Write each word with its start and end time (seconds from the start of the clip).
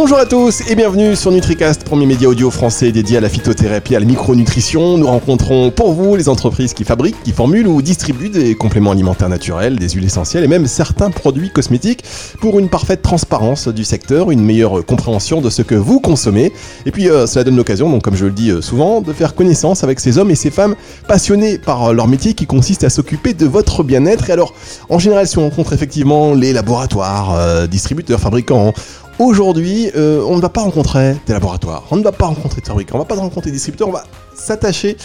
Bonjour 0.00 0.18
à 0.18 0.26
tous 0.26 0.62
et 0.70 0.76
bienvenue 0.76 1.16
sur 1.16 1.32
NutriCast, 1.32 1.82
premier 1.82 2.06
média 2.06 2.28
audio 2.28 2.52
français 2.52 2.92
dédié 2.92 3.16
à 3.16 3.20
la 3.20 3.28
phytothérapie 3.28 3.94
et 3.94 3.96
à 3.96 3.98
la 3.98 4.06
micronutrition. 4.06 4.96
Nous 4.96 5.08
rencontrons 5.08 5.72
pour 5.72 5.92
vous 5.92 6.14
les 6.14 6.28
entreprises 6.28 6.72
qui 6.72 6.84
fabriquent, 6.84 7.20
qui 7.24 7.32
formulent 7.32 7.66
ou 7.66 7.82
distribuent 7.82 8.28
des 8.28 8.54
compléments 8.54 8.92
alimentaires 8.92 9.28
naturels, 9.28 9.76
des 9.76 9.88
huiles 9.88 10.04
essentielles 10.04 10.44
et 10.44 10.46
même 10.46 10.68
certains 10.68 11.10
produits 11.10 11.50
cosmétiques 11.50 12.04
pour 12.40 12.60
une 12.60 12.68
parfaite 12.68 13.02
transparence 13.02 13.66
du 13.66 13.82
secteur, 13.82 14.30
une 14.30 14.40
meilleure 14.40 14.86
compréhension 14.86 15.40
de 15.40 15.50
ce 15.50 15.62
que 15.62 15.74
vous 15.74 15.98
consommez. 15.98 16.52
Et 16.86 16.92
puis 16.92 17.10
euh, 17.10 17.26
cela 17.26 17.42
donne 17.42 17.56
l'occasion, 17.56 17.98
comme 17.98 18.14
je 18.14 18.26
le 18.26 18.30
dis 18.30 18.50
euh, 18.50 18.62
souvent, 18.62 19.00
de 19.00 19.12
faire 19.12 19.34
connaissance 19.34 19.82
avec 19.82 19.98
ces 19.98 20.16
hommes 20.16 20.30
et 20.30 20.36
ces 20.36 20.52
femmes 20.52 20.76
passionnés 21.08 21.58
par 21.58 21.92
leur 21.92 22.06
métier 22.06 22.34
qui 22.34 22.46
consiste 22.46 22.84
à 22.84 22.88
s'occuper 22.88 23.34
de 23.34 23.46
votre 23.46 23.82
bien-être. 23.82 24.30
Et 24.30 24.32
alors, 24.32 24.54
en 24.90 25.00
général, 25.00 25.26
si 25.26 25.38
on 25.38 25.42
rencontre 25.42 25.72
effectivement 25.72 26.34
les 26.34 26.52
laboratoires, 26.52 27.34
euh, 27.34 27.66
distributeurs, 27.66 28.20
fabricants, 28.20 28.72
Aujourd'hui, 29.18 29.90
euh, 29.96 30.22
on 30.28 30.36
ne 30.36 30.40
va 30.40 30.48
pas 30.48 30.60
rencontrer 30.60 31.16
des 31.26 31.32
laboratoires, 31.32 31.82
on 31.90 31.96
ne 31.96 32.04
va 32.04 32.12
pas 32.12 32.26
rencontrer 32.26 32.60
de 32.60 32.66
fabricants, 32.66 32.94
on 32.94 32.98
ne 32.98 33.02
va 33.02 33.08
pas 33.08 33.16
rencontrer 33.16 33.50
des 33.50 33.56
distributeurs, 33.56 33.88
on 33.88 33.92
va 33.92 34.04
s'attacher 34.32 34.96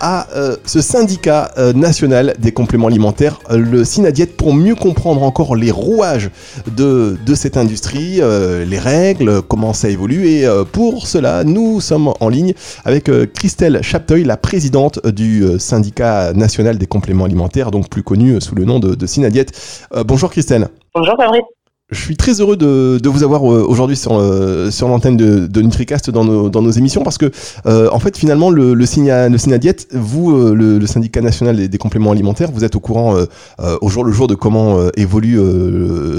à 0.00 0.26
euh, 0.34 0.56
ce 0.66 0.80
syndicat 0.80 1.52
euh, 1.56 1.72
national 1.72 2.34
des 2.40 2.50
compléments 2.50 2.88
alimentaires, 2.88 3.38
le 3.48 3.84
Synadiet, 3.84 4.26
pour 4.26 4.54
mieux 4.54 4.74
comprendre 4.74 5.22
encore 5.22 5.54
les 5.54 5.70
rouages 5.70 6.30
de, 6.66 7.16
de 7.24 7.34
cette 7.36 7.56
industrie, 7.56 8.20
les 8.20 8.78
règles, 8.78 9.40
comment 9.42 9.72
ça 9.72 9.88
évolue. 9.88 10.26
Et 10.26 10.48
pour 10.72 11.06
cela, 11.06 11.44
nous 11.44 11.80
sommes 11.80 12.12
en 12.18 12.28
ligne 12.28 12.54
avec 12.84 13.08
Christelle 13.34 13.82
Chapteuil, 13.82 14.24
la 14.24 14.36
présidente 14.36 15.06
du 15.06 15.44
syndicat 15.60 16.32
national 16.32 16.76
des 16.76 16.86
compléments 16.86 17.24
alimentaires, 17.24 17.70
donc 17.70 17.88
plus 17.88 18.02
connu 18.02 18.40
sous 18.40 18.56
le 18.56 18.64
nom 18.64 18.80
de, 18.80 18.96
de 18.96 19.06
Synadiet. 19.06 19.46
bonjour 20.04 20.30
Christelle. 20.30 20.68
Bonjour 20.92 21.14
Fabrice. 21.16 21.59
Je 21.90 22.00
suis 22.00 22.16
très 22.16 22.40
heureux 22.40 22.56
de, 22.56 23.08
vous 23.08 23.22
avoir 23.24 23.42
euh, 23.42 23.64
aujourd'hui 23.66 23.96
sur, 23.96 24.12
euh, 24.12 24.70
sur 24.70 24.86
l'antenne 24.88 25.16
de, 25.16 25.60
NutriCast 25.60 26.10
dans 26.10 26.24
nos, 26.24 26.48
dans 26.48 26.62
nos 26.62 26.70
émissions 26.70 27.02
parce 27.02 27.18
que, 27.18 27.30
euh, 27.66 27.88
en 27.92 27.98
fait, 27.98 28.16
finalement, 28.16 28.50
le, 28.50 28.74
le, 28.74 28.86
le 29.28 29.38
Synadiet, 29.38 29.76
vous, 29.92 30.54
le, 30.54 30.86
syndicat 30.86 31.20
national 31.20 31.68
des, 31.68 31.78
compléments 31.78 32.12
alimentaires, 32.12 32.50
vous 32.52 32.64
êtes 32.64 32.76
au 32.76 32.80
courant 32.80 33.16
au 33.80 33.88
jour 33.88 34.04
le 34.04 34.12
jour 34.12 34.26
de 34.26 34.34
comment 34.34 34.78
évolue 34.96 35.38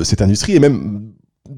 cette 0.04 0.22
industrie 0.22 0.56
et 0.56 0.60
même 0.60 1.02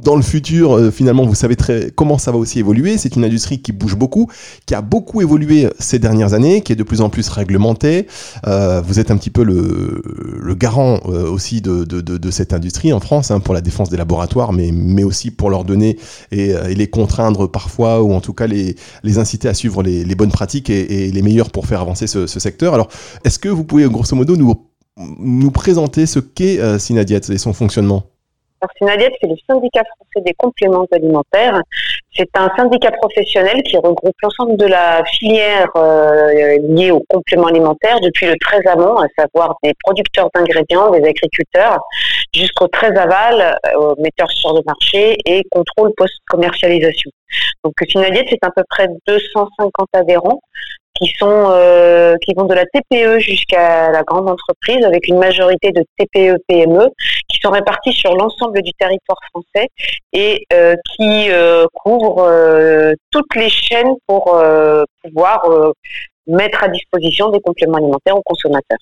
dans 0.04 0.16
le 0.16 0.22
futur, 0.22 0.76
euh, 0.78 0.92
finalement, 0.92 1.26
vous 1.26 1.36
savez 1.36 1.56
très 1.56 1.92
comment 1.96 2.18
ça 2.18 2.32
va 2.32 2.38
aussi 2.38 2.60
évoluer. 2.60 2.98
C'est 2.98 3.16
une 3.16 3.26
industrie 3.26 3.62
qui 3.62 3.72
bouge 3.72 3.96
beaucoup, 3.96 4.30
qui 4.66 4.76
a 4.76 4.82
beaucoup 4.82 5.22
évolué 5.22 5.70
ces 5.80 6.00
dernières 6.00 6.34
années, 6.34 6.62
qui 6.62 6.74
est 6.74 6.76
de 6.76 6.84
plus 6.84 7.02
en 7.02 7.10
plus 7.10 7.28
réglementée. 7.30 8.08
Euh, 8.48 8.82
vous 8.82 9.00
êtes 9.00 9.12
un 9.12 9.18
petit 9.18 9.30
peu 9.30 9.44
le, 9.44 10.02
le 10.42 10.56
garant 10.56 11.00
euh, 11.06 11.30
aussi 11.30 11.62
de, 11.62 11.84
de, 11.84 12.02
de, 12.02 12.32
cette 12.32 12.54
industrie 12.54 12.92
en 12.94 13.00
France 13.00 13.32
hein, 13.32 13.40
pour 13.40 13.54
la 13.54 13.62
défense 13.62 13.90
des 13.90 13.98
laboratoires, 13.98 14.54
mais, 14.54 14.72
mais 14.74 15.04
aussi 15.04 15.32
pour 15.32 15.50
leur 15.50 15.64
donner 15.64 15.98
et, 16.32 16.50
et 16.50 16.76
les 16.76 16.88
contraindre 16.88 17.50
parfois, 17.50 18.04
ou 18.04 18.14
en 18.14 18.22
tout 18.22 18.34
cas 18.34 18.48
les, 18.48 18.76
les 19.04 19.18
inciter 19.18 19.48
à 19.48 19.54
suivre 19.54 19.84
les, 19.84 20.04
les 20.04 20.16
bonnes 20.16 20.32
pratiques 20.32 20.70
et, 20.70 21.08
et, 21.08 21.12
les 21.12 21.22
meilleures 21.22 21.50
pour 21.50 21.68
faire 21.68 21.82
avancer 21.82 22.08
ce, 22.08 22.28
ce 22.28 22.40
secteur. 22.40 22.74
Alors, 22.74 22.90
est-ce 23.24 23.40
que 23.40 23.50
vous 23.50 23.64
pouvez 23.64 23.86
grosso 23.86 24.16
modo 24.16 24.36
nous, 24.36 24.54
nous 24.98 25.52
présenter 25.52 26.06
ce 26.06 26.20
qu'est 26.20 26.60
euh, 26.60 26.80
Synadiat 26.80 27.22
et 27.30 27.38
son 27.38 27.54
fonctionnement? 27.54 28.13
Synadiet, 28.78 29.12
c'est 29.22 29.28
le 29.28 29.36
syndicat 29.50 29.84
français 29.84 30.26
des 30.26 30.34
compléments 30.34 30.88
alimentaires. 30.92 31.62
C'est 32.16 32.30
un 32.36 32.50
syndicat 32.56 32.92
professionnel 32.92 33.64
qui 33.64 33.78
regroupe 33.78 34.16
l'ensemble 34.22 34.58
de 34.58 34.66
la 34.66 35.04
filière 35.06 35.70
euh, 35.76 36.58
liée 36.70 36.92
aux 36.92 37.04
compléments 37.10 37.48
alimentaires 37.48 38.00
depuis 38.02 38.28
le 38.28 38.36
très 38.38 38.66
amont, 38.68 38.98
à 38.98 39.08
savoir 39.18 39.56
des 39.64 39.74
producteurs 39.84 40.30
d'ingrédients, 40.34 40.92
des 40.92 41.04
agriculteurs, 41.04 41.80
jusqu'au 42.34 42.68
très 42.68 42.96
aval, 42.98 43.58
euh, 43.76 43.96
metteurs 43.98 44.32
sur 44.32 44.54
le 44.54 44.62
marché 44.66 45.18
et 45.26 45.44
contrôle 45.52 45.92
post-commercialisation. 45.98 47.12
Donc 47.64 47.74
Synadiet, 47.88 48.26
c'est 48.30 48.44
à 48.44 48.52
peu 48.52 48.64
près 48.70 48.88
250 49.08 49.88
adhérents 49.94 50.40
qui 50.96 51.12
sont 51.18 51.48
euh, 51.50 52.16
qui 52.22 52.34
vont 52.34 52.46
de 52.46 52.54
la 52.54 52.66
TPE 52.66 53.20
jusqu'à 53.20 53.92
la 53.92 54.04
grande 54.04 54.30
entreprise 54.30 54.84
avec 54.86 55.08
une 55.08 55.18
majorité 55.18 55.72
de 55.72 55.84
TPE 55.98 56.38
PME 56.48 56.90
qui 57.28 57.40
sont 57.42 57.52
répartis 57.52 57.94
sur 57.94 58.16
l'ensemble 58.16 58.62
du 58.62 58.72
territoire 58.74 59.18
français 59.32 59.70
et 60.12 60.46
euh, 60.54 60.76
qui 60.96 61.32
euh, 61.32 61.66
couvrent 61.74 62.24
euh, 62.24 62.94
toutes 63.12 63.36
les 63.36 63.50
chaînes 63.50 63.94
pour 64.08 64.36
euh, 64.36 64.84
pouvoir 65.04 65.48
mettre 66.28 66.64
à 66.64 66.68
disposition 66.70 67.30
des 67.30 67.40
compléments 67.42 67.78
alimentaires 67.78 68.16
aux 68.16 68.24
consommateurs. 68.24 68.78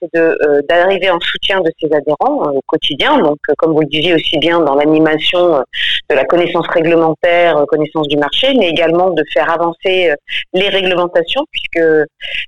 C'est 0.00 0.16
euh, 0.16 0.62
d'arriver 0.68 1.10
en 1.10 1.20
soutien 1.20 1.60
de 1.60 1.70
ses 1.78 1.92
adhérents 1.92 2.46
euh, 2.46 2.52
au 2.52 2.60
quotidien. 2.66 3.18
Donc, 3.18 3.36
euh, 3.50 3.54
comme 3.58 3.74
vous 3.74 3.80
le 3.80 3.86
disiez 3.86 4.14
aussi 4.14 4.38
bien 4.38 4.58
dans 4.60 4.74
l'animation 4.74 5.62
de 6.08 6.14
la 6.14 6.24
connaissance 6.24 6.66
réglementaire, 6.68 7.62
connaissance 7.68 8.08
du 8.08 8.16
marché, 8.16 8.54
mais 8.58 8.70
également 8.70 9.10
de 9.10 9.22
faire 9.34 9.50
avancer 9.50 10.14
les 10.54 10.68
réglementations, 10.68 11.44
puisque 11.50 11.84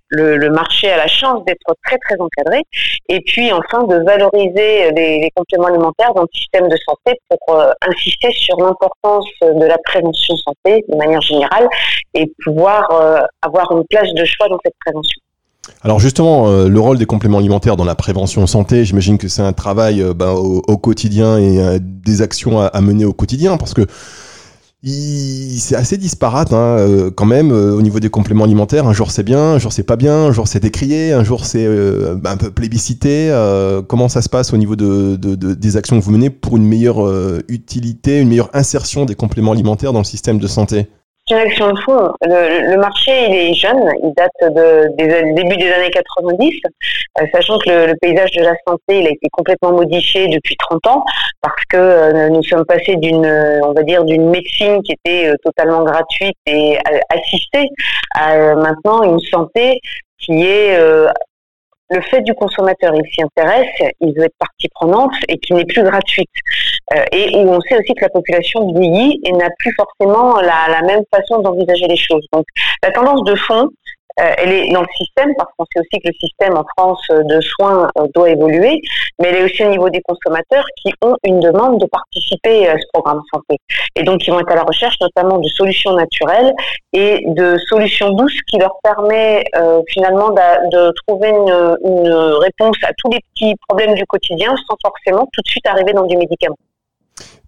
le, 0.08 0.36
le 0.36 0.50
marché 0.50 0.90
a 0.90 0.96
la 0.96 1.06
chance 1.06 1.44
d'être 1.44 1.74
très 1.84 1.98
très 1.98 2.16
encadré. 2.18 2.62
Et 3.08 3.20
puis, 3.20 3.52
enfin, 3.52 3.84
de 3.84 3.96
valoriser 4.04 4.90
les, 4.92 5.20
les, 5.20 5.30
compléments 5.34 5.66
alimentaires 5.66 6.14
dans 6.14 6.22
le 6.22 6.28
système 6.32 6.68
de 6.68 6.76
santé 6.76 7.18
pour 7.28 7.62
insister 7.86 8.30
sur 8.32 8.56
l'importance 8.58 9.26
de 9.42 9.66
la 9.66 9.78
prévention 9.78 10.36
santé 10.36 10.84
de 10.88 10.96
manière 10.96 11.20
générale 11.20 11.68
et 12.14 12.30
pouvoir 12.44 13.28
avoir 13.42 13.72
une 13.72 13.84
place 13.90 14.12
de 14.14 14.24
choix 14.24 14.48
dans 14.48 14.58
cette 14.64 14.76
prévention. 14.84 15.20
Alors 15.82 16.00
justement, 16.00 16.48
euh, 16.48 16.68
le 16.68 16.80
rôle 16.80 16.98
des 16.98 17.06
compléments 17.06 17.38
alimentaires 17.38 17.76
dans 17.76 17.84
la 17.84 17.94
prévention 17.94 18.46
santé, 18.46 18.84
j'imagine 18.84 19.16
que 19.16 19.28
c'est 19.28 19.42
un 19.42 19.52
travail 19.52 20.02
euh, 20.02 20.12
ben, 20.12 20.32
au, 20.32 20.76
quotidien 20.76 21.38
et 21.38 21.60
euh, 21.60 21.78
des 21.80 22.20
actions 22.20 22.60
à, 22.60 22.80
mener 22.80 23.04
au 23.04 23.12
quotidien 23.12 23.56
parce 23.56 23.74
que 23.74 23.86
c'est 24.84 25.74
assez 25.74 25.96
disparate 25.96 26.52
hein, 26.52 27.10
quand 27.16 27.26
même 27.26 27.50
au 27.50 27.82
niveau 27.82 27.98
des 27.98 28.10
compléments 28.10 28.44
alimentaires. 28.44 28.86
Un 28.86 28.92
jour 28.92 29.10
c'est 29.10 29.24
bien, 29.24 29.40
un 29.40 29.58
jour 29.58 29.72
c'est 29.72 29.82
pas 29.82 29.96
bien, 29.96 30.14
un 30.26 30.32
jour 30.32 30.46
c'est 30.46 30.60
décrié, 30.60 31.12
un 31.12 31.24
jour 31.24 31.44
c'est 31.44 31.66
ben, 31.66 32.30
un 32.30 32.36
peu 32.36 32.52
plébiscité. 32.52 33.28
comment 33.88 34.08
ça 34.08 34.22
se 34.22 34.28
passe 34.28 34.52
au 34.52 34.56
niveau 34.56 34.76
de, 34.76 35.16
des 35.16 35.76
actions 35.76 35.98
que 35.98 36.04
vous 36.04 36.12
menez 36.12 36.30
pour 36.30 36.56
une 36.56 36.64
meilleure 36.64 37.04
utilité, 37.48 38.20
une 38.20 38.28
meilleure 38.28 38.50
insertion 38.52 39.04
des 39.04 39.16
compléments 39.16 39.50
alimentaires 39.50 39.92
dans 39.92 39.98
le 39.98 40.04
système 40.04 40.38
de 40.38 40.46
santé? 40.46 40.86
Une 41.30 41.36
action 41.36 41.72
de 41.72 41.80
fond. 41.80 42.12
Le, 42.22 42.76
marché, 42.76 43.12
il 43.28 43.34
est 43.34 43.54
jeune, 43.54 43.90
il 44.02 44.12
date 44.16 44.30
de, 44.40 44.88
des 44.96 45.32
début 45.32 45.56
des 45.56 45.70
années 45.72 45.90
90, 45.90 46.60
euh, 47.20 47.26
sachant 47.32 47.58
que 47.58 47.68
le, 47.68 47.94
paysage 48.00 48.32
de 48.32 48.42
la 48.42 48.54
santé, 48.66 49.00
il 49.00 49.06
a 49.06 49.10
été 49.10 49.28
complètement 49.32 49.72
modifié 49.72 50.28
depuis 50.28 50.56
30 50.56 50.86
ans, 50.86 51.04
parce 51.40 51.64
que 51.68 51.76
euh, 51.76 52.28
nous 52.30 52.42
sommes 52.42 52.64
passés 52.64 52.96
d'une, 52.96 53.26
on 53.62 53.72
va 53.72 53.82
dire, 53.82 54.04
d'une 54.04 54.30
médecine 54.30 54.82
qui 54.82 54.92
était 54.92 55.28
euh, 55.28 55.34
totalement 55.44 55.84
gratuite 55.84 56.36
et 56.46 56.78
assistée 57.10 57.68
à 58.14 58.54
maintenant 58.54 59.02
une 59.02 59.20
santé 59.20 59.80
qui 60.18 60.42
est 60.44 60.76
le 61.90 62.00
fait 62.02 62.20
du 62.22 62.34
consommateur, 62.34 62.94
il 62.94 63.12
s'y 63.12 63.22
intéresse, 63.22 63.92
il 64.00 64.14
veut 64.14 64.24
être 64.24 64.36
partie 64.38 64.68
prenante 64.68 65.12
et 65.28 65.38
qui 65.38 65.54
n'est 65.54 65.64
plus 65.64 65.82
gratuite. 65.82 66.30
Euh, 66.94 67.04
et 67.12 67.36
où 67.36 67.50
on 67.50 67.60
sait 67.60 67.78
aussi 67.78 67.94
que 67.94 68.02
la 68.02 68.08
population 68.08 68.72
vieillit 68.72 69.20
et 69.24 69.32
n'a 69.32 69.48
plus 69.58 69.74
forcément 69.74 70.36
la, 70.40 70.68
la 70.70 70.82
même 70.82 71.02
façon 71.14 71.40
d'envisager 71.40 71.86
les 71.86 71.96
choses. 71.96 72.24
Donc 72.32 72.46
la 72.82 72.90
tendance 72.90 73.24
de 73.24 73.34
fond, 73.34 73.68
euh, 74.20 74.32
elle 74.38 74.52
est 74.52 74.72
dans 74.72 74.82
le 74.82 74.88
système, 74.96 75.32
parce 75.36 75.50
qu'on 75.56 75.64
sait 75.72 75.80
aussi 75.80 76.00
que 76.02 76.08
le 76.08 76.14
système 76.14 76.56
en 76.56 76.64
France 76.76 77.02
euh, 77.10 77.22
de 77.24 77.40
soins 77.40 77.88
euh, 77.98 78.06
doit 78.14 78.30
évoluer, 78.30 78.80
mais 79.18 79.28
elle 79.28 79.36
est 79.36 79.44
aussi 79.44 79.64
au 79.64 79.70
niveau 79.70 79.90
des 79.90 80.00
consommateurs 80.00 80.64
qui 80.82 80.92
ont 81.02 81.16
une 81.24 81.40
demande 81.40 81.80
de 81.80 81.86
participer 81.86 82.68
à 82.68 82.76
ce 82.78 82.84
programme 82.92 83.22
santé. 83.32 83.58
Et 83.94 84.02
donc, 84.02 84.26
ils 84.26 84.30
vont 84.30 84.40
être 84.40 84.50
à 84.50 84.56
la 84.56 84.64
recherche 84.64 84.96
notamment 85.00 85.38
de 85.38 85.48
solutions 85.48 85.92
naturelles 85.92 86.52
et 86.92 87.24
de 87.26 87.58
solutions 87.68 88.10
douces 88.10 88.40
qui 88.48 88.58
leur 88.58 88.76
permet 88.82 89.44
finalement 89.88 90.30
de, 90.30 90.92
trouver 91.06 91.28
une, 91.28 91.76
une 91.84 92.12
réponse 92.40 92.76
à 92.84 92.92
tous 92.96 93.10
les 93.10 93.20
petits 93.32 93.54
problèmes 93.68 93.94
du 93.94 94.04
quotidien 94.06 94.54
sans 94.68 94.76
forcément 94.82 95.28
tout 95.32 95.42
de 95.42 95.48
suite 95.48 95.66
arriver 95.66 95.92
dans 95.92 96.06
du 96.06 96.16
médicament. 96.16 96.56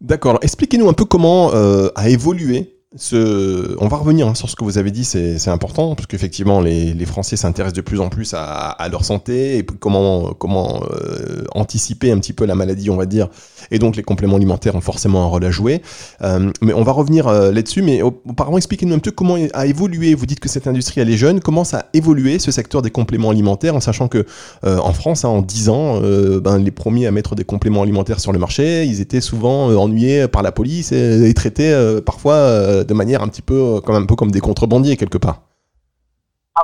D'accord. 0.01 0.39
Expliquez-nous 0.43 0.89
un 0.89 0.93
peu 0.93 1.05
comment 1.05 1.51
a 1.51 2.09
évolué 2.09 2.80
ce, 2.97 3.77
on 3.79 3.87
va 3.87 3.99
revenir 3.99 4.27
hein, 4.27 4.35
sur 4.35 4.51
ce 4.51 4.57
que 4.57 4.65
vous 4.65 4.77
avez 4.77 4.91
dit, 4.91 5.05
c'est 5.05 5.49
important, 5.49 5.95
parce 5.95 6.09
qu'effectivement, 6.09 6.61
les, 6.61 6.93
les, 6.93 7.07
Français 7.07 7.37
s'intéressent 7.37 7.77
de 7.77 7.83
plus 7.83 8.01
en 8.01 8.09
plus 8.09 8.35
à, 8.35 8.43
à, 8.43 8.89
leur 8.89 9.05
santé 9.05 9.59
et 9.59 9.65
comment, 9.65 10.33
comment 10.33 10.83
euh, 10.91 11.45
anticiper 11.55 12.11
un 12.11 12.19
petit 12.19 12.33
peu 12.33 12.47
la 12.47 12.57
maladie, 12.57 12.91
on 12.91 12.97
va 12.97 13.07
dire. 13.07 13.29
Et 13.71 13.79
donc, 13.79 13.95
les 13.95 14.03
compléments 14.03 14.35
alimentaires 14.35 14.75
ont 14.75 14.81
forcément 14.81 15.23
un 15.23 15.27
rôle 15.27 15.45
à 15.45 15.53
jouer. 15.53 15.83
Euh, 16.23 16.51
mais 16.63 16.73
on 16.73 16.83
va 16.83 16.91
revenir 16.91 17.29
euh, 17.29 17.53
là-dessus. 17.53 17.83
Mais 17.83 18.03
auparavant, 18.03 18.57
expliquez-nous 18.57 18.97
un 18.97 18.99
peu 18.99 19.13
comment 19.13 19.37
a 19.55 19.67
évolué. 19.67 20.17
Vous 20.17 20.27
dites 20.27 20.41
que 20.41 20.49
cette 20.49 20.67
industrie, 20.67 21.01
elle 21.01 21.11
est 21.11 21.17
jeune. 21.17 21.39
Comment 21.39 21.63
ça 21.63 21.79
a 21.79 21.85
évolué, 21.93 22.41
ce 22.41 22.51
secteur 22.51 22.83
des 22.83 22.91
compléments 22.91 23.31
alimentaires, 23.31 23.77
en 23.77 23.81
sachant 23.81 24.09
que 24.09 24.27
en 24.65 24.93
France, 24.93 25.25
hein, 25.25 25.29
en 25.29 25.43
10 25.43 25.69
ans, 25.69 26.01
ben, 26.41 26.59
les 26.59 26.71
premiers 26.73 27.07
à 27.07 27.13
mettre 27.13 27.37
des 27.37 27.45
compléments 27.45 27.83
alimentaires 27.83 28.19
sur 28.19 28.33
le 28.33 28.41
marché, 28.41 28.85
ils 28.85 29.01
étaient 29.01 29.21
souvent 29.21 29.69
ennuyés 29.77 30.27
par 30.27 30.43
la 30.43 30.51
police 30.51 30.91
et, 30.91 31.29
et 31.29 31.35
traités 31.35 31.73
parfois 32.05 32.80
de 32.85 32.95
manière 32.95 33.23
un 33.23 33.29
petit 33.29 33.43
peu, 33.43 33.81
comme 33.85 33.97
un 33.97 34.07
peu 34.07 34.17
comme 34.17 34.31
des 34.31 34.41
contrebandiers 34.41 34.97
quelque 34.97 35.19
part. 35.19 35.41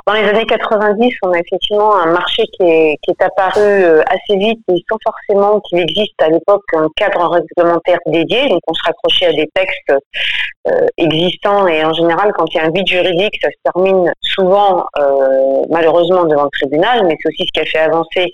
dans 0.05 0.13
les 0.13 0.23
années 0.23 0.45
90, 0.45 1.13
on 1.23 1.31
a 1.31 1.39
effectivement 1.39 1.95
un 1.95 2.11
marché 2.11 2.43
qui 2.53 2.63
est, 2.63 2.97
apparu 3.19 3.61
euh, 3.61 4.01
assez 4.07 4.37
vite 4.37 4.59
et 4.69 4.83
sans 4.89 4.97
forcément 5.03 5.59
qu'il 5.61 5.79
existe 5.79 6.21
à 6.21 6.29
l'époque 6.29 6.63
un 6.75 6.87
cadre 6.95 7.39
réglementaire 7.57 7.99
dédié. 8.05 8.49
Donc 8.49 8.61
on 8.67 8.73
se 8.73 8.81
raccrochait 8.85 9.27
à 9.27 9.33
des 9.33 9.49
textes 9.53 9.93
euh, 10.67 10.87
existants 10.97 11.67
et 11.67 11.83
en 11.83 11.93
général, 11.93 12.31
quand 12.37 12.45
il 12.53 12.57
y 12.57 12.59
a 12.59 12.65
un 12.65 12.71
vide 12.71 12.87
juridique, 12.87 13.39
ça 13.41 13.49
se 13.49 13.71
termine 13.71 14.11
souvent 14.21 14.85
euh, 14.99 15.63
malheureusement 15.69 16.25
devant 16.25 16.43
le 16.43 16.49
tribunal, 16.59 17.05
mais 17.05 17.15
c'est 17.21 17.29
aussi 17.29 17.47
ce 17.47 17.51
qui 17.53 17.59
a 17.59 17.65
fait 17.65 17.79
avancer 17.79 18.31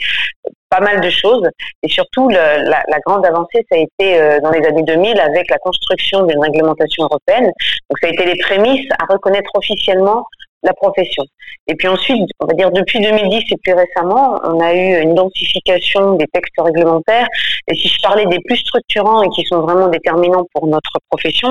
pas 0.74 0.80
mal 0.80 1.02
de 1.02 1.10
choses. 1.10 1.48
Et 1.84 1.88
surtout, 1.88 2.30
la, 2.30 3.00
grande 3.06 3.26
avancée, 3.26 3.66
ça 3.72 3.78
a 3.78 3.80
été 3.80 4.20
euh, 4.20 4.40
dans 4.42 4.50
les 4.50 4.66
années 4.66 4.84
2000 4.84 5.20
avec 5.20 5.50
la 5.50 5.58
construction 5.58 6.26
d'une 6.26 6.40
réglementation 6.40 7.04
européenne. 7.04 7.46
Donc 7.46 7.98
ça 8.02 8.08
a 8.08 8.10
été 8.10 8.26
les 8.26 8.38
prémices 8.38 8.88
à 9.00 9.12
reconnaître 9.12 9.52
officiellement 9.54 10.26
la 10.64 10.74
profession. 10.74 11.24
Et 11.68 11.76
puis 11.76 11.88
ensuite, 11.88 12.30
on 12.40 12.46
va 12.46 12.54
dire 12.54 12.72
depuis 12.72 13.00
2010 13.02 13.44
et 13.52 13.58
plus 13.64 13.74
récemment, 13.74 14.40
on 14.44 14.60
a 14.62 14.74
eu 14.74 15.02
une 15.02 15.14
densification 15.14 16.14
des 16.14 16.26
textes 16.28 16.54
réglementaires. 16.58 17.28
Et 17.68 17.76
si 17.76 17.90
je 17.90 18.02
parlais 18.02 18.26
des 18.26 18.40
plus 18.46 18.58
structurants 18.58 19.22
et 19.24 19.30
qui 19.30 19.44
sont 19.46 19.60
vraiment 19.60 19.88
déterminants 19.88 20.46
pour 20.54 20.68
notre 20.68 20.94
profession, 21.10 21.50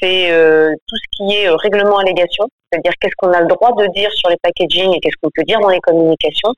c'est 0.00 0.30
euh, 0.30 0.70
tout 0.86 0.96
ce 0.96 1.16
qui 1.16 1.36
est 1.36 1.48
euh, 1.48 1.56
règlement 1.56 1.98
allégation, 1.98 2.46
c'est-à-dire 2.70 2.92
qu'est-ce 3.00 3.14
qu'on 3.16 3.32
a 3.32 3.40
le 3.40 3.48
droit 3.48 3.72
de 3.72 3.86
dire 3.94 4.10
sur 4.12 4.28
les 4.28 4.36
packaging 4.42 4.94
et 4.94 5.00
qu'est-ce 5.00 5.16
qu'on 5.22 5.30
peut 5.34 5.44
dire 5.44 5.58
dans 5.60 5.68
les 5.68 5.80
communications. 5.80 6.52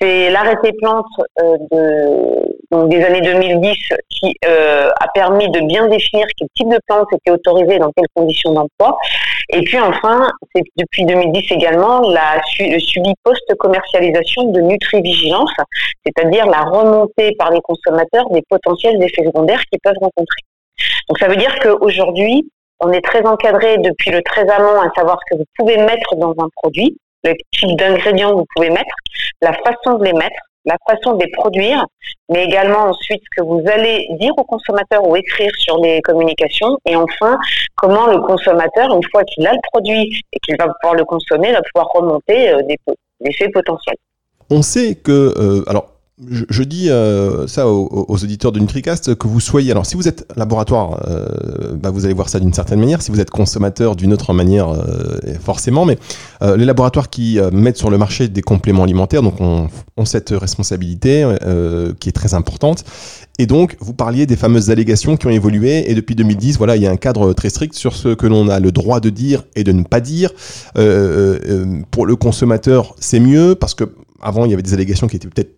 C'est 0.00 0.30
l'arrêté 0.30 0.72
plante 0.74 1.06
euh, 1.40 1.56
de, 1.70 2.56
donc 2.70 2.90
des 2.90 3.02
années 3.02 3.22
2010 3.22 3.74
qui 4.10 4.34
euh, 4.44 4.90
a 5.00 5.08
permis 5.14 5.48
de 5.50 5.60
bien 5.60 5.86
définir 5.88 6.26
quel 6.36 6.48
type 6.54 6.68
de 6.68 6.78
plantes 6.86 7.08
était 7.12 7.30
autorisé 7.30 7.78
dans 7.78 7.90
quelles 7.96 8.08
conditions 8.14 8.52
d'emploi. 8.52 8.98
Et 9.50 9.62
puis 9.62 9.78
enfin, 9.78 10.28
c'est 10.54 10.62
depuis 10.76 11.04
2010 11.04 11.52
également 11.52 12.00
la, 12.00 12.40
le 12.60 12.78
suivi 12.78 13.14
post-commercialisation 13.22 14.44
de 14.52 14.60
nutrivigilance, 14.60 15.52
c'est-à-dire 16.04 16.46
la 16.46 16.62
remontée 16.62 17.34
par 17.38 17.50
les 17.50 17.60
consommateurs 17.60 18.28
des 18.30 18.42
potentiels 18.48 19.02
effets 19.02 19.24
secondaires 19.24 19.62
qu'ils 19.70 19.80
peuvent 19.82 19.94
rencontrer. 20.00 20.42
Donc 21.08 21.18
ça 21.18 21.28
veut 21.28 21.36
dire 21.36 21.58
qu'aujourd'hui, 21.60 22.50
on 22.80 22.92
est 22.92 23.00
très 23.00 23.24
encadré 23.24 23.78
depuis 23.78 24.10
le 24.10 24.20
très 24.22 24.48
amont 24.50 24.80
à 24.80 24.90
savoir 24.94 25.18
ce 25.24 25.34
que 25.34 25.38
vous 25.38 25.46
pouvez 25.56 25.78
mettre 25.78 26.14
dans 26.16 26.32
un 26.32 26.48
produit 26.56 26.98
le 27.26 27.34
type 27.52 27.76
d'ingrédients 27.78 28.30
que 28.30 28.36
vous 28.36 28.46
pouvez 28.54 28.70
mettre, 28.70 28.94
la 29.42 29.52
façon 29.52 29.98
de 29.98 30.04
les 30.04 30.12
mettre, 30.12 30.36
la 30.64 30.76
façon 30.86 31.14
de 31.14 31.24
les 31.24 31.30
produire, 31.30 31.84
mais 32.28 32.44
également 32.44 32.90
ensuite 32.90 33.22
ce 33.22 33.40
que 33.40 33.46
vous 33.46 33.62
allez 33.66 34.06
dire 34.18 34.32
au 34.36 34.44
consommateur 34.44 35.06
ou 35.06 35.14
écrire 35.16 35.50
sur 35.58 35.78
les 35.78 36.00
communications, 36.02 36.76
et 36.84 36.96
enfin 36.96 37.38
comment 37.76 38.06
le 38.06 38.20
consommateur, 38.20 38.94
une 38.94 39.08
fois 39.10 39.22
qu'il 39.24 39.46
a 39.46 39.52
le 39.52 39.60
produit 39.72 40.22
et 40.32 40.38
qu'il 40.40 40.56
va 40.58 40.66
pouvoir 40.80 40.94
le 40.94 41.04
consommer, 41.04 41.52
va 41.52 41.62
pouvoir 41.72 41.88
remonter 41.94 42.50
euh, 42.50 42.62
des, 42.62 42.76
effets 43.24 43.48
potentiels. 43.48 43.96
On 44.50 44.62
sait 44.62 44.96
que, 44.96 45.34
euh, 45.38 45.64
alors 45.68 45.95
je, 46.24 46.62
dis 46.62 46.88
euh, 46.88 47.46
ça 47.46 47.68
aux, 47.68 48.06
auditeurs 48.08 48.50
de 48.50 48.58
NutriCast, 48.58 49.16
que 49.16 49.28
vous 49.28 49.38
soyez. 49.38 49.70
Alors, 49.70 49.84
si 49.84 49.96
vous 49.96 50.08
êtes 50.08 50.26
laboratoire, 50.34 51.02
euh, 51.06 51.76
bah, 51.76 51.90
vous 51.90 52.06
allez 52.06 52.14
voir 52.14 52.30
ça 52.30 52.40
d'une 52.40 52.54
certaine 52.54 52.80
manière. 52.80 53.02
Si 53.02 53.10
vous 53.10 53.20
êtes 53.20 53.28
consommateur, 53.28 53.96
d'une 53.96 54.14
autre 54.14 54.32
manière, 54.32 54.70
euh, 54.70 55.18
forcément. 55.40 55.84
Mais 55.84 55.98
les 56.40 56.64
laboratoires 56.64 57.10
qui 57.10 57.38
mettent 57.52 57.76
sur 57.76 57.90
le 57.90 57.98
marché 57.98 58.28
des 58.28 58.42
compléments 58.42 58.84
alimentaires, 58.84 59.22
donc, 59.22 59.40
ont, 59.40 59.68
ont 59.96 60.04
cette 60.04 60.30
responsabilité 60.30 61.26
qui 62.00 62.08
est 62.08 62.12
très 62.12 62.34
importante. 62.34 62.84
Et 63.38 63.46
donc, 63.46 63.76
vous 63.80 63.92
parliez 63.92 64.26
des 64.26 64.36
fameuses 64.36 64.70
allégations 64.70 65.16
qui 65.16 65.26
ont 65.26 65.30
évolué. 65.30 65.90
Et 65.90 65.94
depuis 65.94 66.14
2010, 66.14 66.56
voilà, 66.56 66.76
il 66.76 66.82
y 66.82 66.86
a 66.86 66.90
un 66.90 66.96
cadre 66.96 67.32
très 67.32 67.50
strict 67.50 67.74
sur 67.74 67.94
ce 67.94 68.08
que 68.14 68.26
l'on 68.26 68.48
a 68.48 68.60
le 68.60 68.72
droit 68.72 69.00
de 69.00 69.10
dire 69.10 69.44
et 69.54 69.64
de 69.64 69.72
ne 69.72 69.82
pas 69.82 70.00
dire. 70.00 70.30
pour 71.90 72.06
le 72.06 72.16
consommateur, 72.16 72.94
c'est 73.00 73.20
mieux 73.20 73.54
parce 73.54 73.74
que 73.74 73.84
avant, 74.22 74.44
il 74.44 74.50
y 74.50 74.54
avait 74.54 74.62
des 74.62 74.74
allégations 74.74 75.06
qui 75.06 75.16
étaient 75.16 75.28
peut-être 75.28 75.55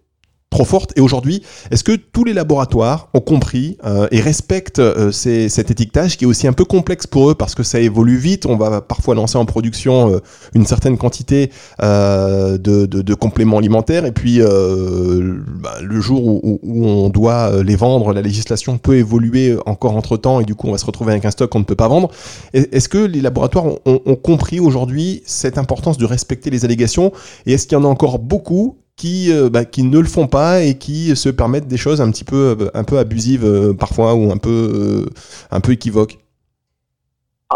trop 0.50 0.64
forte. 0.64 0.92
Et 0.96 1.00
aujourd'hui, 1.00 1.42
est-ce 1.70 1.84
que 1.84 1.92
tous 1.92 2.24
les 2.24 2.32
laboratoires 2.32 3.08
ont 3.12 3.20
compris 3.20 3.76
euh, 3.84 4.08
et 4.10 4.20
respectent 4.20 4.78
euh, 4.78 5.12
cet 5.12 5.70
étiquetage 5.70 6.16
qui 6.16 6.24
est 6.24 6.26
aussi 6.26 6.46
un 6.46 6.52
peu 6.52 6.64
complexe 6.64 7.06
pour 7.06 7.30
eux 7.30 7.34
parce 7.34 7.54
que 7.54 7.62
ça 7.62 7.80
évolue 7.80 8.16
vite? 8.16 8.46
On 8.46 8.56
va 8.56 8.80
parfois 8.80 9.14
lancer 9.14 9.36
en 9.36 9.44
production 9.44 10.10
euh, 10.10 10.18
une 10.54 10.66
certaine 10.66 10.96
quantité 10.96 11.50
de, 11.80 12.56
de, 12.56 13.14
compléments 13.14 13.58
alimentaires 13.58 14.04
et 14.04 14.12
puis 14.12 14.40
bah, 14.40 15.74
le 15.82 16.00
jour 16.00 16.24
où, 16.24 16.60
où, 16.62 16.86
on 16.86 17.10
doit 17.10 17.62
les 17.62 17.76
vendre, 17.76 18.12
la 18.12 18.22
législation 18.22 18.78
peut 18.78 18.96
évoluer 18.96 19.56
encore 19.66 19.96
entre 19.96 20.16
temps 20.16 20.40
et 20.40 20.44
du 20.44 20.54
coup 20.54 20.68
on 20.68 20.72
va 20.72 20.78
se 20.78 20.86
retrouver 20.86 21.12
avec 21.12 21.24
un 21.24 21.30
stock 21.30 21.50
qu'on 21.50 21.60
ne 21.60 21.64
peut 21.64 21.74
pas 21.74 21.88
vendre. 21.88 22.10
Est-ce 22.52 22.88
que 22.88 22.98
les 22.98 23.20
laboratoires 23.20 23.66
ont, 23.66 23.78
ont 23.84 24.16
compris 24.16 24.60
aujourd'hui 24.60 25.22
cette 25.26 25.58
importance 25.58 25.98
de 25.98 26.04
respecter 26.04 26.50
les 26.50 26.64
allégations? 26.64 27.12
Et 27.46 27.54
est-ce 27.54 27.66
qu'il 27.66 27.76
y 27.76 27.80
en 27.80 27.84
a 27.84 27.88
encore 27.88 28.18
beaucoup 28.18 28.76
qui, 28.98 29.32
euh, 29.32 29.48
bah, 29.48 29.64
qui 29.64 29.84
ne 29.84 29.98
le 29.98 30.06
font 30.06 30.26
pas 30.26 30.60
et 30.60 30.76
qui 30.76 31.16
se 31.16 31.30
permettent 31.30 31.68
des 31.68 31.78
choses 31.78 32.02
un 32.02 32.10
petit 32.10 32.24
peu, 32.24 32.56
euh, 32.60 32.70
un 32.74 32.84
peu 32.84 32.98
abusives 32.98 33.44
euh, 33.44 33.72
parfois 33.72 34.14
ou 34.14 34.30
un 34.30 34.36
peu, 34.36 35.06
un 35.50 35.60
peu 35.60 35.72
équivoques. 35.72 36.18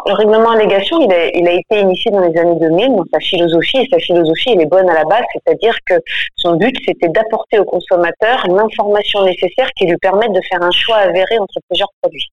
Le 0.07 0.15
règlement 0.15 0.53
allégation, 0.53 1.03
il 1.03 1.13
a, 1.13 1.29
il 1.37 1.47
a 1.47 1.53
été 1.53 1.81
initié 1.81 2.11
dans 2.11 2.21
les 2.21 2.39
années 2.39 2.59
2000 2.59 2.97
dans 2.97 3.05
sa 3.13 3.21
philosophie, 3.21 3.77
et 3.77 3.89
sa 3.93 3.99
philosophie, 3.99 4.53
elle 4.55 4.63
est 4.63 4.67
bonne 4.67 4.89
à 4.89 4.95
la 4.95 5.05
base, 5.05 5.25
c'est-à-dire 5.35 5.77
que 5.85 5.95
son 6.37 6.57
but, 6.57 6.75
c'était 6.87 7.09
d'apporter 7.09 7.59
au 7.59 7.65
consommateur 7.65 8.47
l'information 8.49 9.25
nécessaire 9.25 9.69
qui 9.77 9.85
lui 9.85 9.99
permette 9.99 10.33
de 10.33 10.41
faire 10.49 10.63
un 10.63 10.71
choix 10.71 10.97
avéré 10.97 11.39
entre 11.39 11.61
plusieurs 11.69 11.91
produits. 12.01 12.27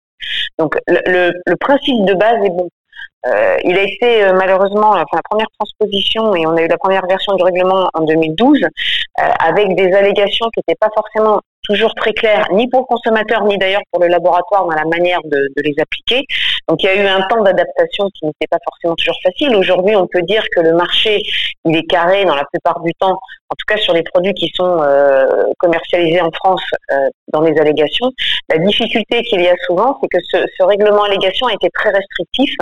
Donc, 0.57 0.77
le, 0.87 1.55
principe 1.59 2.05
de 2.05 2.13
base 2.13 2.45
est 2.45 2.49
bon. 2.49 2.69
Euh, 3.25 3.57
il 3.65 3.77
a 3.77 3.83
été 3.83 4.23
euh, 4.23 4.33
malheureusement, 4.33 4.91
enfin, 4.91 5.17
la 5.17 5.21
première 5.29 5.47
transposition, 5.59 6.35
et 6.35 6.47
on 6.47 6.55
a 6.55 6.61
eu 6.61 6.67
la 6.67 6.77
première 6.77 7.05
version 7.05 7.35
du 7.35 7.43
règlement 7.43 7.89
en 7.93 8.01
2012, 8.05 8.61
euh, 8.63 9.23
avec 9.39 9.75
des 9.75 9.91
allégations 9.93 10.49
qui 10.53 10.59
n'étaient 10.59 10.77
pas 10.79 10.89
forcément 10.95 11.41
toujours 11.69 11.93
très 11.93 12.13
claires, 12.13 12.47
ni 12.51 12.67
pour 12.67 12.81
le 12.81 12.85
consommateur, 12.85 13.43
ni 13.43 13.57
d'ailleurs 13.57 13.81
pour 13.91 14.01
le 14.01 14.07
laboratoire 14.07 14.65
dans 14.65 14.75
la 14.75 14.85
manière 14.85 15.19
de, 15.25 15.47
les 15.57 15.75
appliquer. 15.79 16.25
Donc 16.67 16.81
il 16.81 16.87
y 16.87 16.89
a 16.89 16.95
eu 16.95 17.05
un 17.05 17.21
temps 17.27 17.41
d'adaptation 17.43 18.09
qui 18.15 18.25
n'était 18.25 18.47
pas 18.49 18.57
forcément 18.63 18.95
toujours 18.95 19.19
facile. 19.23 19.55
Aujourd'hui, 19.55 19.95
on 19.95 20.07
peut 20.07 20.23
dire 20.23 20.43
que 20.55 20.61
le 20.61 20.73
marché, 20.73 21.21
il 21.65 21.75
est 21.75 21.85
carré 21.85 22.25
dans 22.25 22.35
la 22.35 22.45
plupart 22.51 22.79
du 22.81 22.91
temps, 22.95 23.19
en 23.49 23.55
tout 23.55 23.65
cas 23.67 23.77
sur 23.77 23.93
les 23.93 24.03
produits 24.03 24.33
qui 24.33 24.51
sont 24.55 24.79
euh, 24.81 25.45
commercialisés 25.59 26.21
en 26.21 26.31
France 26.31 26.63
euh, 26.91 27.09
dans 27.33 27.41
les 27.41 27.59
allégations. 27.59 28.11
La 28.49 28.57
difficulté 28.57 29.21
qu'il 29.23 29.41
y 29.41 29.47
a 29.47 29.55
souvent, 29.67 29.99
c'est 30.01 30.07
que 30.07 30.23
ce, 30.23 30.63
règlement 30.63 31.03
allégation 31.03 31.47
a 31.47 31.53
été 31.53 31.69
très 31.73 31.89
restrictif 31.89 32.53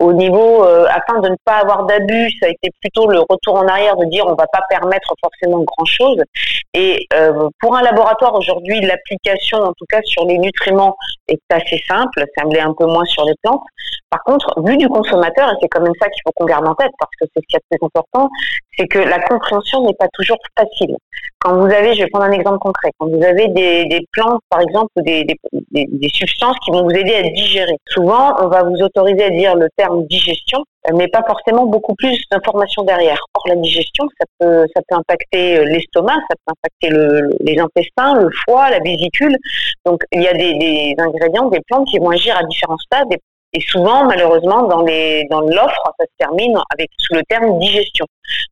au 0.00 0.12
niveau, 0.12 0.64
euh, 0.64 0.86
afin 0.88 1.20
de 1.20 1.28
ne 1.28 1.36
pas 1.44 1.58
avoir 1.58 1.84
d'abus, 1.84 2.30
ça 2.40 2.46
a 2.46 2.48
été 2.48 2.70
plutôt 2.80 3.08
le 3.08 3.20
retour 3.20 3.54
en 3.56 3.68
arrière 3.68 3.96
de 3.96 4.06
dire 4.06 4.24
on 4.26 4.34
va 4.34 4.46
pas 4.52 4.62
permettre 4.68 5.14
forcément 5.22 5.62
grand-chose. 5.62 6.22
Et 6.74 7.06
pour 7.60 7.76
un 7.76 7.82
laboratoire 7.82 8.34
aujourd'hui, 8.44 8.80
l'application, 8.80 9.58
en 9.58 9.72
tout 9.72 9.86
cas 9.88 10.00
sur 10.04 10.26
les 10.26 10.38
nutriments, 10.38 10.96
est 11.28 11.40
assez 11.50 11.82
simple, 11.88 12.24
ça 12.36 12.44
me 12.44 12.52
l'est 12.52 12.60
un 12.60 12.74
peu 12.74 12.86
moins 12.86 13.04
sur 13.06 13.24
les 13.24 13.34
plantes. 13.42 13.62
Par 14.10 14.22
contre, 14.24 14.62
vu 14.62 14.76
du 14.76 14.88
consommateur, 14.88 15.50
et 15.50 15.54
c'est 15.60 15.68
quand 15.68 15.80
même 15.80 15.94
ça 16.00 16.08
qu'il 16.08 16.22
faut 16.24 16.32
qu'on 16.36 16.44
garde 16.44 16.66
en 16.66 16.74
tête, 16.74 16.92
parce 16.98 17.10
que 17.20 17.26
c'est 17.34 17.42
ce 17.42 17.46
qui 17.48 17.56
est 17.56 17.76
très 17.78 17.86
important, 17.86 18.28
c'est 18.76 18.86
que 18.86 18.98
la 18.98 19.18
compréhension 19.20 19.86
n'est 19.86 19.94
pas 19.94 20.08
toujours 20.12 20.38
facile. 20.58 20.96
Quand 21.44 21.58
vous 21.58 21.70
avez, 21.70 21.92
je 21.92 22.02
vais 22.02 22.08
prendre 22.08 22.24
un 22.24 22.32
exemple 22.32 22.58
concret, 22.58 22.90
quand 22.98 23.06
vous 23.06 23.22
avez 23.22 23.48
des, 23.48 23.84
des 23.84 24.00
plantes, 24.12 24.40
par 24.48 24.62
exemple, 24.62 24.88
ou 24.96 25.02
des, 25.02 25.24
des, 25.24 25.36
des, 25.72 26.08
substances 26.08 26.56
qui 26.64 26.70
vont 26.70 26.84
vous 26.84 26.90
aider 26.90 27.14
à 27.14 27.22
digérer, 27.22 27.76
souvent, 27.86 28.34
on 28.42 28.48
va 28.48 28.62
vous 28.62 28.80
autoriser 28.80 29.24
à 29.24 29.28
dire 29.28 29.54
le 29.54 29.68
terme 29.76 30.06
digestion, 30.06 30.64
mais 30.94 31.06
pas 31.08 31.22
forcément 31.26 31.66
beaucoup 31.66 31.94
plus 31.96 32.18
d'informations 32.30 32.82
derrière. 32.84 33.18
Or, 33.34 33.42
la 33.46 33.56
digestion, 33.56 34.08
ça 34.18 34.26
peut, 34.38 34.64
ça 34.74 34.80
peut 34.88 34.96
impacter 34.96 35.58
euh, 35.58 35.64
l'estomac, 35.66 36.16
ça 36.30 36.36
peut 36.46 36.52
impacter 36.52 36.88
le, 36.88 37.28
les 37.40 37.58
intestins, 37.58 38.14
le 38.14 38.30
foie, 38.46 38.70
la 38.70 38.78
vésicule. 38.78 39.36
Donc, 39.84 40.02
il 40.12 40.22
y 40.22 40.28
a 40.28 40.32
des, 40.32 40.54
des 40.54 40.94
ingrédients, 40.96 41.50
des 41.50 41.60
plantes 41.68 41.86
qui 41.88 41.98
vont 41.98 42.08
agir 42.08 42.34
à 42.38 42.44
différents 42.44 42.78
stades 42.78 43.18
souvent, 43.60 44.04
malheureusement, 44.04 44.64
dans 44.64 44.82
les 44.82 45.24
dans 45.30 45.40
l'offre, 45.40 45.92
ça 45.98 46.04
se 46.04 46.16
termine 46.18 46.58
avec 46.72 46.90
sous 46.98 47.14
le 47.14 47.22
terme 47.28 47.58
digestion. 47.58 48.06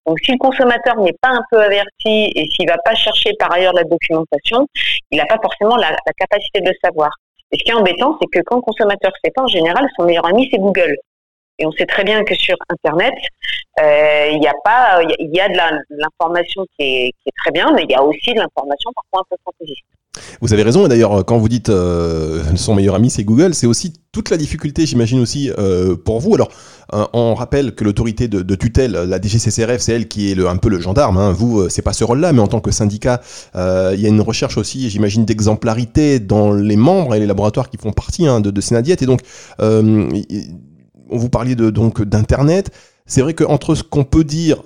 Donc, 0.07 0.19
si 0.25 0.33
le 0.33 0.39
consommateur 0.39 0.97
n'est 0.99 1.17
pas 1.21 1.31
un 1.31 1.43
peu 1.51 1.61
averti 1.61 2.33
et 2.35 2.49
s'il 2.51 2.69
va 2.69 2.79
pas 2.85 2.95
chercher 2.95 3.33
par 3.39 3.53
ailleurs 3.53 3.73
la 3.73 3.85
documentation, 3.85 4.67
il 5.11 5.19
n'a 5.19 5.27
pas 5.27 5.39
forcément 5.43 5.77
la, 5.77 5.91
la, 5.91 6.13
capacité 6.17 6.61
de 6.61 6.73
savoir. 6.85 7.11
Et 7.51 7.59
ce 7.59 7.65
qui 7.65 7.71
est 7.71 7.75
embêtant, 7.75 8.17
c'est 8.21 8.29
que 8.29 8.43
quand 8.45 8.57
le 8.57 8.63
consommateur 8.63 9.13
sait 9.25 9.31
pas, 9.35 9.43
en 9.43 9.49
général, 9.49 9.87
son 9.97 10.05
meilleur 10.05 10.27
ami, 10.27 10.49
c'est 10.51 10.59
Google. 10.59 10.97
Et 11.59 11.67
on 11.67 11.73
sait 11.73 11.87
très 11.87 12.05
bien 12.05 12.25
que 12.25 12.35
sur 12.35 12.57
Internet, 12.69 13.15
euh, 13.81 14.29
il 14.33 14.43
y 14.43 14.47
a 14.47 14.55
pas, 14.65 15.01
il 15.19 15.35
y 15.35 15.41
a 15.41 15.49
de 15.49 15.57
l'information 15.91 16.65
qui 16.77 16.85
est, 16.85 17.13
très 17.43 17.53
bien, 17.53 17.73
mais 17.73 17.85
il 17.85 17.91
y 17.91 17.95
a 17.95 18.03
aussi 18.03 18.33
de 18.33 18.39
l'information 18.39 18.91
parfois 18.95 19.21
un 19.21 19.25
peu 19.31 19.37
fantaisiste. 19.45 19.85
Vous 20.41 20.53
avez 20.53 20.63
raison, 20.63 20.85
et 20.85 20.89
d'ailleurs, 20.89 21.25
quand 21.25 21.39
vous 21.39 21.49
dites 21.49 21.71
euh, 21.71 22.43
son 22.57 22.75
meilleur 22.75 22.95
ami 22.95 23.09
c'est 23.09 23.25
Google, 23.25 23.55
c'est 23.55 23.67
aussi 23.67 23.95
toute 24.13 24.29
la 24.29 24.37
difficulté, 24.37 24.85
j'imagine 24.85 25.21
aussi, 25.21 25.51
euh, 25.59 25.97
pour 25.97 26.21
vous. 26.21 26.35
Alors, 26.35 26.51
euh, 26.93 27.07
on 27.15 27.35
rappelle 27.35 27.75
que 27.75 27.85
l'autorité 27.85 28.29
de, 28.29 28.55
tutelle, 28.55 28.93
la 28.93 29.21
DGCCRF, 29.21 29.81
c'est 29.81 29.93
elle 29.93 30.09
qui 30.09 30.31
est 30.31 30.47
un 30.47 30.57
peu 30.57 30.69
le 30.69 30.81
gendarme. 30.81 31.17
Hein. 31.17 31.33
Vous, 31.33 31.61
euh, 31.61 31.69
c'est 31.69 31.83
pas 31.83 31.95
ce 31.95 32.05
rôle-là, 32.05 32.33
mais 32.33 32.41
en 32.41 32.49
tant 32.49 32.61
que 32.61 32.71
syndicat, 32.71 33.21
euh, 33.57 33.93
il 33.95 34.01
y 34.01 34.07
a 34.07 34.09
une 34.09 34.21
recherche 34.21 34.59
aussi, 34.59 34.91
j'imagine, 34.91 35.25
d'exemplarité 35.25 36.21
dans 36.21 36.53
les 36.53 36.77
membres 36.77 37.15
et 37.15 37.21
les 37.21 37.27
laboratoires 37.27 37.71
qui 37.71 37.79
font 37.79 37.93
partie 37.93 38.27
hein, 38.27 38.41
de, 38.41 38.51
de 38.51 38.61
Sénadiette. 38.61 39.03
Et 39.03 39.07
donc, 39.07 39.21
vous 41.13 41.29
parliez 41.29 41.55
donc 41.55 42.03
d'internet. 42.03 42.71
C'est 43.07 43.21
vrai 43.21 43.35
qu'entre 43.35 43.75
ce 43.75 43.83
qu'on 43.83 44.05
peut 44.05 44.25
dire 44.25 44.63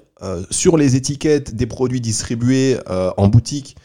sur 0.50 0.76
les 0.76 0.96
étiquettes 0.96 1.54
des 1.54 1.66
produits 1.66 2.00
distribués 2.00 2.78
en 3.16 3.28
boutique 3.28 3.76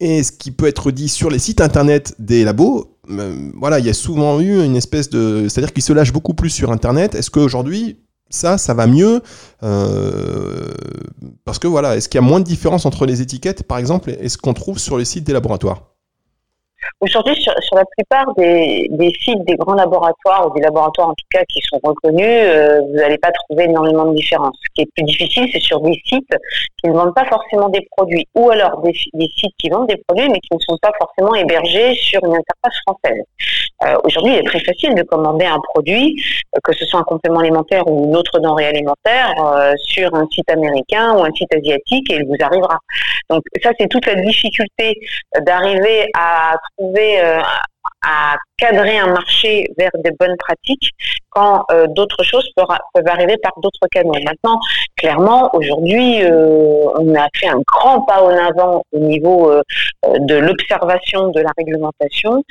et 0.00 0.22
ce 0.22 0.32
qui 0.32 0.50
peut 0.50 0.66
être 0.66 0.90
dit 0.90 1.08
sur 1.08 1.30
les 1.30 1.38
sites 1.38 1.60
internet 1.60 2.14
des 2.18 2.44
labos, 2.44 2.96
voilà, 3.54 3.78
il 3.78 3.86
y 3.86 3.90
a 3.90 3.94
souvent 3.94 4.40
eu 4.40 4.64
une 4.64 4.76
espèce 4.76 5.10
de. 5.10 5.46
C'est-à-dire 5.48 5.72
qu'ils 5.72 5.82
se 5.82 5.92
lâchent 5.92 6.12
beaucoup 6.12 6.34
plus 6.34 6.50
sur 6.50 6.72
internet. 6.72 7.14
Est-ce 7.14 7.30
qu'aujourd'hui, 7.30 7.98
ça, 8.30 8.58
ça 8.58 8.74
va 8.74 8.86
mieux 8.86 9.20
Parce 11.44 11.58
que 11.58 11.68
voilà, 11.68 11.96
est-ce 11.96 12.08
qu'il 12.08 12.20
y 12.20 12.24
a 12.24 12.26
moins 12.26 12.40
de 12.40 12.44
différence 12.44 12.86
entre 12.86 13.06
les 13.06 13.20
étiquettes, 13.20 13.62
par 13.64 13.78
exemple, 13.78 14.16
et 14.18 14.28
ce 14.28 14.38
qu'on 14.38 14.54
trouve 14.54 14.78
sur 14.78 14.98
les 14.98 15.04
sites 15.04 15.24
des 15.24 15.32
laboratoires? 15.32 15.91
Aujourd'hui, 17.00 17.34
sur, 17.40 17.52
la 17.74 17.84
plupart 17.96 18.32
des, 18.36 19.12
sites 19.20 19.44
des 19.44 19.56
grands 19.56 19.74
laboratoires, 19.74 20.46
ou 20.46 20.54
des 20.54 20.62
laboratoires 20.62 21.08
en 21.08 21.14
tout 21.14 21.26
cas 21.32 21.42
qui 21.48 21.60
sont 21.62 21.80
reconnus, 21.82 22.26
euh, 22.26 22.80
vous 22.80 22.94
n'allez 22.94 23.18
pas 23.18 23.30
trouver 23.32 23.64
énormément 23.64 24.06
de 24.06 24.14
différence. 24.14 24.56
Ce 24.62 24.68
qui 24.74 24.82
est 24.82 24.88
plus 24.94 25.04
difficile, 25.04 25.48
c'est 25.52 25.60
sur 25.60 25.80
des 25.80 26.00
sites 26.04 26.34
qui 26.82 26.88
ne 26.88 26.94
vendent 26.94 27.14
pas 27.14 27.26
forcément 27.26 27.68
des 27.68 27.86
produits, 27.96 28.26
ou 28.34 28.50
alors 28.50 28.80
des, 28.82 28.92
sites 28.92 29.54
qui 29.58 29.68
vendent 29.68 29.88
des 29.88 30.00
produits, 30.06 30.28
mais 30.28 30.38
qui 30.40 30.50
ne 30.52 30.60
sont 30.60 30.78
pas 30.80 30.92
forcément 30.98 31.34
hébergés 31.34 31.94
sur 31.94 32.20
une 32.24 32.36
interface 32.36 32.78
française. 32.86 33.24
Euh, 33.84 33.96
aujourd'hui, 34.04 34.34
il 34.34 34.38
est 34.38 34.46
très 34.46 34.60
facile 34.60 34.94
de 34.94 35.02
commander 35.02 35.46
un 35.46 35.58
produit, 35.72 36.14
euh, 36.54 36.58
que 36.62 36.72
ce 36.72 36.84
soit 36.86 37.00
un 37.00 37.04
complément 37.04 37.40
alimentaire 37.40 37.82
ou 37.88 38.04
une 38.04 38.16
autre 38.16 38.38
denrée 38.38 38.66
alimentaire, 38.66 39.34
sur 39.76 40.14
un 40.14 40.26
site 40.30 40.48
américain 40.50 41.14
ou 41.16 41.24
un 41.24 41.32
site 41.32 41.52
asiatique, 41.54 42.12
et 42.12 42.16
il 42.16 42.26
vous 42.26 42.36
arrivera. 42.40 42.78
Donc 43.28 43.42
ça, 43.62 43.70
c'est 43.78 43.88
toute 43.88 44.06
la 44.06 44.14
difficulté 44.16 44.98
d'arriver 45.40 46.06
à 46.14 46.56
trouver 46.76 47.20
euh, 47.22 47.40
à 48.04 48.36
cadrer 48.62 48.96
un 48.98 49.08
marché 49.08 49.66
vers 49.76 49.90
de 50.04 50.10
bonnes 50.20 50.36
pratiques 50.38 50.90
quand 51.30 51.64
euh, 51.72 51.86
d'autres 51.88 52.22
choses 52.22 52.48
peuvent, 52.54 53.06
arriver 53.06 53.36
par 53.42 53.52
d'autres 53.60 53.88
canaux. 53.90 54.12
Maintenant, 54.12 54.60
clairement, 54.96 55.50
aujourd'hui, 55.54 56.22
euh, 56.22 56.84
on 56.96 57.14
a 57.14 57.26
fait 57.34 57.48
un 57.48 57.60
grand 57.72 58.02
pas 58.02 58.22
en 58.22 58.36
avant 58.36 58.84
au 58.92 58.98
niveau 58.98 59.50
euh, 59.50 59.62
de 60.18 60.36
l'observation 60.36 61.28
de 61.28 61.40
la 61.40 61.50
réglementation. 61.56 62.44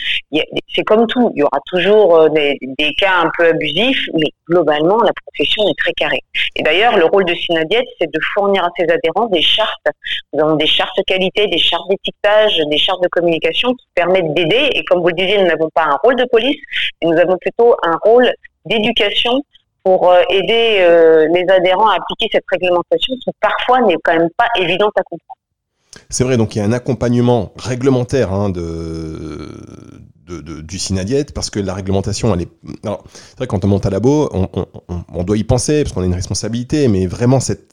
C'est 0.75 0.83
comme 0.83 1.07
tout, 1.07 1.31
il 1.35 1.39
y 1.39 1.43
aura 1.43 1.59
toujours 1.67 2.29
des, 2.31 2.57
des, 2.77 2.93
cas 2.95 3.23
un 3.23 3.31
peu 3.37 3.47
abusifs, 3.47 4.05
mais 4.13 4.31
globalement, 4.49 4.97
la 5.03 5.11
profession 5.25 5.63
est 5.69 5.77
très 5.77 5.93
carrée. 5.93 6.23
Et 6.55 6.63
d'ailleurs, 6.63 6.97
le 6.97 7.05
rôle 7.05 7.25
de 7.25 7.35
Synadiet, 7.35 7.85
c'est 7.99 8.07
de 8.11 8.19
fournir 8.33 8.63
à 8.63 8.69
ses 8.77 8.85
adhérents 8.91 9.27
des 9.27 9.41
chartes. 9.41 9.87
Nous 10.33 10.43
avons 10.43 10.55
des 10.55 10.67
chartes 10.67 10.97
qualité, 11.05 11.47
des 11.47 11.57
chartes 11.57 11.87
d'étiquetage, 11.89 12.57
des 12.69 12.77
chartes 12.77 13.03
de 13.03 13.09
communication 13.09 13.73
qui 13.73 13.85
permettent 13.95 14.33
d'aider. 14.33 14.69
Et 14.73 14.83
comme 14.85 15.01
vous 15.01 15.09
le 15.09 15.13
disiez, 15.13 15.37
nous 15.37 15.47
n'avons 15.47 15.69
pas 15.73 15.83
un 15.83 15.97
rôle 16.03 16.15
de 16.15 16.25
police, 16.25 16.57
mais 17.01 17.09
nous 17.09 17.17
avons 17.17 17.37
plutôt 17.37 17.75
un 17.83 17.97
rôle 18.03 18.29
d'éducation 18.65 19.43
pour 19.83 20.11
euh, 20.11 20.21
aider 20.29 20.77
euh, 20.79 21.27
les 21.33 21.45
adhérents 21.49 21.89
à 21.89 21.95
appliquer 21.95 22.29
cette 22.31 22.43
réglementation 22.51 23.15
qui 23.23 23.31
parfois 23.39 23.81
n'est 23.81 23.97
quand 24.03 24.13
même 24.13 24.29
pas 24.37 24.47
évidente 24.57 24.93
à 24.95 25.03
comprendre. 25.03 25.37
C'est 26.09 26.23
vrai, 26.23 26.37
donc 26.37 26.55
il 26.55 26.59
y 26.59 26.61
a 26.61 26.65
un 26.65 26.71
accompagnement 26.71 27.51
réglementaire 27.57 28.31
hein, 28.31 28.49
de, 28.49 29.49
du 30.61 30.79
Synadiet 30.79 31.25
parce 31.35 31.49
que 31.49 31.59
la 31.59 31.73
réglementation, 31.73 32.33
est. 32.35 32.47
c'est 32.83 33.37
vrai, 33.37 33.47
quand 33.47 33.65
on 33.65 33.67
monte 33.67 33.85
à 33.85 33.89
labo, 33.89 34.29
on, 34.31 34.47
on 35.13 35.23
doit 35.23 35.37
y 35.37 35.43
penser 35.43 35.83
parce 35.83 35.93
qu'on 35.93 36.01
a 36.01 36.05
une 36.05 36.13
responsabilité, 36.13 36.87
mais 36.87 37.07
vraiment 37.07 37.41
cette 37.41 37.70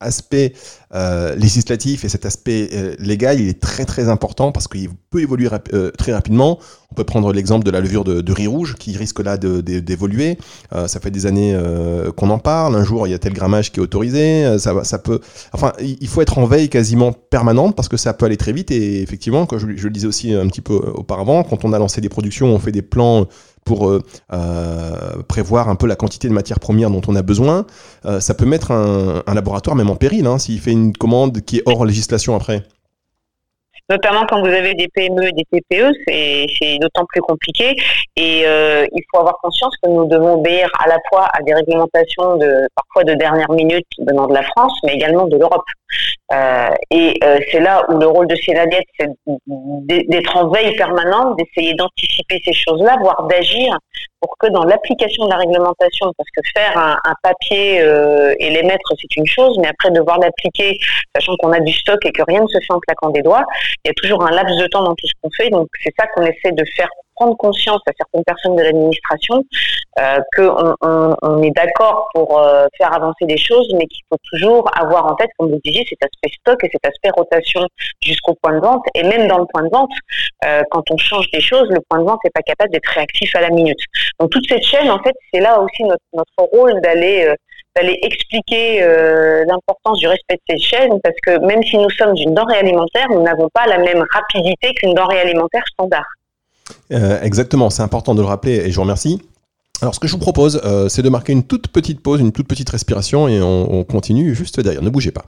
aspect 0.00 0.52
euh, 0.94 1.34
législatif 1.34 2.04
et 2.04 2.08
cet 2.08 2.24
aspect 2.24 2.70
euh, 2.72 2.94
légal, 2.98 3.40
il 3.40 3.48
est 3.48 3.60
très 3.60 3.84
très 3.84 4.08
important 4.08 4.52
parce 4.52 4.68
qu'il 4.68 4.90
peut 5.10 5.20
évoluer 5.20 5.48
euh, 5.72 5.90
très 5.90 6.12
rapidement. 6.12 6.58
On 6.90 6.94
peut 6.94 7.04
prendre 7.04 7.32
l'exemple 7.32 7.66
de 7.66 7.70
la 7.70 7.80
levure 7.80 8.04
de, 8.04 8.32
riz 8.32 8.46
rouge 8.46 8.76
qui 8.78 8.96
risque 8.96 9.20
là 9.20 9.36
d'évoluer. 9.36 10.38
ça 10.86 11.00
fait 11.00 11.10
des 11.10 11.26
années 11.26 11.54
qu'on 12.16 12.30
en 12.30 12.38
parle. 12.38 12.74
Un 12.76 12.82
jour, 12.82 13.06
il 13.06 13.10
y 13.10 13.14
a 13.14 13.18
tel 13.18 13.34
grammage 13.34 13.70
qui 13.70 13.78
est 13.78 13.82
autorisé. 13.82 14.58
Ça, 14.58 14.82
ça 14.84 14.98
peut. 14.98 15.20
Enfin, 15.52 15.74
il 15.80 16.08
faut 16.08 16.22
être 16.22 16.38
en 16.38 16.46
veille 16.46 16.70
quasiment 16.70 17.12
permanente 17.12 17.76
parce 17.76 17.88
que 17.88 17.98
ça 17.98 18.14
peut 18.14 18.24
aller 18.24 18.38
très 18.38 18.54
vite. 18.54 18.70
Et 18.70 19.02
effectivement, 19.02 19.44
comme 19.44 19.58
je, 19.58 19.66
je 19.76 19.84
le 19.84 19.90
disais 19.90 20.06
aussi 20.06 20.32
un 20.32 20.46
petit 20.48 20.62
peu 20.62 20.76
auparavant, 20.76 21.44
quand 21.44 21.66
on 21.66 21.74
a 21.74 21.78
lancé 21.78 22.00
des 22.00 22.08
productions, 22.08 22.46
on 22.46 22.58
fait 22.58 22.72
des 22.72 22.82
plans 22.82 23.26
pour 23.68 23.90
euh, 23.90 24.02
euh, 24.32 25.22
prévoir 25.28 25.68
un 25.68 25.76
peu 25.76 25.86
la 25.86 25.94
quantité 25.94 26.26
de 26.26 26.32
matières 26.32 26.58
premières 26.58 26.90
dont 26.90 27.02
on 27.06 27.14
a 27.14 27.22
besoin, 27.22 27.66
euh, 28.06 28.18
ça 28.18 28.32
peut 28.32 28.46
mettre 28.46 28.72
un, 28.72 29.22
laboratoire 29.34 29.76
même 29.76 29.90
en 29.90 29.96
péril 29.96 30.26
hein, 30.26 30.38
s'il 30.38 30.58
fait 30.58 30.72
une 30.72 30.94
commande 30.94 31.42
qui 31.42 31.58
est 31.58 31.62
hors 31.66 31.84
législation 31.84 32.34
après 32.34 32.64
notamment 33.90 34.24
quand 34.28 34.40
vous 34.40 34.46
avez 34.46 34.74
des 34.74 34.88
PME 34.88 35.28
et 35.28 35.32
des 35.32 35.44
TPE, 35.44 35.92
c'est 36.06 36.78
d'autant 36.78 37.04
plus 37.06 37.20
compliqué. 37.20 37.74
Et 38.16 38.42
euh, 38.46 38.86
il 38.92 39.02
faut 39.10 39.20
avoir 39.20 39.36
conscience 39.42 39.74
que 39.82 39.88
nous 39.88 40.06
devons 40.06 40.34
obéir 40.34 40.68
à 40.78 40.88
la 40.88 40.98
fois 41.08 41.28
à 41.32 41.42
des 41.42 41.54
réglementations 41.54 42.36
de 42.36 42.68
parfois 42.74 43.04
de 43.04 43.14
dernière 43.14 43.50
minute 43.50 43.86
venant 44.06 44.26
de 44.26 44.34
la 44.34 44.42
France, 44.42 44.72
mais 44.84 44.94
également 44.94 45.26
de 45.26 45.36
l'Europe. 45.36 45.64
Euh, 46.32 46.68
et 46.90 47.18
euh, 47.24 47.38
c'est 47.50 47.60
là 47.60 47.84
où 47.88 47.98
le 47.98 48.06
rôle 48.06 48.26
de 48.26 48.36
Cénadiette, 48.36 48.84
c'est 48.98 49.08
d'être 49.26 50.36
en 50.36 50.48
veille 50.48 50.76
permanente, 50.76 51.38
d'essayer 51.38 51.74
d'anticiper 51.74 52.40
ces 52.44 52.52
choses-là, 52.52 52.98
voire 53.00 53.26
d'agir 53.28 53.78
pour 54.20 54.36
que 54.38 54.48
dans 54.48 54.64
l'application 54.64 55.24
de 55.26 55.30
la 55.30 55.36
réglementation, 55.36 56.12
parce 56.16 56.28
que 56.36 56.42
faire 56.54 56.76
un, 56.76 57.14
papier 57.22 57.80
euh, 57.80 58.34
et 58.38 58.50
l'émettre, 58.50 58.92
c'est 59.00 59.16
une 59.16 59.26
chose, 59.26 59.58
mais 59.60 59.68
après 59.68 59.90
devoir 59.90 60.18
l'appliquer, 60.18 60.78
sachant 61.14 61.36
qu'on 61.36 61.52
a 61.52 61.60
du 61.60 61.72
stock 61.72 62.04
et 62.04 62.12
que 62.12 62.22
rien 62.22 62.42
ne 62.42 62.46
se 62.46 62.58
fait 62.58 62.72
en 62.72 62.80
claquant 62.80 63.10
des 63.10 63.22
doigts, 63.22 63.44
il 63.84 63.88
y 63.88 63.90
a 63.90 63.94
toujours 63.94 64.24
un 64.24 64.30
laps 64.30 64.56
de 64.56 64.66
temps 64.68 64.82
dans 64.82 64.94
tout 64.94 65.06
ce 65.06 65.12
qu'on 65.22 65.30
fait. 65.30 65.50
Donc 65.50 65.68
c'est 65.82 65.92
ça 65.98 66.06
qu'on 66.08 66.22
essaie 66.22 66.52
de 66.52 66.64
faire 66.76 66.88
prendre 67.18 67.36
conscience 67.36 67.80
à 67.86 67.92
certaines 67.98 68.24
personnes 68.24 68.56
de 68.56 68.62
l'administration 68.62 69.44
euh, 69.98 70.18
qu'on 70.36 70.74
on, 71.22 71.42
est 71.42 71.50
d'accord 71.50 72.08
pour 72.14 72.38
euh, 72.38 72.66
faire 72.76 72.94
avancer 72.94 73.24
des 73.24 73.36
choses, 73.36 73.68
mais 73.76 73.86
qu'il 73.86 74.02
faut 74.08 74.18
toujours 74.30 74.70
avoir 74.78 75.06
en 75.06 75.14
tête, 75.16 75.30
comme 75.36 75.50
vous 75.50 75.60
disiez, 75.64 75.84
cet 75.88 75.98
aspect 76.04 76.30
stock 76.40 76.62
et 76.62 76.70
cet 76.70 76.86
aspect 76.86 77.10
rotation 77.10 77.66
jusqu'au 78.00 78.34
point 78.40 78.54
de 78.54 78.60
vente. 78.60 78.84
Et 78.94 79.02
même 79.02 79.26
dans 79.26 79.38
le 79.38 79.46
point 79.52 79.64
de 79.64 79.70
vente, 79.70 79.90
euh, 80.44 80.62
quand 80.70 80.88
on 80.90 80.96
change 80.98 81.28
des 81.32 81.40
choses, 81.40 81.68
le 81.70 81.80
point 81.88 81.98
de 81.98 82.04
vente 82.04 82.20
n'est 82.22 82.30
pas 82.30 82.42
capable 82.42 82.70
d'être 82.70 82.88
réactif 82.88 83.34
à 83.34 83.40
la 83.40 83.50
minute. 83.50 83.80
Donc 84.20 84.30
toute 84.30 84.46
cette 84.48 84.62
chaîne, 84.62 84.88
en 84.90 85.02
fait, 85.02 85.14
c'est 85.32 85.40
là 85.40 85.60
aussi 85.60 85.82
notre, 85.82 86.24
rôle 86.52 86.80
d'aller 86.80 87.26
euh, 87.26 87.34
d'aller 87.76 87.98
expliquer 88.02 88.80
l'importance 89.46 89.98
du 89.98 90.08
respect 90.08 90.34
de 90.34 90.40
cette 90.48 90.62
chaîne, 90.62 91.00
parce 91.00 91.14
que 91.24 91.38
même 91.46 91.62
si 91.62 91.76
nous 91.78 91.90
sommes 91.90 92.14
une 92.16 92.34
denrée 92.34 92.58
alimentaire, 92.58 93.06
nous 93.10 93.22
n'avons 93.22 93.48
pas 93.54 93.66
la 93.66 93.78
même 93.78 94.04
rapidité 94.12 94.74
qu'une 94.74 94.94
denrée 94.94 95.20
alimentaire 95.20 95.62
standard. 95.72 96.06
Euh, 96.92 97.20
exactement, 97.22 97.70
c'est 97.70 97.82
important 97.82 98.14
de 98.14 98.20
le 98.20 98.26
rappeler 98.26 98.56
et 98.56 98.70
je 98.70 98.76
vous 98.76 98.82
remercie. 98.82 99.20
Alors 99.80 99.94
ce 99.94 100.00
que 100.00 100.08
je 100.08 100.12
vous 100.12 100.18
propose, 100.18 100.60
euh, 100.64 100.88
c'est 100.88 101.02
de 101.02 101.08
marquer 101.08 101.32
une 101.32 101.44
toute 101.44 101.68
petite 101.68 102.00
pause, 102.00 102.20
une 102.20 102.32
toute 102.32 102.48
petite 102.48 102.68
respiration 102.70 103.28
et 103.28 103.40
on 103.40 103.84
continue 103.84 104.34
juste 104.34 104.60
derrière. 104.60 104.82
Ne 104.82 104.90
bougez 104.90 105.12
pas. 105.12 105.24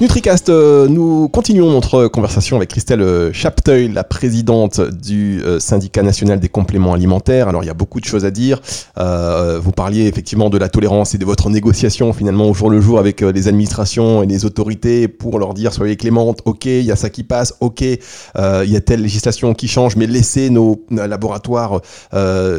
Nutricast, 0.00 0.48
euh, 0.48 0.88
nous 0.88 1.28
continuons 1.28 1.70
notre 1.70 2.06
conversation 2.06 2.56
avec 2.56 2.70
Christelle 2.70 3.02
euh, 3.02 3.34
Chapteuil, 3.34 3.92
la 3.92 4.02
présidente 4.02 4.80
du 4.80 5.42
euh, 5.42 5.60
syndicat 5.60 6.02
national 6.02 6.40
des 6.40 6.48
compléments 6.48 6.94
alimentaires. 6.94 7.48
Alors 7.48 7.64
il 7.64 7.66
y 7.66 7.70
a 7.70 7.74
beaucoup 7.74 8.00
de 8.00 8.06
choses 8.06 8.24
à 8.24 8.30
dire. 8.30 8.62
vous 8.96 9.72
parliez 9.72 10.06
effectivement 10.06 10.48
de 10.48 10.56
la 10.56 10.70
tolérance 10.70 11.14
et 11.14 11.18
de 11.18 11.26
votre 11.26 11.50
négociation 11.50 12.14
finalement 12.14 12.48
au 12.48 12.54
jour 12.54 12.70
le 12.70 12.80
jour 12.80 12.98
avec 12.98 13.20
les 13.20 13.46
administrations 13.46 14.22
et 14.22 14.26
les 14.26 14.46
autorités 14.46 15.06
pour 15.06 15.38
leur 15.38 15.52
dire 15.52 15.74
soyez 15.74 15.96
clémentes, 15.96 16.40
ok, 16.46 16.64
il 16.64 16.82
y 16.82 16.92
a 16.92 16.96
ça 16.96 17.10
qui 17.10 17.22
passe, 17.22 17.54
ok, 17.60 17.82
il 17.82 17.98
y 18.70 18.76
a 18.76 18.80
telle 18.80 19.02
législation 19.02 19.52
qui 19.52 19.68
change, 19.68 19.96
mais 19.96 20.06
laissez 20.06 20.48
nos, 20.48 20.82
laboratoires 20.90 21.80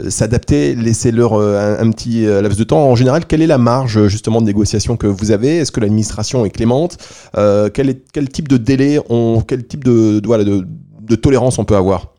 s'adapter, 0.10 0.76
laissez-leur 0.76 1.34
un, 1.34 1.90
petit 1.92 2.26
laps 2.26 2.58
de 2.58 2.64
temps. 2.64 2.84
En 2.88 2.96
général, 2.96 3.26
quelle 3.26 3.42
est 3.42 3.48
la 3.48 3.58
marge 3.58 4.08
justement 4.08 4.42
de 4.42 4.46
négociation 4.46 4.96
que 4.96 5.08
vous 5.08 5.32
avez? 5.32 5.58
Est-ce 5.58 5.72
que 5.72 5.80
l'administration 5.80 6.46
est 6.46 6.52
clémente? 6.52 6.98
Euh, 7.38 7.70
quel, 7.74 8.02
quel, 8.14 8.30
type 8.30 8.48
de 8.48 8.58
délai, 8.58 9.00
on, 9.10 9.42
quel 9.42 9.66
type 9.66 9.84
de, 9.84 10.20
de, 10.20 10.68
de, 11.02 11.16
tolérance 11.16 11.60
on 11.60 11.66
peut 11.66 11.76
avoir 11.76 12.14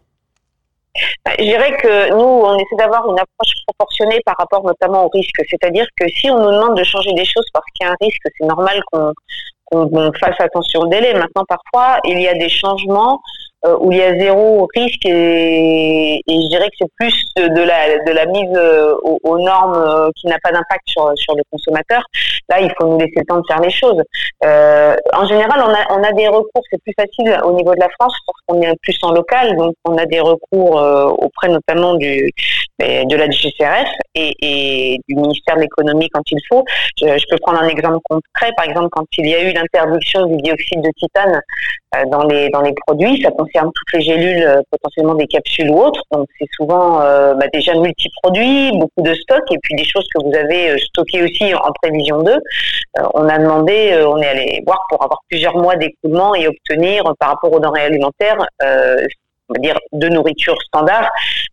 je 0.94 1.44
dirais 1.44 1.74
que 1.78 2.10
nous, 2.10 2.18
on 2.18 2.54
essaie 2.56 2.76
d'avoir 2.76 3.08
une 3.08 3.18
approche 3.18 3.52
proportionnée 3.66 4.20
par 4.26 4.34
rapport 4.38 4.62
notamment 4.64 5.06
au 5.06 5.08
risque. 5.08 5.40
C'est-à-dire 5.48 5.86
que 5.98 6.06
si 6.08 6.30
on 6.30 6.38
nous 6.38 6.50
demande 6.50 6.76
de 6.76 6.84
changer 6.84 7.14
des 7.14 7.24
choses 7.24 7.46
parce 7.54 7.64
qu'il 7.74 7.86
y 7.86 7.88
a 7.88 7.92
un 7.92 7.96
risque, 8.00 8.20
c'est 8.38 8.46
normal 8.46 8.82
qu'on 8.90 10.12
fasse 10.20 10.38
attention 10.38 10.80
au 10.80 10.86
délai. 10.88 11.14
Maintenant, 11.14 11.44
parfois, 11.48 11.98
il 12.04 12.20
y 12.20 12.28
a 12.28 12.34
des 12.34 12.50
changements 12.50 13.22
euh, 13.64 13.76
où 13.80 13.92
il 13.92 13.98
y 13.98 14.02
a 14.02 14.18
zéro 14.18 14.68
risque 14.74 15.04
et, 15.04 16.20
je 16.28 16.48
dirais 16.48 16.68
que 16.68 16.76
c'est 16.80 16.92
plus 16.98 17.32
de, 17.36 17.62
la, 17.62 17.98
de 18.04 18.12
la 18.12 18.26
mise 18.26 18.58
aux, 19.02 19.38
normes 19.38 20.10
qui 20.16 20.26
n'a 20.26 20.38
pas 20.42 20.50
d'impact 20.52 20.82
sur, 20.86 21.12
sur 21.16 21.34
le 21.34 21.42
consommateur, 21.50 22.02
là, 22.48 22.60
il 22.60 22.72
faut 22.78 22.86
nous 22.86 22.98
laisser 22.98 23.12
le 23.16 23.24
temps 23.24 23.38
de 23.38 23.46
faire 23.46 23.60
les 23.60 23.70
choses. 23.70 24.00
en 24.42 25.26
général, 25.26 25.62
on 25.66 25.70
a, 25.70 25.98
on 25.98 26.02
a 26.02 26.12
des 26.12 26.28
recours, 26.28 26.62
c'est 26.70 26.82
plus 26.82 26.94
facile 26.96 27.40
au 27.44 27.52
niveau 27.52 27.74
de 27.74 27.80
la 27.80 27.88
France 27.98 28.14
parce 28.26 28.38
qu'on 28.46 28.62
est 28.62 28.74
plus 28.82 28.98
en 29.02 29.12
local, 29.12 29.56
donc 29.56 29.74
on 29.84 29.96
a 29.96 30.06
des 30.06 30.20
recours 30.20 30.76
auprès 31.18 31.48
notamment 31.48 31.94
du, 31.94 32.30
de 32.82 33.16
la 33.16 33.28
DGCRF 33.28 33.88
et, 34.14 35.00
du 35.08 35.14
ministère 35.14 35.56
de 35.56 35.62
l'économie 35.62 36.08
quand 36.10 36.22
il 36.30 36.38
faut. 36.48 36.64
Je, 36.96 37.24
peux 37.30 37.38
prendre 37.38 37.62
un 37.62 37.68
exemple 37.68 37.98
concret, 38.08 38.52
par 38.56 38.66
exemple 38.66 38.88
quand 38.90 39.04
il 39.18 39.28
y 39.28 39.34
a 39.34 39.42
eu 39.42 39.52
l'interdiction 39.52 40.26
du 40.26 40.36
dioxyde 40.38 40.82
de 40.82 40.90
titane 40.96 41.40
euh, 41.94 42.04
dans 42.10 42.24
les 42.24 42.48
dans 42.50 42.62
les 42.62 42.74
produits, 42.86 43.22
concerne 43.52 43.70
toutes 43.74 43.92
les 43.94 44.00
gélules, 44.00 44.42
euh, 44.42 44.62
potentiellement 44.70 45.14
des 45.14 45.26
capsules 45.26 45.70
ou 45.70 45.78
autres. 45.78 46.02
Donc 46.10 46.26
c'est 46.38 46.48
souvent 46.56 47.00
euh, 47.00 47.34
bah, 47.34 47.46
déjà 47.52 47.74
multi-produits, 47.74 48.72
beaucoup 48.72 49.02
de 49.02 49.14
stocks 49.14 49.50
et 49.50 49.58
puis 49.62 49.74
des 49.74 49.84
choses 49.84 50.06
que 50.14 50.22
vous 50.24 50.34
avez 50.34 50.78
stockées 50.78 51.22
aussi 51.22 51.54
en 51.54 51.72
prévision 51.82 52.22
d'eux. 52.22 52.40
on 53.14 53.28
a 53.28 53.38
demandé, 53.38 54.02
on 54.06 54.18
est 54.18 54.28
allé 54.28 54.62
voir 54.66 54.80
pour 54.88 55.02
avoir 55.02 55.20
plusieurs 55.28 55.56
mois 55.56 55.76
d'écoulement 55.76 56.34
et 56.34 56.46
obtenir 56.46 57.04
par 57.18 57.30
rapport 57.30 57.52
aux 57.52 57.60
denrées 57.60 57.84
alimentaires 57.84 58.46
on 59.48 59.54
va 59.54 59.58
dire, 59.60 59.78
de 59.92 60.08
nourriture 60.08 60.56
standard, 60.62 61.10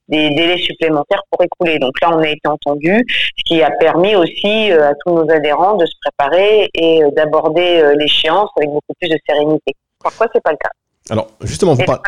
des 0.08 0.30
délais 0.32 0.58
supplémentaires 0.58 1.22
pour 1.30 1.44
écouler. 1.44 1.80
Donc 1.80 2.00
là, 2.02 2.10
on 2.12 2.20
a 2.20 2.30
été 2.30 2.48
entendu, 2.48 3.06
ce 3.08 3.44
qui 3.46 3.62
a 3.62 3.72
permis 3.72 4.16
aussi 4.16 4.72
euh, 4.72 4.90
à 4.90 4.94
tous 5.06 5.14
nos 5.14 5.30
adhérents 5.30 5.76
de 5.76 5.86
se 5.86 5.94
préparer 6.02 6.70
et 6.74 7.04
euh, 7.04 7.12
d'aborder 7.12 7.82
euh, 7.82 7.96
l'échéance 7.96 8.50
avec 8.58 8.70
beaucoup 8.70 8.94
plus 9.00 9.10
de 9.10 9.18
sérénité. 9.28 9.74
Parfois, 10.02 10.28
c'est 10.34 10.42
pas 10.42 10.52
le 10.52 10.58
cas? 10.58 10.70
Alors, 11.10 11.28
justement, 11.42 11.74
vous 11.74 11.84
parlez. 11.84 12.02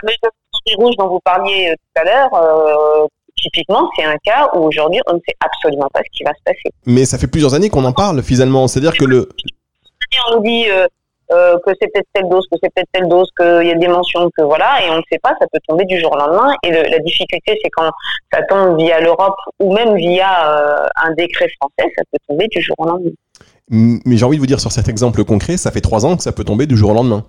Le 0.68 0.76
rouge 0.76 0.96
dont 0.98 1.08
vous 1.08 1.20
parliez 1.24 1.74
tout 1.76 2.02
à 2.02 2.06
l'heure, 2.06 3.10
typiquement, 3.36 3.90
c'est 3.96 4.04
un 4.04 4.18
cas 4.24 4.50
où 4.54 4.60
aujourd'hui, 4.60 5.02
on 5.08 5.14
ne 5.14 5.20
sait 5.28 5.36
absolument 5.40 5.90
pas 5.94 6.02
ce 6.06 6.18
qui 6.18 6.24
va 6.24 6.32
se 6.32 6.44
passer. 6.46 6.74
Mais 6.86 7.06
ça 7.06 7.18
fait 7.18 7.28
plusieurs 7.28 7.54
années 7.54 7.70
qu'on 7.70 7.86
en 7.86 7.94
parle, 7.94 8.22
finalement. 8.22 8.68
C'est-à-dire 8.68 8.94
que 8.94 9.06
le. 9.06 9.30
On 10.30 10.36
nous 10.36 10.44
dit 10.44 10.66
euh, 11.32 11.58
que 11.66 11.72
c'est 11.80 11.88
peut-être 11.94 12.08
telle 12.14 12.28
dose, 12.28 12.46
que 12.52 12.58
c'est 12.62 12.70
peut-être 12.74 12.90
telle 12.92 13.08
dose, 13.08 13.30
qu'il 13.38 13.66
y 13.68 13.72
a 13.72 13.76
des 13.76 13.88
mentions, 13.88 14.30
que 14.38 14.44
voilà, 14.44 14.86
et 14.86 14.90
on 14.90 14.98
ne 14.98 15.02
sait 15.10 15.20
pas, 15.20 15.34
ça 15.40 15.46
peut 15.52 15.60
tomber 15.66 15.86
du 15.86 15.98
jour 15.98 16.12
au 16.12 16.18
lendemain. 16.18 16.54
Et 16.64 16.72
la 16.72 17.00
difficulté, 17.00 17.58
c'est 17.64 17.70
quand 17.70 17.90
ça 18.34 18.42
tombe 18.44 18.78
via 18.78 19.00
l'Europe 19.00 19.36
ou 19.60 19.74
même 19.74 19.96
via 19.96 20.50
euh, 20.50 20.88
un 21.02 21.14
décret 21.14 21.48
français, 21.60 21.90
ça 21.98 22.04
peut 22.12 22.18
tomber 22.28 22.48
du 22.50 22.62
jour 22.62 22.76
au 22.80 22.86
lendemain. 22.86 23.12
Mais 23.70 24.18
j'ai 24.18 24.26
envie 24.26 24.36
de 24.36 24.42
vous 24.42 24.48
dire 24.48 24.60
sur 24.60 24.74
cet 24.74 24.90
exemple 24.90 25.24
concret, 25.24 25.56
ça 25.56 25.72
fait 25.72 25.80
trois 25.80 26.06
ans 26.06 26.18
que 26.18 26.24
ça 26.24 26.34
peut 26.34 26.44
tomber 26.44 26.66
du 26.66 26.76
jour 26.76 26.92
au 26.92 26.94
lendemain. 26.94 27.24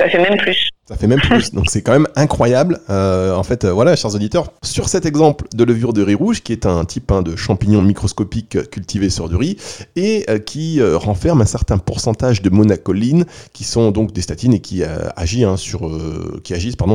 Ça 0.00 0.08
fait 0.08 0.18
même 0.18 0.38
plus. 0.38 0.70
Ça 0.86 0.96
fait 0.96 1.06
même 1.06 1.20
plus. 1.20 1.52
Donc 1.52 1.66
c'est 1.68 1.82
quand 1.82 1.92
même 1.92 2.06
incroyable. 2.14 2.78
Euh, 2.88 3.34
en 3.34 3.42
fait, 3.42 3.64
euh, 3.64 3.72
voilà, 3.72 3.96
chers 3.96 4.14
auditeurs, 4.14 4.52
sur 4.62 4.88
cet 4.88 5.06
exemple 5.06 5.46
de 5.54 5.64
levure 5.64 5.92
de 5.92 6.02
riz 6.02 6.14
rouge, 6.14 6.42
qui 6.42 6.52
est 6.52 6.66
un 6.66 6.84
type 6.84 7.10
hein, 7.10 7.22
de 7.22 7.36
champignon 7.36 7.82
microscopique 7.82 8.70
cultivé 8.70 9.10
sur 9.10 9.28
du 9.28 9.36
riz 9.36 9.56
et 9.96 10.24
euh, 10.30 10.38
qui 10.38 10.80
renferme 10.82 11.40
un 11.40 11.46
certain 11.46 11.78
pourcentage 11.78 12.42
de 12.42 12.50
monacoline, 12.50 13.26
qui 13.52 13.64
sont 13.64 13.90
donc 13.90 14.12
des 14.12 14.22
statines 14.22 14.54
et 14.54 14.60
qui 14.60 14.82
agissent 15.16 15.44
hein, 15.44 15.56
sur, 15.56 15.90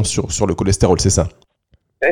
sur 0.05 0.31
sur 0.31 0.47
le 0.47 0.55
cholestérol, 0.55 0.99
c'est 0.99 1.09
ça? 1.09 1.27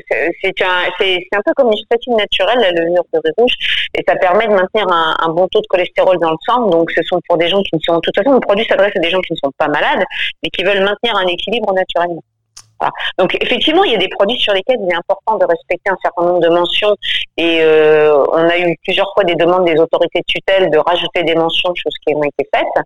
C'est 0.10 0.62
un, 0.62 0.88
un, 0.88 1.42
peu 1.46 1.54
comme 1.56 1.68
une 1.68 1.78
statine 1.86 2.16
naturelle, 2.16 2.60
la 2.60 2.72
levure 2.72 3.04
de 3.14 3.20
riz 3.24 3.34
rouge, 3.38 3.54
et 3.94 4.04
ça 4.08 4.16
permet 4.16 4.48
de 4.48 4.54
maintenir 4.54 4.88
un, 4.92 5.16
un, 5.20 5.30
bon 5.30 5.48
taux 5.48 5.62
de 5.62 5.68
cholestérol 5.68 6.18
dans 6.20 6.32
le 6.32 6.38
sang. 6.46 6.68
Donc, 6.70 6.92
ce 6.92 7.02
sont 7.04 7.20
pour 7.28 7.38
des 7.38 7.48
gens 7.48 7.62
qui 7.64 7.76
ne 7.76 7.80
sont, 7.82 7.96
de 7.96 8.02
toute 8.02 8.16
façon, 8.16 8.34
le 8.34 8.40
produit 8.40 8.66
s'adresse 8.66 8.94
à 8.96 9.00
des 9.00 9.10
gens 9.10 9.22
qui 9.22 9.34
ne 9.34 9.38
sont 9.38 9.52
pas 9.58 9.68
malades, 9.68 10.04
mais 10.44 10.50
qui 10.50 10.64
veulent 10.64 10.84
maintenir 10.84 11.16
un 11.16 11.28
équilibre 11.28 11.74
naturellement. 11.74 12.24
Donc 13.18 13.36
effectivement, 13.42 13.84
il 13.84 13.92
y 13.92 13.96
a 13.96 14.00
des 14.00 14.10
produits 14.10 14.40
sur 14.40 14.54
lesquels 14.54 14.78
il 14.82 14.92
est 14.92 14.96
important 14.96 15.38
de 15.38 15.46
respecter 15.46 15.92
un 15.92 15.98
certain 16.02 16.24
nombre 16.24 16.42
de 16.42 16.50
mentions 16.50 16.96
et 17.38 17.60
euh, 17.62 18.24
on 18.32 18.50
a 18.50 18.60
eu 18.60 18.76
plusieurs 18.84 19.12
fois 19.14 19.24
des 19.24 19.36
demandes 19.36 19.66
des 19.66 19.80
autorités 19.80 20.20
de 20.20 20.26
tutelle 20.28 20.70
de 20.70 20.78
rajouter 20.78 21.24
des 21.24 21.36
mentions, 21.36 21.74
chose 21.76 21.94
qui 22.06 22.14
ont 22.14 22.24
été 22.24 22.48
faites. 22.54 22.86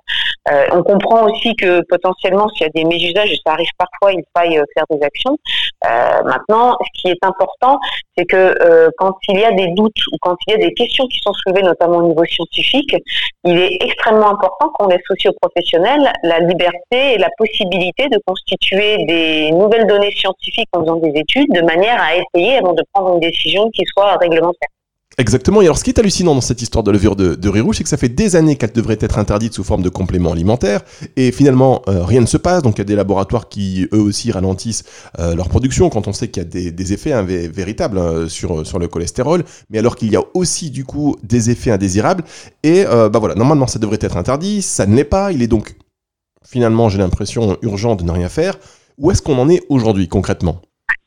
Euh, 0.51 0.67
on 0.71 0.83
comprend 0.83 1.25
aussi 1.25 1.55
que 1.55 1.81
potentiellement, 1.89 2.47
s'il 2.49 2.67
y 2.67 2.69
a 2.69 2.69
des 2.69 2.85
mésusages, 2.85 3.31
et 3.31 3.39
ça 3.45 3.53
arrive 3.53 3.69
parfois, 3.77 4.13
il 4.13 4.23
faille 4.37 4.57
euh, 4.57 4.63
faire 4.73 4.85
des 4.89 5.03
actions. 5.05 5.37
Maintenant, 6.25 6.75
ce 6.81 7.01
qui 7.01 7.09
est 7.09 7.23
important, 7.23 7.77
c'est 8.17 8.25
que 8.25 8.89
quand 8.97 9.13
il 9.27 9.39
y 9.39 9.43
a 9.43 9.51
des 9.51 9.67
doutes 9.75 10.07
ou 10.11 10.17
quand 10.19 10.35
il 10.47 10.51
y 10.51 10.53
a 10.55 10.57
des 10.57 10.73
questions 10.73 11.05
qui 11.05 11.19
sont 11.19 11.33
soulevées, 11.33 11.61
notamment 11.61 11.97
au 11.97 12.07
niveau 12.07 12.25
scientifique, 12.25 12.95
il 13.43 13.59
est 13.59 13.77
extrêmement 13.81 14.29
important 14.29 14.69
qu'on 14.69 14.87
laisse 14.87 15.03
aussi 15.11 15.29
aux 15.29 15.35
professionnels 15.39 16.11
la 16.23 16.39
liberté 16.39 17.13
et 17.13 17.17
la 17.19 17.29
possibilité 17.37 18.07
de 18.09 18.19
constituer 18.25 19.05
des 19.05 19.51
nouvelles 19.51 19.84
données 19.87 20.11
scientifiques 20.11 20.69
en 20.73 20.81
faisant 20.81 20.97
des 20.97 21.13
études 21.15 21.51
de 21.53 21.61
manière 21.61 22.01
à 22.01 22.15
essayer 22.15 22.57
avant 22.57 22.73
de 22.73 22.83
prendre 22.93 23.13
une 23.13 23.19
décision 23.19 23.69
qui 23.71 23.83
soit 23.85 24.17
réglementaire. 24.17 24.69
Exactement. 25.17 25.61
Et 25.61 25.65
alors, 25.65 25.77
ce 25.77 25.83
qui 25.83 25.91
est 25.91 25.99
hallucinant 25.99 26.35
dans 26.35 26.41
cette 26.41 26.61
histoire 26.61 26.83
de 26.83 26.91
levure 26.91 27.15
de, 27.15 27.49
riz 27.49 27.61
rouge, 27.61 27.77
c'est 27.77 27.83
que 27.83 27.89
ça 27.89 27.95
fait 27.97 28.09
des 28.09 28.35
années 28.35 28.57
qu'elle 28.57 28.73
devrait 28.73 28.97
être 28.99 29.17
interdite 29.17 29.53
sous 29.53 29.63
forme 29.63 29.81
de 29.81 29.89
complément 29.89 30.33
alimentaire. 30.33 30.81
Et 31.15 31.31
finalement, 31.31 31.81
euh, 31.87 32.03
rien 32.03 32.19
ne 32.19 32.25
se 32.25 32.37
passe. 32.37 32.61
Donc, 32.63 32.75
il 32.75 32.79
y 32.79 32.81
a 32.81 32.85
des 32.85 32.95
laboratoires 32.95 33.47
qui, 33.47 33.87
eux 33.93 34.01
aussi, 34.01 34.31
ralentissent 34.31 34.83
euh, 35.19 35.33
leur 35.33 35.47
production 35.47 35.89
quand 35.89 36.07
on 36.07 36.13
sait 36.13 36.27
qu'il 36.27 36.43
y 36.43 36.45
a 36.45 36.49
des, 36.49 36.93
effets 36.93 37.21
véritables 37.23 37.97
hein, 37.97 38.27
sur, 38.27 38.67
sur 38.67 38.77
le 38.77 38.87
cholestérol. 38.87 39.45
Mais 39.69 39.79
alors 39.79 39.95
qu'il 39.95 40.11
y 40.11 40.17
a 40.17 40.23
aussi, 40.33 40.69
du 40.69 40.83
coup, 40.83 41.15
des 41.23 41.49
effets 41.49 41.71
indésirables. 41.71 42.25
Et 42.63 42.85
euh, 42.85 43.07
bah 43.07 43.19
voilà, 43.19 43.35
normalement, 43.35 43.67
ça 43.67 43.79
devrait 43.79 43.99
être 44.01 44.17
interdit. 44.17 44.61
Ça 44.61 44.85
ne 44.85 44.95
l'est 44.95 45.05
pas. 45.05 45.31
Il 45.31 45.41
est 45.41 45.47
donc, 45.47 45.75
finalement, 46.45 46.89
j'ai 46.89 46.97
l'impression, 46.97 47.57
urgent 47.61 47.95
de 47.95 48.03
ne 48.03 48.11
rien 48.11 48.27
faire. 48.27 48.57
Où 48.97 49.11
est-ce 49.11 49.21
qu'on 49.21 49.37
en 49.37 49.49
est 49.49 49.63
aujourd'hui 49.69 50.07
concrètement? 50.07 50.61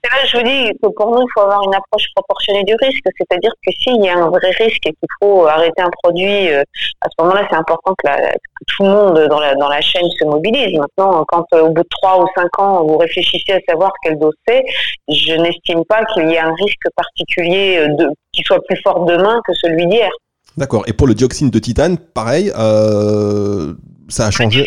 Là 0.05 0.25
je 0.27 0.37
vous 0.37 0.43
dis 0.43 0.71
que 0.83 0.89
pour 0.89 1.11
nous, 1.11 1.23
il 1.23 1.31
faut 1.35 1.41
avoir 1.41 1.63
une 1.63 1.75
approche 1.75 2.05
proportionnée 2.15 2.65
du 2.65 2.75
risque. 2.81 3.05
C'est-à-dire 3.19 3.53
que 3.67 3.73
s'il 3.73 4.03
y 4.03 4.09
a 4.09 4.17
un 4.17 4.29
vrai 4.29 4.51
risque 4.59 4.87
et 4.87 4.91
qu'il 4.91 5.09
faut 5.21 5.47
arrêter 5.47 5.83
un 5.83 5.91
produit, 6.03 6.51
euh, 6.51 6.63
à 7.01 7.09
ce 7.09 7.23
moment-là, 7.23 7.47
c'est 7.51 7.57
important 7.57 7.95
que, 8.03 8.09
tout 8.67 8.85
le 8.85 8.91
monde 8.91 9.27
dans 9.29 9.41
la, 9.41 9.55
dans 9.55 9.69
la 9.69 9.81
chaîne 9.81 10.09
se 10.19 10.25
mobilise. 10.25 10.79
Maintenant, 10.79 11.25
quand 11.29 11.45
euh, 11.55 11.63
au 11.63 11.71
bout 11.71 11.83
de 11.83 11.89
3 12.03 12.23
ou 12.23 12.27
5 12.37 12.61
ans, 12.61 12.85
vous 12.85 12.97
réfléchissez 12.97 13.53
à 13.53 13.61
savoir 13.69 13.93
quel 14.03 14.19
dos 14.19 14.33
c'est, 14.47 14.63
je 15.09 15.35
n'estime 15.35 15.85
pas 15.85 16.05
qu'il 16.07 16.29
y 16.29 16.35
ait 16.35 16.41
un 16.41 16.55
risque 16.55 16.87
particulier 16.97 17.79
euh, 17.79 17.89
de, 17.97 18.09
qui 18.33 18.43
soit 18.45 18.63
plus 18.67 18.81
fort 18.83 19.05
demain 19.05 19.41
que 19.47 19.53
celui 19.55 19.87
d'hier. 19.87 20.11
D'accord. 20.57 20.85
Et 20.87 20.93
pour 20.93 21.07
le 21.07 21.15
dioxyde 21.15 21.51
de 21.51 21.59
titane, 21.59 21.99
pareil, 21.99 22.51
ça 24.09 24.27
a 24.27 24.31
changé? 24.31 24.65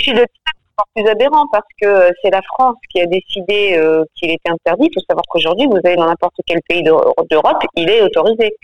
Plus 0.96 1.08
aberrant 1.08 1.46
parce 1.52 1.66
que 1.82 1.88
euh, 1.88 2.12
c'est 2.22 2.30
la 2.30 2.42
France 2.42 2.76
qui 2.90 3.02
a 3.02 3.06
décidé 3.06 3.78
euh, 3.78 4.04
qu'il 4.16 4.32
était 4.32 4.50
interdit. 4.50 4.88
Il 4.90 4.94
faut 4.94 5.06
savoir 5.08 5.24
qu'aujourd'hui, 5.30 5.68
vous 5.68 5.80
allez 5.84 5.96
dans 5.96 6.06
n'importe 6.06 6.36
quel 6.46 6.60
pays 6.68 6.84
d'Europe, 6.84 7.64
il 7.76 7.90
est 7.90 8.02
autorisé. 8.02 8.56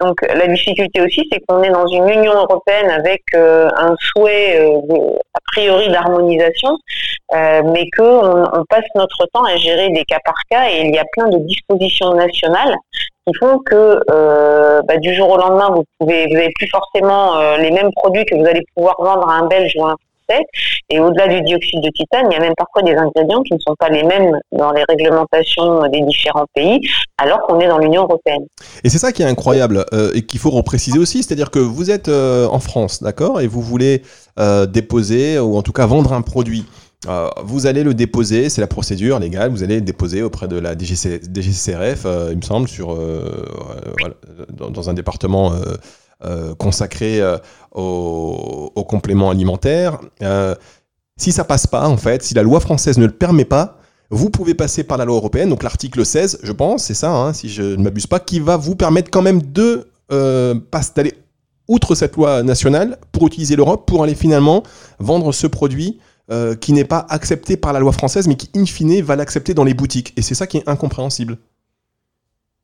Donc 0.00 0.20
la 0.22 0.46
difficulté 0.46 1.00
aussi, 1.00 1.26
c'est 1.30 1.40
qu'on 1.46 1.62
est 1.62 1.70
dans 1.70 1.86
une 1.86 2.08
Union 2.08 2.34
européenne 2.34 2.90
avec 2.90 3.22
euh, 3.34 3.68
un 3.76 3.94
souhait 3.98 4.58
a 4.58 5.38
priori 5.52 5.88
d'harmonisation, 5.88 6.76
mais 7.32 7.88
qu'on 7.96 8.44
on 8.52 8.64
passe 8.68 8.84
notre 8.94 9.26
temps 9.32 9.44
à 9.44 9.56
gérer 9.56 9.88
des 9.90 10.04
cas 10.04 10.18
par 10.24 10.34
cas 10.50 10.68
et 10.70 10.82
il 10.82 10.94
y 10.94 10.98
a 10.98 11.04
plein 11.12 11.28
de 11.28 11.38
dispositions 11.38 12.14
nationales 12.14 12.76
qui 13.26 13.34
font 13.34 13.58
que 13.58 14.00
bah, 14.86 14.96
du 14.98 15.14
jour 15.14 15.30
au 15.30 15.36
lendemain, 15.36 15.70
vous 15.70 16.06
n'avez 16.06 16.50
plus 16.56 16.68
forcément 16.68 17.56
les 17.56 17.70
mêmes 17.70 17.90
produits 17.96 18.24
que 18.24 18.34
vous 18.34 18.46
allez 18.46 18.64
pouvoir 18.74 18.96
vendre 18.98 19.28
à 19.28 19.34
un 19.34 19.46
Belge 19.46 19.72
ou 19.76 19.84
à 19.86 19.92
un 19.92 19.96
et 20.88 21.00
au-delà 21.00 21.28
du 21.28 21.40
dioxyde 21.42 21.82
de 21.82 21.90
titane, 21.90 22.26
il 22.30 22.34
y 22.34 22.36
a 22.36 22.40
même 22.40 22.54
parfois 22.56 22.82
des 22.82 22.94
ingrédients 22.94 23.42
qui 23.42 23.54
ne 23.54 23.58
sont 23.58 23.74
pas 23.78 23.88
les 23.88 24.02
mêmes 24.02 24.38
dans 24.52 24.72
les 24.72 24.84
réglementations 24.88 25.86
des 25.88 26.02
différents 26.02 26.46
pays, 26.54 26.80
alors 27.18 27.40
qu'on 27.42 27.60
est 27.60 27.68
dans 27.68 27.78
l'Union 27.78 28.02
européenne. 28.02 28.46
Et 28.84 28.88
c'est 28.88 28.98
ça 28.98 29.12
qui 29.12 29.22
est 29.22 29.26
incroyable 29.26 29.84
euh, 29.92 30.12
et 30.14 30.22
qu'il 30.22 30.40
faut 30.40 30.50
repréciser 30.50 30.98
aussi, 30.98 31.22
c'est-à-dire 31.22 31.50
que 31.50 31.58
vous 31.58 31.90
êtes 31.90 32.08
euh, 32.08 32.46
en 32.48 32.60
France, 32.60 33.02
d'accord, 33.02 33.40
et 33.40 33.46
vous 33.46 33.62
voulez 33.62 34.02
euh, 34.38 34.66
déposer 34.66 35.38
ou 35.38 35.56
en 35.56 35.62
tout 35.62 35.72
cas 35.72 35.86
vendre 35.86 36.12
un 36.12 36.22
produit. 36.22 36.64
vous 37.44 37.66
allez 37.66 37.84
le 37.84 37.94
déposer, 37.94 38.48
c'est 38.48 38.60
la 38.60 38.66
procédure 38.66 39.18
légale, 39.18 39.50
vous 39.50 39.62
allez 39.62 39.76
le 39.76 39.80
déposer 39.80 40.22
auprès 40.22 40.48
de 40.48 40.58
la 40.58 40.76
DGCRF, 40.76 42.06
il 42.30 42.36
me 42.36 42.42
semble, 42.42 42.68
sur, 42.68 42.98
dans, 44.50 44.90
un 44.90 44.94
département 44.94 45.52
consacré 46.58 47.20
euh, 47.20 47.38
aux, 47.72 48.84
compléments 48.88 49.30
alimentaires. 49.30 49.98
Euh, 50.22 50.54
si 51.18 51.32
ça 51.32 51.44
passe 51.44 51.66
pas, 51.66 51.86
en 51.88 51.96
fait, 51.96 52.22
si 52.22 52.34
la 52.34 52.42
loi 52.42 52.60
française 52.60 52.98
ne 52.98 53.06
le 53.06 53.12
permet 53.12 53.44
pas, 53.44 53.78
vous 54.10 54.30
pouvez 54.30 54.54
passer 54.54 54.84
par 54.84 54.98
la 54.98 55.04
loi 55.04 55.16
européenne, 55.16 55.48
donc 55.48 55.62
l'article 55.62 56.06
16, 56.06 56.40
je 56.42 56.52
pense, 56.52 56.84
c'est 56.84 56.94
ça, 56.94 57.12
hein, 57.12 57.32
si 57.32 57.48
je 57.48 57.62
ne 57.62 57.82
m'abuse 57.82 58.06
pas, 58.06 58.20
qui 58.20 58.40
va 58.40 58.56
vous 58.56 58.76
permettre 58.76 59.10
quand 59.10 59.22
même 59.22 59.42
de 59.42 59.88
d'aller 60.08 61.14
outre 61.66 61.96
cette 61.96 62.14
loi 62.14 62.44
nationale 62.44 62.96
pour 63.10 63.26
utiliser 63.26 63.56
l'Europe 63.56 63.88
pour 63.88 64.04
aller 64.04 64.14
finalement 64.14 64.62
vendre 65.00 65.32
ce 65.32 65.48
produit 65.48 65.98
qui 66.60 66.72
n'est 66.72 66.84
pas 66.84 67.04
accepté 67.08 67.56
par 67.56 67.72
la 67.72 67.80
loi 67.80 67.90
française, 67.90 68.28
mais 68.28 68.36
qui 68.36 68.48
in 68.54 68.64
fine 68.66 69.02
va 69.02 69.16
l'accepter 69.16 69.52
dans 69.52 69.64
les 69.64 69.74
boutiques. 69.74 70.12
Et 70.16 70.22
c'est 70.22 70.36
ça 70.36 70.46
qui 70.46 70.58
est 70.58 70.68
incompréhensible. 70.68 71.38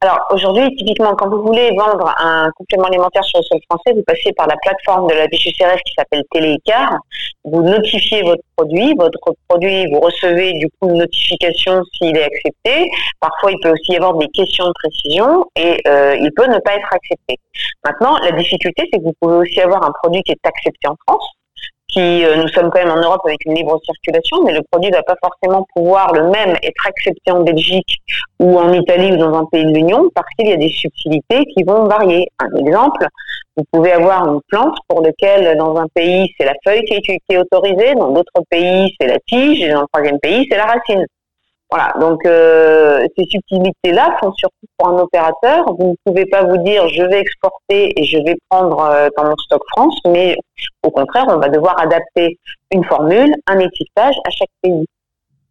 Alors 0.03 0.27
aujourd'hui, 0.33 0.75
typiquement, 0.75 1.15
quand 1.15 1.29
vous 1.29 1.43
voulez 1.45 1.71
vendre 1.77 2.13
un 2.19 2.51
complément 2.57 2.89
alimentaire 2.89 3.23
sur 3.23 3.39
le 3.39 3.45
sol 3.45 3.61
français, 3.71 3.93
vous 3.95 4.03
passez 4.05 4.33
par 4.33 4.49
la 4.49 4.57
plateforme 4.57 5.09
de 5.09 5.15
la 5.15 5.29
DGCRF 5.29 5.81
qui 5.87 5.95
s'appelle 5.97 6.25
Télécar. 6.33 6.97
Vous 7.45 7.63
notifiez 7.63 8.23
votre 8.23 8.43
produit, 8.57 8.95
votre 8.99 9.33
produit, 9.47 9.87
vous 9.93 10.01
recevez 10.01 10.55
du 10.55 10.67
coup 10.71 10.89
une 10.89 10.99
notification 10.99 11.83
s'il 11.93 12.17
est 12.17 12.25
accepté. 12.25 12.91
Parfois, 13.21 13.53
il 13.53 13.61
peut 13.63 13.71
aussi 13.71 13.93
y 13.93 13.97
avoir 13.97 14.15
des 14.15 14.27
questions 14.27 14.67
de 14.67 14.73
précision 14.73 15.47
et 15.55 15.81
euh, 15.87 16.17
il 16.21 16.33
peut 16.33 16.49
ne 16.49 16.59
pas 16.59 16.75
être 16.75 16.93
accepté. 16.93 17.39
Maintenant, 17.85 18.19
la 18.25 18.33
difficulté, 18.33 18.89
c'est 18.93 18.99
que 18.99 19.05
vous 19.05 19.15
pouvez 19.21 19.37
aussi 19.37 19.61
avoir 19.61 19.85
un 19.85 19.93
produit 20.03 20.25
qui 20.25 20.33
est 20.33 20.47
accepté 20.47 20.89
en 20.89 20.97
France 21.07 21.31
qui 21.93 22.25
euh, 22.25 22.37
nous 22.37 22.49
sommes 22.49 22.71
quand 22.71 22.81
même 22.85 22.91
en 22.91 23.01
Europe 23.01 23.21
avec 23.25 23.45
une 23.47 23.55
libre 23.55 23.79
circulation, 23.85 24.43
mais 24.45 24.53
le 24.53 24.63
produit 24.71 24.91
ne 24.91 24.97
va 24.97 25.03
pas 25.03 25.17
forcément 25.23 25.67
pouvoir 25.75 26.13
le 26.13 26.31
même 26.31 26.57
être 26.63 26.87
accepté 26.87 27.31
en 27.31 27.43
Belgique 27.43 27.99
ou 28.41 28.59
en 28.59 28.73
Italie 28.73 29.13
ou 29.13 29.17
dans 29.17 29.35
un 29.35 29.45
pays 29.47 29.65
de 29.65 29.73
l'Union 29.73 30.09
parce 30.15 30.27
qu'il 30.37 30.49
y 30.49 30.53
a 30.53 30.57
des 30.57 30.71
subtilités 30.71 31.45
qui 31.55 31.63
vont 31.65 31.85
varier. 31.85 32.29
Un 32.41 32.57
exemple, 32.57 33.07
vous 33.57 33.65
pouvez 33.71 33.93
avoir 33.93 34.27
une 34.33 34.41
plante 34.49 34.77
pour 34.89 35.03
laquelle 35.03 35.57
dans 35.59 35.77
un 35.77 35.87
pays 35.95 36.33
c'est 36.39 36.47
la 36.47 36.55
feuille 36.65 36.85
qui 36.85 36.95
est, 36.95 37.01
qui 37.01 37.21
est 37.31 37.39
autorisée, 37.39 37.95
dans 37.95 38.11
d'autres 38.11 38.43
pays 38.51 38.95
c'est 39.01 39.07
la 39.07 39.19
tige 39.27 39.63
et 39.63 39.71
dans 39.71 39.83
le 39.83 39.87
troisième 39.93 40.19
pays 40.19 40.47
c'est 40.51 40.57
la 40.57 40.67
racine. 40.67 41.07
Voilà, 41.73 41.91
donc 41.99 42.27
euh, 42.27 43.07
ces 43.17 43.25
subtilités-là 43.25 44.19
font 44.21 44.31
surtout 44.35 44.67
pour 44.77 44.89
un 44.89 44.99
opérateur. 44.99 45.65
Vous 45.79 45.93
ne 45.93 45.95
pouvez 46.05 46.27
pas 46.27 46.43
vous 46.43 46.59
dire 46.59 46.87
je 46.89 47.03
vais 47.03 47.21
exporter 47.21 47.99
et 47.99 48.05
je 48.05 48.19
vais 48.19 48.37
prendre 48.51 48.79
euh, 48.81 49.09
dans 49.17 49.25
mon 49.25 49.37
stock 49.39 49.63
France, 49.71 49.99
mais 50.07 50.37
au 50.83 50.91
contraire, 50.91 51.25
on 51.29 51.39
va 51.39 51.49
devoir 51.49 51.81
adapter 51.81 52.39
une 52.73 52.85
formule, 52.85 53.35
un 53.47 53.59
étiquetage 53.59 54.17
à 54.27 54.31
chaque 54.31 54.51
pays. 54.61 54.85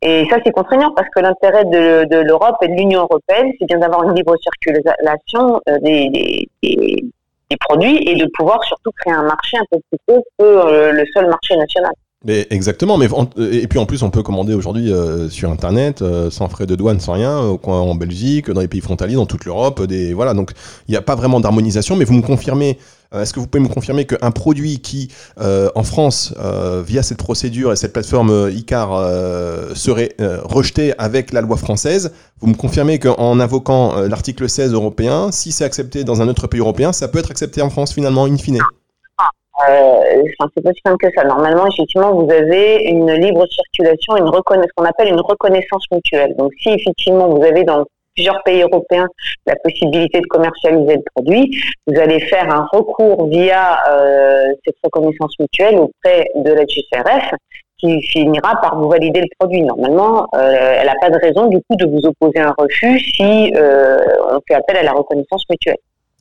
Et 0.03 0.27
ça, 0.29 0.38
c'est 0.45 0.51
contraignant 0.51 0.93
parce 0.95 1.07
que 1.10 1.21
l'intérêt 1.21 1.65
de, 1.65 2.21
l'Europe 2.21 2.57
et 2.62 2.67
de 2.67 2.73
l'Union 2.73 3.01
européenne, 3.01 3.53
c'est 3.57 3.65
bien 3.65 3.79
d'avoir 3.79 4.03
une 4.03 4.13
libre 4.13 4.36
circulation 4.38 5.60
euh, 5.69 5.79
des, 5.79 6.47
produits 7.62 7.97
et 8.07 8.13
de 8.13 8.29
pouvoir 8.38 8.63
surtout 8.63 8.91
créer 8.91 9.13
un 9.15 9.23
marché 9.23 9.57
un 9.57 9.65
peu 9.71 9.79
plus 9.89 10.15
haut 10.15 10.23
que 10.38 10.91
le 10.91 11.03
seul 11.15 11.27
marché 11.27 11.57
national. 11.57 11.93
Mais 12.23 12.45
exactement, 12.51 12.99
mais 12.99 13.07
et 13.39 13.67
puis 13.67 13.79
en 13.79 13.88
plus 13.88 14.03
on 14.03 14.12
peut 14.12 14.21
commander 14.21 14.53
aujourd'hui 14.53 14.93
euh, 14.93 15.27
sur 15.27 15.49
internet 15.49 16.03
euh, 16.03 16.29
sans 16.29 16.47
frais 16.49 16.67
de 16.67 16.75
douane, 16.75 16.99
sans 16.99 17.13
rien, 17.13 17.39
au 17.39 17.57
coin 17.57 17.79
en 17.79 17.95
Belgique, 17.95 18.51
dans 18.51 18.62
les 18.62 18.67
pays 18.67 18.81
frontaliers, 18.81 19.15
dans 19.15 19.25
toute 19.25 19.43
l'Europe, 19.45 19.84
des 19.88 20.13
voilà 20.13 20.36
donc 20.36 20.51
il 20.88 20.91
n'y 20.91 20.97
a 20.97 21.01
pas 21.01 21.15
vraiment 21.15 21.39
d'harmonisation. 21.39 21.95
Mais 21.95 22.05
vous 22.05 22.13
me 22.13 22.21
confirmez, 22.21 22.77
euh, 23.15 23.23
est-ce 23.23 23.34
que 23.34 23.39
vous 23.39 23.47
pouvez 23.47 23.63
me 23.63 23.73
confirmer 23.73 24.05
qu'un 24.05 24.29
produit 24.29 24.81
qui 24.81 25.07
en 25.39 25.81
France 25.81 26.36
via 26.86 27.01
cette 27.01 27.17
procédure 27.17 27.71
et 27.73 27.75
cette 27.75 27.93
plateforme 27.93 28.51
ICAR 28.53 28.89
serait 29.73 30.15
rejeté 30.43 30.93
avec 30.99 31.34
la 31.34 31.41
loi 31.41 31.57
française, 31.57 32.12
vous 32.39 32.47
me 32.47 32.55
confirmez 32.55 32.99
qu'en 32.99 33.39
invoquant 33.39 33.95
l'article 34.01 34.47
16 34.47 34.73
européen, 34.73 35.31
si 35.31 35.51
c'est 35.51 35.65
accepté 35.65 36.03
dans 36.03 36.21
un 36.21 36.27
autre 36.27 36.45
pays 36.45 36.60
européen, 36.60 36.93
ça 36.93 37.07
peut 37.07 37.17
être 37.17 37.31
accepté 37.31 37.63
en 37.63 37.71
France 37.71 37.93
finalement 37.93 38.25
in 38.25 38.38
fine? 38.38 38.60
Euh, 39.71 40.23
c'est 40.55 40.63
pas 40.63 40.71
si 40.73 40.81
simple 40.86 40.97
que 40.97 41.13
ça. 41.15 41.23
Normalement, 41.23 41.67
effectivement, 41.67 42.13
vous 42.13 42.29
avez 42.31 42.84
une 42.84 43.12
libre 43.12 43.45
circulation, 43.47 44.17
une 44.17 44.27
ce 44.27 44.73
qu'on 44.75 44.86
appelle 44.86 45.10
une 45.10 45.21
reconnaissance 45.21 45.86
mutuelle. 45.91 46.36
Donc, 46.38 46.51
si 46.62 46.69
effectivement 46.69 47.27
vous 47.29 47.43
avez 47.43 47.63
dans 47.63 47.86
plusieurs 48.15 48.41
pays 48.43 48.62
européens 48.62 49.07
la 49.45 49.55
possibilité 49.63 50.19
de 50.19 50.27
commercialiser 50.27 50.95
le 50.95 51.03
produit, 51.15 51.62
vous 51.88 51.99
allez 51.99 52.19
faire 52.21 52.53
un 52.53 52.67
recours 52.71 53.27
via 53.27 53.79
euh, 53.89 54.47
cette 54.65 54.75
reconnaissance 54.84 55.34
mutuelle 55.39 55.77
auprès 55.77 56.29
de 56.36 56.51
la 56.51 56.65
GCRF 56.65 57.31
qui 57.77 58.01
finira 58.03 58.60
par 58.62 58.77
vous 58.79 58.89
valider 58.89 59.21
le 59.21 59.27
produit. 59.39 59.63
Normalement, 59.63 60.27
euh, 60.36 60.75
elle 60.79 60.86
n'a 60.86 60.95
pas 61.01 61.10
de 61.10 61.17
raison 61.17 61.47
du 61.47 61.57
coup 61.57 61.75
de 61.75 61.86
vous 61.86 62.05
opposer 62.05 62.39
un 62.39 62.53
refus 62.57 62.99
si 62.99 63.53
on 63.55 64.39
fait 64.47 64.55
appel 64.55 64.77
à 64.77 64.84
la 64.84 64.91
reconnaissance 64.91 65.43
mutuelle. 65.49 65.77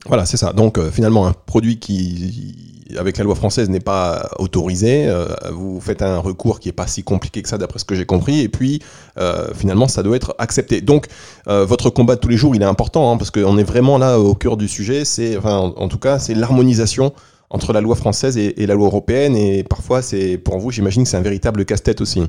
Voilà, 0.07 0.25
c'est 0.25 0.37
ça. 0.37 0.53
Donc 0.53 0.79
finalement, 0.91 1.27
un 1.27 1.33
produit 1.33 1.79
qui 1.79 2.71
avec 2.97 3.17
la 3.17 3.23
loi 3.23 3.35
française, 3.35 3.69
n'est 3.69 3.79
pas 3.79 4.29
autorisé. 4.39 5.07
Euh, 5.07 5.27
vous 5.51 5.79
faites 5.81 6.01
un 6.01 6.19
recours 6.19 6.59
qui 6.59 6.67
n'est 6.69 6.73
pas 6.73 6.87
si 6.87 7.03
compliqué 7.03 7.41
que 7.41 7.49
ça, 7.49 7.57
d'après 7.57 7.79
ce 7.79 7.85
que 7.85 7.95
j'ai 7.95 8.05
compris. 8.05 8.41
Et 8.41 8.49
puis, 8.49 8.81
euh, 9.17 9.47
finalement, 9.55 9.87
ça 9.87 10.03
doit 10.03 10.15
être 10.15 10.35
accepté. 10.37 10.81
Donc, 10.81 11.07
euh, 11.47 11.65
votre 11.65 11.89
combat 11.89 12.15
de 12.15 12.19
tous 12.19 12.27
les 12.27 12.37
jours, 12.37 12.55
il 12.55 12.61
est 12.61 12.65
important, 12.65 13.11
hein, 13.11 13.17
parce 13.17 13.31
qu'on 13.31 13.57
est 13.57 13.63
vraiment 13.63 13.97
là 13.97 14.19
au 14.19 14.35
cœur 14.35 14.57
du 14.57 14.67
sujet. 14.67 15.05
C'est, 15.05 15.37
enfin, 15.37 15.73
en, 15.75 15.87
tout 15.87 15.99
cas, 15.99 16.19
c'est 16.19 16.33
l'harmonisation 16.33 17.13
entre 17.49 17.73
la 17.73 17.81
loi 17.81 17.95
française 17.95 18.37
et, 18.37 18.61
et, 18.61 18.65
la 18.65 18.75
loi 18.75 18.87
européenne. 18.87 19.35
Et 19.35 19.63
parfois, 19.63 20.01
c'est 20.01 20.37
pour 20.37 20.57
vous, 20.59 20.71
j'imagine 20.71 21.03
que 21.03 21.09
c'est 21.09 21.17
un 21.17 21.21
véritable 21.21 21.65
casse-tête 21.65 22.01
aussi. 22.01 22.21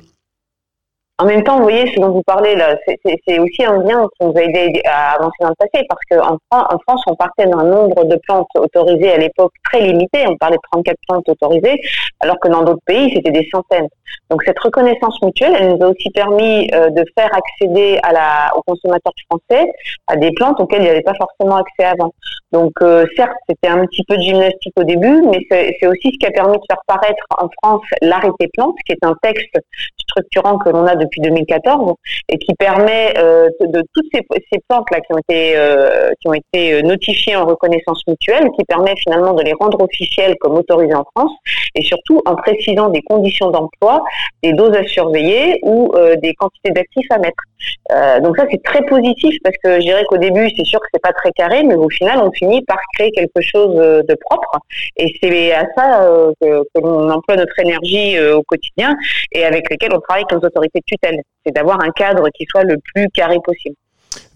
En 1.18 1.26
même 1.26 1.44
temps, 1.44 1.58
vous 1.58 1.64
voyez, 1.64 1.92
ce 1.94 2.00
dont 2.00 2.10
vous 2.10 2.22
parlez 2.22 2.56
là, 2.56 2.76
c'est 2.86 3.38
aussi 3.38 3.64
un 3.64 3.78
bien 3.78 4.08
qui 4.18 4.26
nous 4.26 4.32
a 4.36 4.42
aidé 4.42 4.80
à 4.86 5.12
avancer 5.12 5.36
dans 5.40 5.50
le 5.50 5.54
passé, 5.58 5.84
parce 5.88 6.00
qu'en 6.10 6.38
en 6.50 6.78
France, 6.86 7.02
on 7.06 7.14
partait 7.14 7.46
d'un 7.46 7.64
nombre 7.64 8.04
de 8.04 8.16
plantes 8.26 8.48
autorisées 8.56 9.12
à 9.12 9.18
l'époque 9.18 9.52
très 9.70 9.82
limité, 9.82 10.26
on 10.26 10.36
parlait 10.36 10.56
de 10.56 10.62
34 10.72 10.96
plantes 11.06 11.28
autorisées, 11.28 11.80
alors 12.20 12.40
que 12.40 12.48
dans 12.48 12.62
d'autres 12.62 12.84
pays, 12.86 13.12
c'était 13.14 13.30
des 13.30 13.46
centaines. 13.52 13.88
Donc 14.30 14.42
cette 14.46 14.58
reconnaissance 14.58 15.20
mutuelle, 15.22 15.54
elle 15.58 15.76
nous 15.76 15.84
a 15.84 15.88
aussi 15.88 16.08
permis 16.10 16.68
euh, 16.72 16.88
de 16.90 17.04
faire 17.16 17.30
accéder 17.34 17.98
à 18.02 18.12
la, 18.12 18.50
aux 18.56 18.62
consommateurs 18.62 19.12
français 19.28 19.70
à 20.06 20.16
des 20.16 20.30
plantes 20.32 20.58
auxquelles 20.60 20.80
il 20.80 20.84
n'y 20.84 20.90
avait 20.90 21.02
pas 21.02 21.14
forcément 21.14 21.56
accès 21.56 21.84
avant. 21.84 22.12
Donc 22.50 22.72
euh, 22.82 23.04
certes, 23.16 23.36
c'était 23.48 23.68
un 23.68 23.84
petit 23.86 24.02
peu 24.08 24.16
de 24.16 24.22
gymnastique 24.22 24.72
au 24.76 24.84
début, 24.84 25.22
mais 25.22 25.38
c'est 25.50 25.86
aussi 25.86 26.12
ce 26.12 26.18
qui 26.18 26.26
a 26.26 26.30
permis 26.30 26.56
de 26.56 26.62
faire 26.68 26.80
paraître 26.86 27.24
en 27.38 27.48
France 27.62 27.82
l'arrêté 28.00 28.48
plante, 28.54 28.76
qui 28.86 28.92
est 28.92 29.04
un 29.04 29.14
texte 29.22 29.54
structurant 29.98 30.58
que 30.58 30.70
l'on 30.70 30.86
a 30.86 30.96
depuis 31.02 31.20
2014 31.20 31.94
et 32.28 32.38
qui 32.38 32.54
permet 32.54 33.14
euh, 33.18 33.48
de 33.60 33.82
toutes 33.94 34.06
ces, 34.12 34.22
plantes 34.68 34.86
là 34.90 35.00
qui 35.00 35.12
ont 35.12 35.18
été 35.18 35.56
euh, 35.56 36.10
qui 36.20 36.28
ont 36.28 36.34
été 36.34 36.72
euh, 36.72 36.82
notifiées 36.82 37.36
en 37.36 37.46
reconnaissance 37.46 38.02
mutuelle, 38.06 38.48
qui 38.56 38.64
permet 38.64 38.94
finalement 38.96 39.34
de 39.34 39.42
les 39.42 39.52
rendre 39.60 39.82
officielles 39.82 40.36
comme 40.40 40.56
autorisées 40.56 40.94
en 40.94 41.04
France 41.14 41.32
et 41.74 41.82
surtout 41.82 42.20
en 42.26 42.36
précisant 42.36 42.88
des 42.90 43.02
conditions 43.02 43.50
d'emploi, 43.50 44.02
des 44.42 44.52
doses 44.52 44.76
à 44.76 44.84
surveiller 44.84 45.58
ou 45.62 45.92
des 46.22 46.34
quantités 46.34 46.70
d'actifs 46.70 47.06
à 47.10 47.18
mettre. 47.18 48.22
donc 48.22 48.36
ça 48.36 48.44
c'est 48.50 48.62
très 48.62 48.84
positif 48.86 49.36
parce 49.42 49.56
que 49.62 49.76
je 49.76 49.86
dirais 49.86 50.04
qu'au 50.08 50.18
début 50.18 50.50
c'est 50.56 50.64
sûr 50.64 50.80
que 50.80 50.86
c'est 50.92 51.02
pas 51.02 51.12
très 51.12 51.30
carré, 51.32 51.62
mais 51.62 51.74
au 51.74 51.88
final 51.88 52.20
on 52.22 52.30
finit 52.32 52.62
par 52.62 52.78
créer 52.94 53.10
quelque 53.12 53.40
chose 53.40 53.74
de 53.74 54.14
propre 54.26 54.58
et 54.96 55.14
c'est 55.22 55.52
à 55.52 55.64
ça 55.76 56.06
que, 56.40 56.62
l'on 56.80 57.10
emploie 57.10 57.36
notre 57.36 57.58
énergie 57.58 58.18
au 58.20 58.42
quotidien 58.42 58.94
et 59.32 59.44
avec 59.44 59.70
lesquels 59.70 59.92
on 59.94 60.00
travaille 60.00 60.24
avec 60.28 60.42
nos 60.42 60.46
autorités 60.46 60.80
c'est 61.02 61.54
d'avoir 61.54 61.80
un 61.82 61.90
cadre 61.90 62.28
qui 62.34 62.44
soit 62.50 62.64
le 62.64 62.76
plus 62.94 63.08
carré 63.14 63.38
possible. 63.44 63.76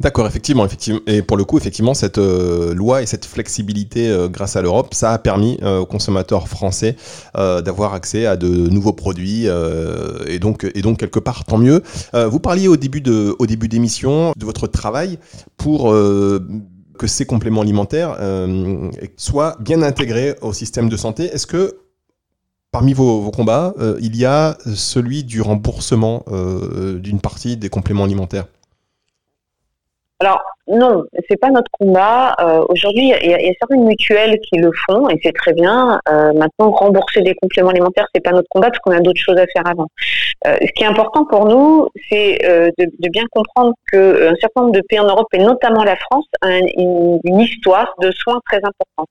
D'accord, 0.00 0.26
effectivement, 0.26 0.64
effectivement. 0.64 1.00
Et 1.06 1.22
pour 1.22 1.36
le 1.36 1.44
coup, 1.44 1.58
effectivement, 1.58 1.94
cette 1.94 2.18
euh, 2.18 2.74
loi 2.74 3.02
et 3.02 3.06
cette 3.06 3.24
flexibilité 3.24 4.08
euh, 4.08 4.28
grâce 4.28 4.56
à 4.56 4.62
l'Europe, 4.62 4.94
ça 4.94 5.12
a 5.12 5.18
permis 5.18 5.58
euh, 5.62 5.78
aux 5.78 5.86
consommateurs 5.86 6.48
français 6.48 6.96
d'avoir 7.34 7.94
accès 7.94 8.26
à 8.26 8.36
de 8.36 8.48
nouveaux 8.48 8.92
produits 8.92 9.46
et 10.26 10.38
donc 10.38 10.66
et 10.74 10.82
donc 10.82 10.98
quelque 10.98 11.18
part 11.18 11.44
tant 11.44 11.58
mieux. 11.58 11.82
vous 12.12 12.40
parliez 12.40 12.68
au 12.68 12.76
début 12.76 13.00
de 13.00 13.34
au 13.38 13.46
début 13.46 13.68
d'émission 13.68 14.32
de 14.36 14.44
votre 14.44 14.66
travail 14.66 15.18
pour 15.56 15.92
que 15.92 17.06
ces 17.06 17.26
compléments 17.26 17.60
alimentaires 17.60 18.16
soient 19.16 19.56
bien 19.60 19.82
intégrés 19.82 20.34
au 20.40 20.52
système 20.52 20.88
de 20.88 20.96
santé. 20.96 21.24
Est-ce 21.24 21.46
que 21.46 21.78
Parmi 22.76 22.92
vos, 22.92 23.30
combats, 23.30 23.72
euh, 23.78 23.96
il 24.02 24.16
y 24.16 24.26
a 24.26 24.58
celui 24.74 25.24
du 25.24 25.40
remboursement 25.40 26.24
euh, 26.28 26.98
d'une 26.98 27.22
partie 27.22 27.56
des 27.56 27.70
compléments 27.70 28.04
alimentaires. 28.04 28.44
Non, 30.68 31.04
c'est 31.28 31.38
pas 31.40 31.50
notre 31.50 31.70
combat. 31.72 32.34
Euh, 32.40 32.64
aujourd'hui, 32.68 33.12
il 33.22 33.30
y, 33.30 33.34
a 33.34 33.52
certaines 33.60 33.84
mutuelles 33.84 34.38
qui 34.40 34.58
le 34.58 34.70
font 34.88 35.08
et 35.08 35.18
c'est 35.22 35.32
très 35.32 35.52
bien. 35.52 36.00
maintenant, 36.06 36.70
rembourser 36.70 37.22
des 37.22 37.34
compléments 37.34 37.70
alimentaires, 37.70 38.06
c'est 38.14 38.20
pas 38.20 38.32
notre 38.32 38.48
combat 38.50 38.68
parce 38.68 38.80
qu'on 38.80 38.92
a 38.92 39.00
d'autres 39.00 39.20
choses 39.20 39.38
à 39.38 39.46
faire 39.46 39.66
avant. 39.66 39.86
ce 40.44 40.72
qui 40.74 40.82
est 40.82 40.86
important 40.86 41.24
pour 41.24 41.46
nous, 41.46 41.88
c'est 42.10 42.38
de, 42.78 43.08
bien 43.10 43.24
comprendre 43.30 43.74
qu'un 43.90 44.34
certain 44.40 44.62
nombre 44.62 44.72
de 44.72 44.82
pays 44.88 44.98
en 44.98 45.06
Europe 45.06 45.28
et 45.32 45.38
notamment 45.38 45.84
la 45.84 45.96
France 45.96 46.26
ont 46.42 46.66
une, 46.76 47.20
une 47.24 47.40
histoire 47.40 47.94
de 48.00 48.10
soins 48.10 48.40
très 48.46 48.58
importante. 48.58 49.08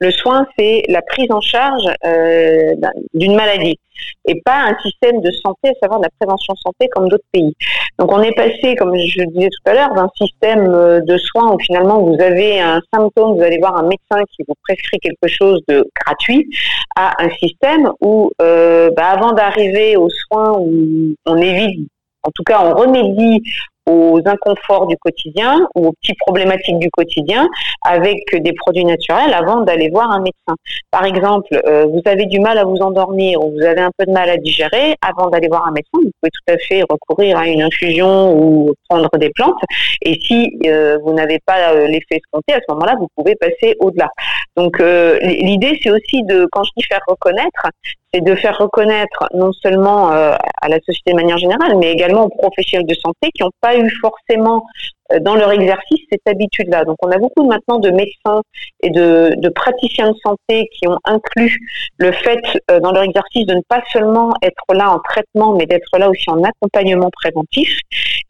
Le 0.00 0.10
soin, 0.10 0.46
c'est 0.58 0.82
la 0.88 1.02
prise 1.02 1.30
en 1.30 1.40
charge 1.40 1.84
euh, 2.04 2.74
d'une 3.14 3.34
maladie 3.34 3.78
et 4.26 4.40
pas 4.44 4.64
un 4.68 4.78
système 4.80 5.20
de 5.20 5.30
santé, 5.32 5.70
à 5.70 5.72
savoir 5.82 6.00
de 6.00 6.04
la 6.04 6.10
prévention 6.20 6.54
santé 6.56 6.88
comme 6.88 7.08
d'autres 7.08 7.26
pays. 7.32 7.52
Donc 7.98 8.12
on 8.12 8.22
est 8.22 8.34
passé, 8.34 8.76
comme 8.76 8.96
je 8.96 9.20
le 9.20 9.26
disais 9.26 9.48
tout 9.48 9.70
à 9.70 9.74
l'heure, 9.74 9.94
d'un 9.94 10.08
système 10.16 10.97
de 11.04 11.16
soins 11.18 11.54
où 11.54 11.58
finalement 11.58 12.02
vous 12.02 12.20
avez 12.20 12.60
un 12.60 12.80
symptôme, 12.92 13.36
vous 13.36 13.42
allez 13.42 13.58
voir 13.58 13.76
un 13.76 13.82
médecin 13.82 14.22
qui 14.34 14.44
vous 14.46 14.54
prescrit 14.62 14.98
quelque 14.98 15.28
chose 15.28 15.60
de 15.68 15.86
gratuit, 16.04 16.48
à 16.96 17.22
un 17.22 17.30
système 17.30 17.90
où 18.00 18.30
euh, 18.40 18.90
bah, 18.96 19.10
avant 19.10 19.32
d'arriver 19.32 19.96
aux 19.96 20.10
soins 20.10 20.58
où 20.58 21.14
on 21.26 21.36
évite, 21.36 21.88
en 22.22 22.30
tout 22.34 22.42
cas 22.44 22.60
on 22.64 22.74
remédie 22.74 23.42
aux 23.88 24.20
inconforts 24.24 24.86
du 24.86 24.96
quotidien 24.98 25.66
ou 25.74 25.88
aux 25.88 25.92
petites 25.92 26.18
problématiques 26.18 26.78
du 26.78 26.90
quotidien 26.90 27.48
avec 27.82 28.18
des 28.32 28.52
produits 28.52 28.84
naturels 28.84 29.32
avant 29.32 29.62
d'aller 29.62 29.88
voir 29.90 30.10
un 30.10 30.18
médecin. 30.18 30.54
Par 30.90 31.04
exemple, 31.04 31.60
euh, 31.66 31.86
vous 31.86 32.02
avez 32.04 32.26
du 32.26 32.38
mal 32.38 32.58
à 32.58 32.64
vous 32.64 32.76
endormir 32.76 33.42
ou 33.42 33.52
vous 33.52 33.64
avez 33.64 33.80
un 33.80 33.90
peu 33.96 34.04
de 34.04 34.12
mal 34.12 34.28
à 34.28 34.36
digérer, 34.36 34.94
avant 35.00 35.30
d'aller 35.30 35.48
voir 35.48 35.66
un 35.66 35.72
médecin, 35.72 35.90
vous 35.94 36.10
pouvez 36.20 36.30
tout 36.30 36.52
à 36.52 36.58
fait 36.58 36.82
recourir 36.82 37.38
à 37.38 37.48
une 37.48 37.62
infusion 37.62 38.34
ou 38.36 38.74
prendre 38.88 39.10
des 39.18 39.30
plantes. 39.30 39.60
Et 40.02 40.18
si 40.20 40.58
euh, 40.66 40.98
vous 41.02 41.14
n'avez 41.14 41.38
pas 41.44 41.72
euh, 41.72 41.86
l'effet 41.86 42.16
escompté, 42.16 42.54
à 42.54 42.58
ce 42.58 42.72
moment-là, 42.74 42.96
vous 42.98 43.08
pouvez 43.16 43.34
passer 43.36 43.76
au-delà. 43.80 44.08
Donc 44.56 44.80
l'idée, 45.22 45.78
c'est 45.82 45.90
aussi 45.90 46.24
de, 46.24 46.46
quand 46.50 46.64
je 46.64 46.70
dis 46.76 46.82
faire 46.82 47.00
reconnaître, 47.06 47.68
c'est 48.12 48.22
de 48.22 48.34
faire 48.34 48.56
reconnaître 48.56 49.28
non 49.34 49.52
seulement 49.52 50.08
à 50.08 50.68
la 50.68 50.78
société 50.80 51.12
de 51.12 51.16
manière 51.16 51.38
générale, 51.38 51.76
mais 51.76 51.92
également 51.92 52.24
aux 52.24 52.28
professionnels 52.30 52.86
de 52.86 52.94
santé 52.94 53.30
qui 53.34 53.42
n'ont 53.42 53.50
pas 53.60 53.76
eu 53.76 53.90
forcément 54.00 54.56
euh, 54.56 54.97
dans 55.20 55.34
leur 55.34 55.52
exercice 55.52 56.00
cette 56.10 56.26
habitude-là. 56.26 56.84
Donc 56.84 56.96
on 57.02 57.10
a 57.10 57.18
beaucoup 57.18 57.46
maintenant 57.46 57.78
de 57.78 57.90
médecins 57.90 58.42
et 58.82 58.90
de, 58.90 59.34
de, 59.36 59.48
praticiens 59.48 60.10
de 60.10 60.16
santé 60.22 60.68
qui 60.72 60.86
ont 60.86 60.98
inclus 61.04 61.58
le 61.98 62.12
fait 62.12 62.40
euh, 62.70 62.80
dans 62.80 62.92
leur 62.92 63.02
exercice 63.02 63.46
de 63.46 63.54
ne 63.54 63.60
pas 63.68 63.82
seulement 63.92 64.32
être 64.42 64.62
là 64.74 64.90
en 64.90 64.98
traitement, 65.00 65.54
mais 65.54 65.66
d'être 65.66 65.98
là 65.98 66.10
aussi 66.10 66.28
en 66.28 66.42
accompagnement 66.42 67.10
préventif. 67.10 67.80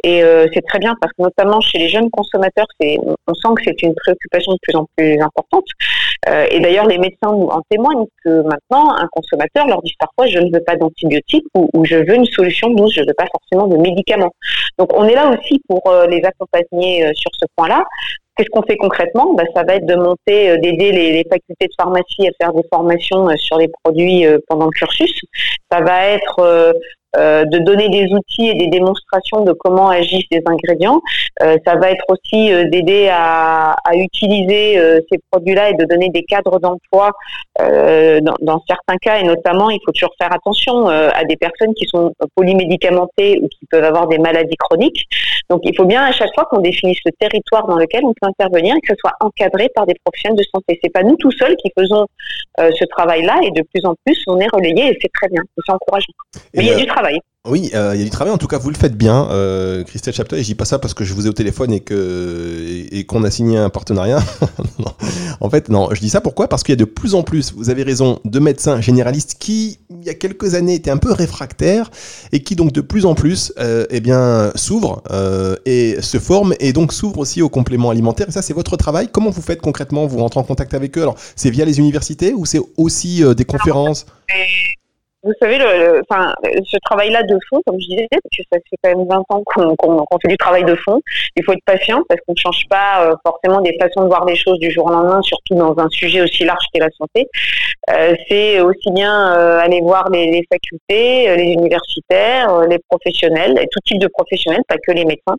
Et 0.05 0.23
euh, 0.23 0.47
c'est 0.55 0.63
très 0.63 0.79
bien 0.79 0.95
parce 1.01 1.13
que 1.13 1.23
notamment 1.23 1.61
chez 1.61 1.79
les 1.79 1.89
jeunes 1.89 2.11
consommateurs, 2.11 2.67
c'est, 2.81 2.97
on 2.99 3.35
sent 3.35 3.49
que 3.57 3.63
c'est 3.67 3.83
une 3.83 3.95
préoccupation 3.95 4.53
de 4.53 4.59
plus 4.63 4.77
en 4.77 4.87
plus 4.97 5.21
importante. 5.21 5.67
et 6.51 6.61
d'ailleurs, 6.61 6.87
les 6.87 6.99
médecins 6.99 7.33
nous 7.33 7.49
en 7.49 7.63
témoignent 7.71 8.07
que 8.25 8.43
maintenant, 8.43 8.95
un 8.95 9.09
consommateur 9.11 9.67
leur 9.67 9.83
dit 9.83 9.95
parfois 9.99 10.27
je 10.27 10.39
ne 10.39 10.53
veux 10.53 10.63
pas 10.63 10.77
d'antibiotiques 10.77 11.47
ou, 11.55 11.69
ou, 11.75 11.85
je 11.85 11.97
veux 11.97 12.15
une 12.15 12.27
solution 12.27 12.71
douce, 12.71 12.95
je 12.95 13.01
ne 13.01 13.07
veux 13.07 13.15
pas 13.15 13.27
forcément 13.33 13.67
de 13.67 13.77
médicaments. 13.77 14.33
Donc 14.79 14.93
on 14.95 15.05
est 15.05 15.15
là 15.15 15.31
aussi 15.31 15.61
pour 15.69 15.83
les 16.09 16.23
accompagner 16.25 16.68
euh, 16.73 17.13
sur 17.15 17.31
ce 17.35 17.47
point-là. 17.57 17.85
Qu'est-ce 18.37 18.51
qu'on 18.51 18.63
fait 18.63 18.77
concrètement 18.77 19.35
ben, 19.35 19.45
Ça 19.55 19.65
va 19.65 19.77
être 19.77 19.87
de 19.87 19.97
monter, 19.97 20.51
euh, 20.51 20.59
d'aider 20.59 20.93
les, 20.93 21.25
facultés 21.25 21.67
de 21.67 21.73
pharmacie 21.77 22.29
à 22.29 22.31
faire 22.41 22.53
des 22.53 22.63
formations 22.73 23.29
euh, 23.29 23.37
sur 23.37 23.59
les 23.59 23.69
produits 23.83 24.25
pendant 24.49 24.67
le 24.67 24.71
cursus. 24.71 25.13
Ça 25.71 25.81
va 25.81 26.07
être 26.07 26.75
euh, 27.17 27.47
de 27.47 27.59
donner 27.61 27.89
des 27.89 28.05
outils 28.13 28.51
et 28.51 28.55
des 28.55 28.67
démonstrations 28.67 29.43
de 29.43 29.53
comment 29.53 29.89
agissent 29.89 30.29
les 30.31 30.43
ingrédients. 30.45 31.01
Euh, 31.43 31.57
ça 31.67 31.77
va 31.77 31.91
être 31.91 32.05
aussi 32.09 32.53
euh, 32.53 32.65
d'aider 32.65 33.09
à, 33.11 33.77
à, 33.83 33.97
utiliser 33.97 34.79
ces 35.11 35.19
produits-là 35.31 35.71
et 35.71 35.75
de 35.75 35.85
donner 35.87 36.11
des 36.11 36.23
cadres 36.23 36.59
d'emploi 36.61 37.13
dans, 37.59 38.35
dans, 38.43 38.63
certains 38.69 38.97
cas. 39.01 39.19
Et 39.19 39.25
notamment, 39.25 39.71
il 39.71 39.79
faut 39.85 39.93
toujours 39.93 40.15
faire 40.21 40.33
attention 40.33 40.87
à 40.89 41.25
des 41.25 41.37
personnes 41.37 41.75
qui 41.75 41.87
sont 41.87 42.13
polymédicamentées 42.37 43.41
ou 43.43 43.49
qui 43.49 43.67
peuvent 43.71 43.85
avoir 43.85 44.07
des 44.07 44.19
maladies 44.19 44.57
chroniques. 44.57 45.05
Donc, 45.51 45.63
il 45.65 45.75
faut 45.77 45.85
bien 45.85 46.05
à 46.05 46.13
chaque 46.13 46.33
fois 46.35 46.45
qu'on 46.45 46.61
définisse 46.61 46.99
le 47.05 47.13
territoire 47.19 47.67
dans 47.67 47.77
lequel 47.77 48.05
on 48.05 48.13
peut 48.21 48.29
intervenir 48.29 48.77
et 48.77 48.81
que 48.81 48.95
ce 48.95 48.97
soit 49.01 49.15
encadré 49.21 49.69
par 49.75 49.87
des 49.87 49.95
professionnels 50.05 50.39
de 50.39 50.45
santé. 50.53 50.79
C'est 50.83 50.93
pas 50.93 51.03
nous 51.03 51.17
tout 51.17 51.33
seuls 51.33 51.57
qui 51.57 51.71
faisons 51.77 52.07
ce 52.59 52.85
travail-là 52.85 53.41
et 53.43 53.51
de 53.51 53.63
plus 53.73 53.85
en 53.85 53.95
plus, 54.05 54.23
on 54.27 54.39
est 54.39 54.49
relayé 54.53 54.91
et 54.91 54.99
c'est 55.01 55.13
très 55.13 55.29
bien, 55.29 55.43
c'est 55.57 55.73
encourageant. 55.73 56.13
Mais 56.55 56.65
il 56.65 56.69
y 56.69 56.73
a 56.73 56.77
du 56.77 56.87
travail. 56.87 56.98
Oui, 57.47 57.71
euh, 57.75 57.93
il 57.95 57.99
y 57.99 58.03
a 58.03 58.05
du 58.05 58.11
travail. 58.11 58.33
En 58.33 58.39
tout 58.39 58.47
cas, 58.47 58.59
vous 58.59 58.69
le 58.69 58.77
faites 58.77 58.97
bien, 58.97 59.29
euh, 59.31 59.83
Christelle 59.85 60.13
Chapter. 60.13 60.37
Et 60.37 60.43
je 60.43 60.49
dis 60.49 60.55
pas 60.55 60.65
ça 60.65 60.79
parce 60.79 60.93
que 60.93 61.05
je 61.05 61.15
vous 61.15 61.27
ai 61.27 61.31
au 61.31 61.33
téléphone 61.33 61.73
et 61.73 61.81
que 61.81 62.87
et, 62.91 63.05
qu'on 63.05 63.25
a 63.25 63.31
signé 63.31 63.57
un 63.57 63.71
partenariat. 63.71 64.19
en 65.41 65.49
fait, 65.49 65.69
non. 65.71 65.89
Je 65.93 66.01
dis 66.01 66.11
ça 66.11 66.21
pourquoi? 66.21 66.49
Parce 66.49 66.63
qu'il 66.63 66.73
y 66.73 66.77
a 66.77 66.77
de 66.77 66.85
plus 66.85 67.15
en 67.15 67.23
plus, 67.23 67.55
vous 67.57 67.71
avez 67.71 67.85
raison, 67.85 68.21
de 68.25 68.39
médecins 68.39 68.81
généralistes 68.81 69.37
qui, 69.39 69.79
il 69.89 70.05
y 70.05 70.11
a 70.11 70.15
quelques 70.15 70.55
années, 70.57 70.75
étaient 70.75 70.91
un 70.91 70.99
peu 70.99 71.13
réfractaires 71.13 71.91
et 72.33 72.43
qui 72.43 72.55
donc 72.55 72.73
de 72.73 72.83
plus 72.83 73.07
en 73.07 73.15
plus, 73.15 73.53
euh, 73.59 73.87
eh 73.89 74.01
bien, 74.01 74.51
s'ouvrent 74.55 75.03
euh, 75.11 75.57
et 75.65 76.03
se 76.03 76.19
forment 76.19 76.55
et 76.61 76.73
donc 76.75 76.93
s'ouvrent 76.93 77.21
aussi 77.21 77.41
aux 77.41 77.49
compléments 77.49 77.91
alimentaires. 77.91 78.29
Et 78.29 78.33
ça, 78.33 78.43
c'est 78.43 78.55
votre 78.55 78.77
travail. 78.77 79.09
Comment 79.11 79.31
vous 79.31 79.43
faites 79.43 79.63
concrètement? 79.63 80.07
Vous 80.07 80.19
rentrez 80.19 80.41
en 80.41 80.45
contact 80.45 80.75
avec 80.75 80.99
eux? 80.99 81.03
Alors, 81.03 81.17
c'est 81.35 81.51
via 81.51 81.65
les 81.65 81.79
universités 81.79 82.35
ou 82.35 82.45
c'est 82.45 82.61
aussi 82.77 83.23
des 83.37 83.45
conférences? 83.45 84.05
Vous 85.25 85.33
savez, 85.43 85.59
le, 85.59 86.01
enfin, 86.09 86.33
ce 86.65 86.77
travail-là 86.85 87.25
de 87.25 87.37
fond, 87.49 87.61
comme 87.67 87.81
je 87.81 87.87
disais, 87.89 88.07
parce 88.11 88.37
que 88.37 88.43
ça 88.53 88.59
fait 88.59 88.77
quand 88.83 88.97
même 88.97 89.09
20 89.09 89.25
ans 89.31 89.43
qu'on 89.45 90.19
fait 90.23 90.29
du 90.29 90.37
travail 90.37 90.65
de 90.65 90.77
fond, 90.77 91.01
il 91.35 91.45
faut 91.45 91.53
être 91.53 91.65
patient 91.65 92.01
parce 92.09 92.21
qu'on 92.27 92.35
ne 92.35 92.39
change 92.39 92.63
pas 92.71 93.05
euh, 93.05 93.15
forcément 93.27 93.61
des 93.61 93.77
façons 93.81 94.03
de 94.03 94.07
voir 94.07 94.25
les 94.27 94.37
choses 94.37 94.59
du 94.61 94.71
jour 94.71 94.87
au 94.87 94.91
lendemain, 94.91 95.21
surtout 95.23 95.57
dans 95.57 95.77
un 95.79 95.89
sujet 95.89 96.21
aussi 96.21 96.45
large 96.45 96.65
qu'est 96.73 96.79
la 96.79 96.91
santé. 96.97 97.27
Euh, 97.91 98.15
c'est 98.29 98.61
aussi 98.61 98.91
bien 98.93 99.35
euh, 99.35 99.59
aller 99.59 99.81
voir 99.81 100.09
les, 100.11 100.31
les 100.31 100.45
facultés, 100.53 101.37
les 101.37 101.53
universitaires, 101.53 102.67
les 102.69 102.79
professionnels, 102.89 103.59
tout 103.73 103.81
type 103.85 103.99
de 103.99 104.09
professionnels, 104.09 104.63
pas 104.69 104.77
que 104.77 104.93
les 104.93 105.05
médecins. 105.05 105.37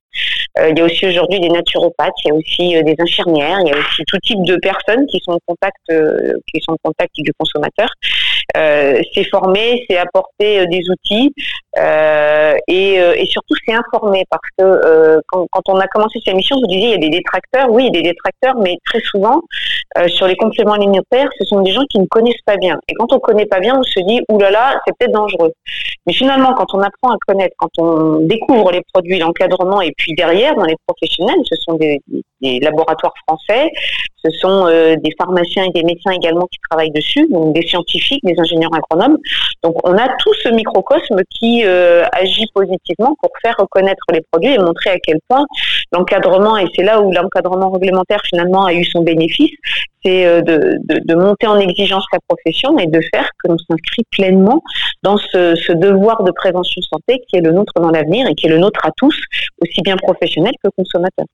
il 0.70 0.78
y 0.78 0.82
a 0.82 0.84
aussi 0.84 1.08
aujourd'hui 1.08 1.40
des 1.40 1.50
naturopathes, 1.50 2.14
il 2.26 2.28
y 2.28 2.32
a 2.32 2.36
aussi 2.36 2.84
des 2.84 2.96
infirmières, 3.00 3.60
il 3.62 3.70
y 3.70 3.74
a 3.74 3.78
aussi 3.78 4.04
tout 4.08 4.18
type 4.20 4.44
de 4.44 4.58
personnes 4.58 5.06
qui 5.06 5.22
sont 5.24 5.34
en 5.34 5.40
contact, 5.46 5.78
qui 6.54 6.62
sont 6.62 6.74
en 6.74 6.78
contact 6.84 7.14
du 7.18 7.32
consommateur. 7.38 7.88
C'est 8.56 9.24
formé 9.30 9.86
c'est 9.90 9.98
apporter 9.98 10.60
euh, 10.60 10.66
des 10.66 10.82
outils 10.90 11.34
euh, 11.80 12.54
et, 12.68 13.00
euh, 13.00 13.14
et, 13.16 13.26
surtout 13.26 13.56
c'est 13.66 13.74
informer 13.74 14.26
parce 14.30 14.42
que 14.58 15.22
quand, 15.28 15.46
quand, 15.52 15.62
on 15.70 15.80
a 15.80 15.88
commencé 15.88 16.20
cette 16.24 16.34
émission, 16.34 16.58
vous 16.60 16.68
disiez 16.68 16.88
il 16.88 16.92
y 16.92 16.94
a 16.94 16.98
des 16.98 17.10
détracteurs, 17.10 17.70
oui, 17.70 17.84
il 17.84 17.96
y 17.96 18.00
a 18.00 18.02
des 18.02 18.10
détracteurs, 18.10 18.56
mais 18.62 18.76
très 18.86 19.00
souvent 19.02 19.42
sur 20.08 20.28
les 20.28 20.36
compléments 20.36 20.74
alimentaires, 20.74 21.30
ce 21.40 21.46
sont 21.46 21.62
des 21.62 21.72
gens 21.72 21.84
qui 21.90 22.00
ne 22.00 22.06
connaissent 22.06 22.44
pas 22.46 22.58
bien. 22.58 22.80
Et 22.88 22.94
quand 22.94 23.12
on 23.12 23.20
connaît 23.20 23.46
pas 23.46 23.60
bien, 23.60 23.76
on 23.78 23.84
se 23.84 24.00
dit 24.02 24.22
oulala, 24.30 24.52
là 24.52 24.74
là, 24.74 24.82
c'est 24.86 24.94
peut-être 24.98 25.14
dangereux. 25.14 25.52
Mais 26.06 26.14
finalement, 26.14 26.54
quand 26.54 26.74
on 26.74 26.80
apprend 26.80 27.12
à 27.12 27.18
connaître, 27.28 27.56
quand 27.58 27.70
on 27.78 28.20
découvre 28.20 28.72
les 28.72 28.82
produits, 28.94 29.20
l'encadrement, 29.20 29.82
et 29.82 29.92
puis 29.98 30.14
derrière, 30.16 30.56
dans 30.56 30.66
les 30.66 30.76
professionnels, 30.88 31.40
ce 31.44 31.56
sont 31.56 31.74
des, 31.74 32.00
des 32.42 32.60
laboratoires 32.60 33.14
français, 33.28 33.70
ce 34.24 34.32
sont 34.32 34.68
des 34.68 35.12
pharmaciens 35.18 35.66
et 35.66 35.72
des 35.72 35.84
médecins 35.84 36.12
également 36.12 36.46
qui 36.52 36.60
travaillent 36.70 36.92
dessus, 36.92 37.28
donc 37.30 37.54
des 37.54 37.66
scientifiques, 37.66 38.24
des 38.24 38.36
ingénieurs 38.38 38.72
agronomes. 38.74 39.18
Donc 39.64 39.76
on 39.88 39.98
a 39.98 40.08
tout 40.20 40.34
ce 40.44 40.50
microcosme 40.50 41.22
qui 41.30 41.64
euh, 41.70 42.04
agit 42.12 42.46
positivement 42.54 43.16
pour 43.22 43.32
faire 43.42 43.56
reconnaître 43.58 44.04
les 44.12 44.22
produits 44.32 44.54
et 44.54 44.58
montrer 44.58 44.90
à 44.90 45.00
quel 45.00 45.18
point 45.28 45.46
l'encadrement, 45.92 46.58
et 46.58 46.68
c'est 46.76 46.84
là 46.84 47.02
où 47.02 47.12
l'encadrement 47.12 47.72
réglementaire 47.72 48.22
finalement 48.26 48.66
a 48.66 48.74
eu 48.74 48.84
son 48.84 49.02
bénéfice, 49.02 49.52
c'est 50.04 50.26
euh, 50.26 50.42
de, 50.42 51.16
monter 51.16 51.48
en 51.48 51.60
exigence 51.60 52.06
la 52.14 52.20
profession 52.28 52.78
et 52.80 52.88
de 52.88 53.02
faire 53.14 53.30
que 53.44 53.50
l'on 53.50 53.58
s'inscrit 53.58 54.04
pleinement 54.12 54.62
dans 55.04 55.18
ce, 55.18 55.56
ce, 55.56 55.74
devoir 55.74 56.24
de 56.24 56.32
prévention 56.32 56.82
santé 56.82 57.22
qui 57.28 57.38
est 57.38 57.42
le 57.42 57.52
nôtre 57.52 57.74
dans 57.76 57.90
l'avenir 57.90 58.28
et 58.28 58.36
qui 58.36 58.48
est 58.48 58.50
le 58.50 58.60
nôtre 58.60 58.86
à 58.86 58.92
tous, 58.96 59.16
aussi 59.62 59.82
bien 59.82 59.98
professionnels 59.98 60.56
que 60.64 60.70
consommateurs. 60.76 61.26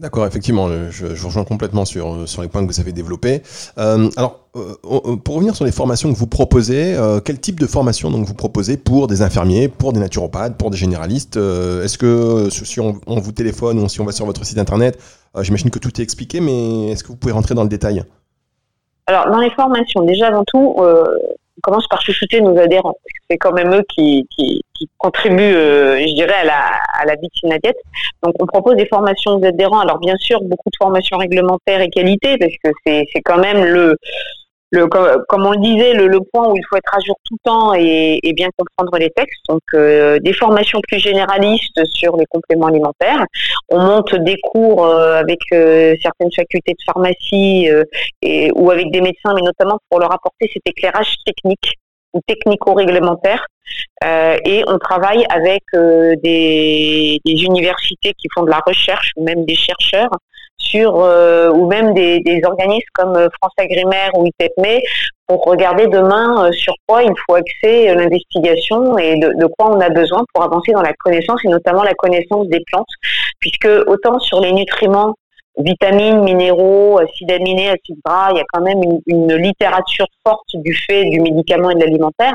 D'accord, 0.00 0.26
effectivement, 0.26 0.68
je, 0.90 1.06
vous 1.06 1.28
rejoins 1.28 1.44
complètement 1.44 1.84
sur, 1.84 2.28
sur 2.28 2.42
les 2.42 2.48
points 2.48 2.66
que 2.66 2.66
vous 2.66 2.80
avez 2.80 2.90
développés. 2.90 3.42
Euh, 3.78 4.10
alors, 4.16 4.40
euh, 4.56 5.16
pour 5.16 5.36
revenir 5.36 5.54
sur 5.54 5.64
les 5.64 5.70
formations 5.70 6.12
que 6.12 6.18
vous 6.18 6.26
proposez, 6.26 6.96
euh, 6.96 7.20
quel 7.20 7.38
type 7.38 7.60
de 7.60 7.66
formation 7.66 8.10
donc 8.10 8.26
vous 8.26 8.34
proposez 8.34 8.76
pour 8.76 9.06
des 9.06 9.22
infirmiers, 9.22 9.68
pour 9.68 9.92
des 9.92 10.00
naturopathes, 10.00 10.58
pour 10.58 10.70
des 10.70 10.76
généralistes 10.76 11.36
Est-ce 11.36 11.96
que 11.96 12.48
si 12.50 12.80
on, 12.80 12.98
vous 13.06 13.32
téléphone 13.32 13.78
ou 13.78 13.88
si 13.88 14.00
on 14.00 14.04
va 14.04 14.10
sur 14.10 14.26
votre 14.26 14.44
site 14.44 14.58
internet, 14.58 14.98
j'imagine 15.42 15.70
que 15.70 15.78
tout 15.78 16.00
est 16.00 16.02
expliqué, 16.02 16.40
mais 16.40 16.88
est-ce 16.88 17.04
que 17.04 17.08
vous 17.08 17.16
pouvez 17.16 17.32
rentrer 17.32 17.54
dans 17.54 17.62
le 17.62 17.68
détail? 17.68 18.02
Alors, 19.06 19.30
dans 19.30 19.38
les 19.38 19.50
formations, 19.50 20.02
déjà 20.02 20.26
avant 20.26 20.42
tout, 20.44 20.74
on 20.76 21.60
commence 21.62 21.86
par 21.86 22.02
chouchouter 22.02 22.40
nos 22.40 22.58
adhérents. 22.58 22.96
C'est 23.30 23.38
quand 23.38 23.52
même 23.52 23.72
eux 23.72 23.84
qui, 23.94 24.26
qui 24.74 24.88
contribuent, 24.98 25.54
euh, 25.54 25.98
je 25.98 26.14
dirais, 26.14 26.34
à 26.34 26.44
la, 26.44 26.80
à 26.98 27.04
la 27.04 27.14
vie 27.16 27.28
de 27.42 27.72
Donc, 28.22 28.34
on 28.40 28.46
propose 28.46 28.76
des 28.76 28.86
formations 28.86 29.32
aux 29.32 29.44
adhérents. 29.44 29.80
Alors, 29.80 29.98
bien 29.98 30.16
sûr, 30.16 30.40
beaucoup 30.42 30.70
de 30.70 30.76
formations 30.78 31.16
réglementaires 31.18 31.80
et 31.80 31.88
qualité, 31.88 32.36
parce 32.38 32.52
que 32.62 32.70
c'est 32.84 33.22
quand 33.24 33.38
même 33.38 33.64
le, 33.64 33.96
comme 35.28 35.46
on 35.46 35.52
le 35.52 35.58
disait, 35.58 35.94
le, 35.94 36.18
point 36.32 36.48
où 36.48 36.56
il 36.56 36.62
faut 36.68 36.76
être 36.76 36.94
à 36.94 37.00
jour 37.00 37.16
tout 37.24 37.34
le 37.34 37.50
temps 37.50 37.74
et, 37.74 38.32
bien 38.34 38.48
comprendre 38.56 38.98
les 38.98 39.10
textes. 39.10 39.40
Donc, 39.48 39.62
euh, 39.74 40.18
des 40.20 40.32
formations 40.32 40.80
plus 40.88 40.98
généralistes 40.98 41.84
sur 41.86 42.16
les 42.16 42.26
compléments 42.26 42.66
alimentaires. 42.66 43.24
On 43.68 43.80
monte 43.80 44.14
des 44.16 44.36
cours 44.42 44.84
euh, 44.84 45.20
avec 45.20 45.38
euh, 45.52 45.94
certaines 46.02 46.32
facultés 46.32 46.72
de 46.72 46.84
pharmacie 46.84 47.68
et, 48.22 48.50
ou 48.54 48.70
avec 48.70 48.90
des 48.90 49.00
médecins, 49.00 49.34
mais 49.34 49.42
notamment 49.42 49.78
pour 49.88 50.00
leur 50.00 50.12
apporter 50.12 50.50
cet 50.52 50.62
éclairage 50.66 51.16
technique 51.24 51.74
ou 52.12 52.20
technico-réglementaire. 52.26 53.46
Et 54.02 54.64
on 54.66 54.78
travaille 54.78 55.24
avec 55.30 55.62
des, 55.72 57.20
des, 57.24 57.44
universités 57.44 58.12
qui 58.18 58.28
font 58.34 58.42
de 58.42 58.50
la 58.50 58.60
recherche 58.66 59.12
même 59.16 59.44
des 59.44 59.54
chercheurs 59.54 60.10
euh, 60.76 61.52
ou 61.52 61.66
même 61.66 61.94
des, 61.94 62.40
organismes 62.44 62.88
comme 62.94 63.16
euh, 63.16 63.28
France 63.40 63.52
Agrimaire 63.58 64.10
ou 64.14 64.26
ITEPME 64.26 64.80
pour 65.26 65.44
regarder 65.44 65.86
demain 65.86 66.46
euh, 66.46 66.52
sur 66.52 66.74
quoi 66.86 67.02
il 67.04 67.12
faut 67.24 67.34
axer 67.34 67.94
l'investigation 67.94 68.98
et 68.98 69.16
de, 69.16 69.46
quoi 69.56 69.70
on 69.70 69.80
a 69.80 69.88
besoin 69.90 70.24
pour 70.32 70.42
avancer 70.42 70.72
dans 70.72 70.82
la 70.82 70.92
connaissance 70.94 71.40
et 71.44 71.48
notamment 71.48 71.84
la 71.84 71.94
connaissance 71.94 72.48
des 72.48 72.60
plantes, 72.66 72.88
puisque 73.38 73.68
autant 73.86 74.18
sur 74.18 74.40
les 74.40 74.52
nutriments 74.52 75.14
vitamines, 75.58 76.22
minéraux, 76.22 76.98
acides 76.98 77.30
aminés, 77.30 77.68
acides 77.68 77.96
gras, 78.04 78.30
il 78.32 78.38
y 78.38 78.40
a 78.40 78.44
quand 78.52 78.62
même 78.62 78.80
une, 79.06 79.34
littérature 79.34 80.06
forte 80.26 80.48
du 80.54 80.74
fait 80.74 81.04
du 81.04 81.20
médicament 81.20 81.70
et 81.70 81.74
de 81.74 81.80
l'alimentaire. 81.80 82.34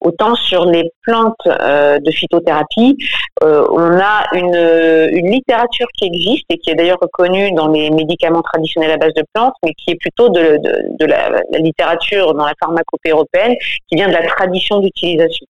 Autant 0.00 0.34
sur 0.34 0.64
les 0.64 0.90
plantes 1.02 1.34
euh, 1.46 1.98
de 1.98 2.10
phytothérapie, 2.10 2.96
euh, 3.42 3.66
on 3.70 3.98
a 3.98 4.24
une, 4.32 5.16
une, 5.16 5.30
littérature 5.30 5.86
qui 5.96 6.06
existe 6.06 6.44
et 6.50 6.58
qui 6.58 6.70
est 6.70 6.74
d'ailleurs 6.74 6.98
reconnue 7.00 7.52
dans 7.52 7.68
les 7.68 7.90
médicaments 7.90 8.42
traditionnels 8.42 8.92
à 8.92 8.96
base 8.96 9.14
de 9.14 9.24
plantes, 9.34 9.54
mais 9.64 9.72
qui 9.74 9.90
est 9.90 9.96
plutôt 9.96 10.28
de, 10.28 10.58
de, 10.58 10.82
de 10.98 11.06
la, 11.06 11.30
la, 11.30 11.58
littérature 11.58 12.34
dans 12.34 12.46
la 12.46 12.54
pharmacopée 12.60 13.10
européenne, 13.10 13.54
qui 13.88 13.96
vient 13.96 14.08
de 14.08 14.14
la 14.14 14.26
tradition 14.26 14.80
d'utilisation. 14.80 15.46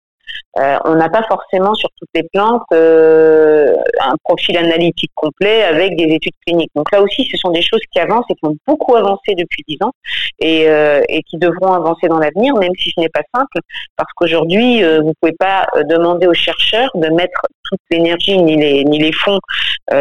Euh, 0.58 0.78
on 0.84 0.94
n'a 0.94 1.10
pas 1.10 1.22
forcément 1.24 1.74
sur 1.74 1.90
toutes 1.98 2.08
les 2.14 2.22
plantes 2.32 2.62
euh, 2.72 3.76
un 4.00 4.14
profil 4.24 4.56
analytique 4.56 5.10
complet 5.14 5.62
avec 5.62 5.96
des 5.96 6.14
études 6.14 6.32
cliniques. 6.46 6.70
Donc 6.74 6.90
là 6.92 7.02
aussi, 7.02 7.28
ce 7.30 7.36
sont 7.36 7.50
des 7.50 7.60
choses 7.60 7.80
qui 7.92 8.00
avancent 8.00 8.24
et 8.30 8.34
qui 8.34 8.44
ont 8.44 8.56
beaucoup 8.66 8.96
avancé 8.96 9.34
depuis 9.34 9.62
dix 9.68 9.76
ans 9.82 9.92
et, 10.38 10.68
euh, 10.68 11.02
qui 11.26 11.36
devront 11.36 11.72
avancer 11.72 12.08
dans 12.08 12.18
l'avenir, 12.18 12.54
même 12.56 12.72
si 12.78 12.90
ce 12.94 13.00
n'est 13.00 13.10
pas 13.10 13.22
simple, 13.34 13.58
parce 13.96 14.10
qu'aujourd'hui, 14.14 14.82
vous 14.82 15.08
ne 15.08 15.12
pouvez 15.20 15.34
pas 15.38 15.66
demander 15.88 16.26
aux 16.26 16.34
chercheurs 16.34 16.90
de 16.94 17.08
mettre 17.08 17.40
toute 17.64 17.80
l'énergie 17.90 18.38
ni 18.38 18.56
les, 18.98 19.12
fonds 19.12 19.40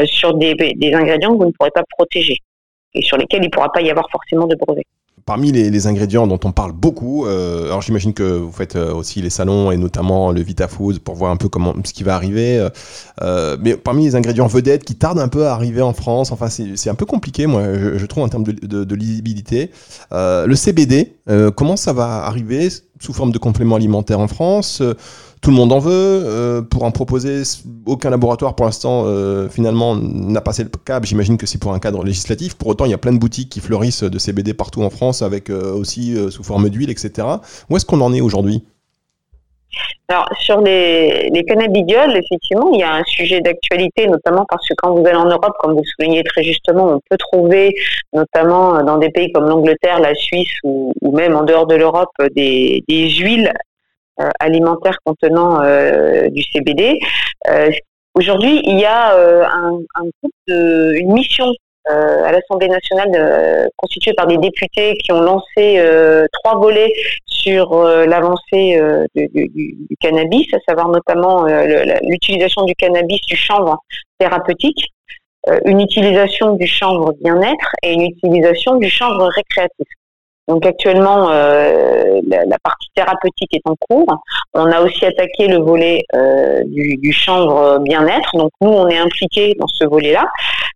sur 0.05 0.35
des, 0.35 0.53
des 0.53 0.93
ingrédients 0.93 1.33
que 1.33 1.37
vous 1.37 1.45
ne 1.47 1.51
pourrez 1.51 1.71
pas 1.71 1.83
protéger 1.89 2.37
et 2.93 3.01
sur 3.01 3.17
lesquels 3.17 3.41
il 3.43 3.47
ne 3.47 3.51
pourra 3.51 3.71
pas 3.71 3.81
y 3.81 3.89
avoir 3.89 4.09
forcément 4.09 4.47
de 4.47 4.55
brevets 4.55 4.85
parmi 5.25 5.51
les, 5.51 5.87
ingrédients 5.87 6.27
dont 6.27 6.39
on 6.43 6.51
parle 6.51 6.71
beaucoup, 6.71 7.25
euh, 7.25 7.65
alors 7.65 7.81
j'imagine 7.81 8.13
que 8.13 8.23
vous 8.23 8.51
faites 8.51 8.75
euh, 8.75 8.93
aussi 8.93 9.23
les 9.23 9.31
salons 9.31 9.71
et 9.71 9.77
notamment 9.77 10.31
le 10.31 10.41
VitaFood 10.41 10.99
pour 10.99 11.15
voir 11.15 11.31
un 11.31 11.35
peu 11.35 11.49
comment 11.49 11.73
ce 11.83 11.93
qui 11.93 12.03
va 12.03 12.15
arriver. 12.15 12.67
Euh, 13.21 13.57
mais 13.59 13.75
parmi 13.75 14.05
les 14.05 14.15
ingrédients 14.15 14.45
vedettes 14.45 14.83
qui 14.83 14.95
tardent 14.95 15.19
un 15.19 15.27
peu 15.27 15.47
à 15.47 15.53
arriver 15.53 15.81
en 15.81 15.93
France, 15.93 16.31
enfin 16.31 16.47
c'est 16.49 16.89
un 16.89 16.95
peu 16.95 17.05
compliqué, 17.05 17.47
moi 17.47 17.63
je, 17.73 18.05
trouve 18.05 18.23
en 18.23 18.29
termes 18.29 18.43
de, 18.43 18.95
lisibilité. 18.95 19.71
le 20.11 20.53
CBD, 20.55 21.15
comment 21.55 21.75
ça 21.75 21.91
va 21.91 22.25
arriver 22.25 22.69
sous 22.99 23.13
forme 23.13 23.31
de 23.31 23.39
complément 23.39 23.75
alimentaire 23.75 24.19
en 24.19 24.27
France 24.27 24.81
tout 25.45 25.51
le 25.51 25.57
monde 25.57 25.71
en 25.71 25.79
veut. 25.79 25.91
Euh, 26.25 26.63
pour 26.63 26.83
en 26.83 26.91
proposer, 26.91 27.43
aucun 27.85 28.09
laboratoire 28.09 28.55
pour 28.55 28.65
l'instant 28.65 29.03
euh, 29.05 29.47
finalement 29.47 29.95
n'a 29.95 30.41
passé 30.41 30.63
le 30.63 30.69
cap. 30.83 31.05
J'imagine 31.05 31.37
que 31.37 31.45
c'est 31.45 31.59
pour 31.59 31.71
un 31.71 31.79
cadre 31.79 32.03
législatif. 32.03 32.55
Pour 32.55 32.69
autant, 32.69 32.85
il 32.85 32.91
y 32.91 32.95
a 32.95 32.97
plein 32.97 33.13
de 33.13 33.19
boutiques 33.19 33.49
qui 33.49 33.59
fleurissent 33.59 34.03
de 34.03 34.17
CBD 34.17 34.55
partout 34.55 34.81
en 34.81 34.89
France, 34.89 35.21
avec 35.21 35.51
euh, 35.51 35.71
aussi 35.71 36.15
sous 36.31 36.43
forme 36.43 36.69
d'huile, 36.69 36.89
etc. 36.89 37.27
Où 37.69 37.77
est-ce 37.77 37.85
qu'on 37.85 38.01
en 38.01 38.11
est 38.11 38.21
aujourd'hui? 38.21 38.63
Alors 40.07 40.27
sur 40.39 40.61
les, 40.61 41.29
les 41.29 41.43
cannabidioles, 41.43 42.17
effectivement, 42.17 42.71
il 42.73 42.79
y 42.79 42.83
a 42.83 42.93
un 42.93 43.03
sujet 43.03 43.41
d'actualité, 43.41 44.07
notamment 44.07 44.45
parce 44.49 44.67
que 44.67 44.73
quand 44.77 44.95
vous 44.95 45.05
allez 45.05 45.17
en 45.17 45.25
Europe, 45.25 45.53
comme 45.59 45.73
vous 45.73 45.83
soulignez 45.95 46.23
très 46.23 46.43
justement, 46.43 46.87
on 46.87 46.99
peut 47.07 47.17
trouver, 47.17 47.75
notamment 48.13 48.81
dans 48.83 48.97
des 48.97 49.09
pays 49.09 49.31
comme 49.31 49.47
l'Angleterre, 49.47 49.99
la 49.99 50.15
Suisse 50.15 50.53
ou, 50.63 50.93
même 51.11 51.35
en 51.35 51.43
dehors 51.43 51.67
de 51.67 51.75
l'Europe, 51.75 52.09
des, 52.35 52.83
des 52.87 53.09
huiles 53.09 53.51
euh, 54.21 54.29
alimentaire 54.39 54.97
contenant 55.03 55.61
euh, 55.61 56.29
du 56.29 56.41
CBD. 56.41 56.99
Euh, 57.49 57.69
aujourd'hui, 58.13 58.61
il 58.63 58.79
y 58.79 58.85
a 58.85 59.13
un, 59.13 59.71
groupe 59.71 60.31
de, 60.47 60.93
une 60.95 61.11
mission 61.11 61.51
à 61.87 62.31
l'Assemblée 62.31 62.69
nationale 62.69 63.69
constituée 63.75 64.13
par 64.13 64.25
des 64.25 64.37
députés 64.37 64.95
qui 65.03 65.11
ont 65.11 65.19
lancé 65.19 65.83
trois 66.33 66.57
volets 66.57 66.91
sur 67.27 67.75
l'avancée 67.83 68.81
du, 69.13 69.95
cannabis, 70.01 70.47
à 70.55 70.57
savoir 70.67 70.87
notamment 70.87 71.45
l'utilisation 72.01 72.63
du 72.63 72.73
cannabis, 72.73 73.21
du 73.27 73.35
chanvre 73.35 73.77
thérapeutique, 74.17 74.93
une 75.65 75.79
utilisation 75.79 76.55
du 76.55 76.65
chanvre 76.65 77.13
bien-être 77.21 77.75
et 77.83 77.93
une 77.93 78.01
utilisation 78.01 78.77
du 78.77 78.89
chanvre 78.89 79.27
récréatif. 79.27 79.87
Donc 80.47 80.65
actuellement, 80.65 81.31
euh, 81.31 82.21
la, 82.27 82.57
partie 82.63 82.89
thérapeutique 82.95 83.53
est 83.53 83.67
en 83.67 83.75
cours. 83.89 84.15
On 84.53 84.71
a 84.71 84.81
aussi 84.81 85.05
attaqué 85.05 85.47
le 85.47 85.57
volet 85.57 86.03
euh, 86.15 86.61
du, 86.65 86.97
du, 86.97 87.11
chanvre 87.11 87.79
bien-être. 87.79 88.37
Donc 88.37 88.51
nous, 88.61 88.69
on 88.69 88.87
est 88.87 88.97
impliqués 88.97 89.55
dans 89.59 89.67
ce 89.67 89.85
volet-là. 89.85 90.25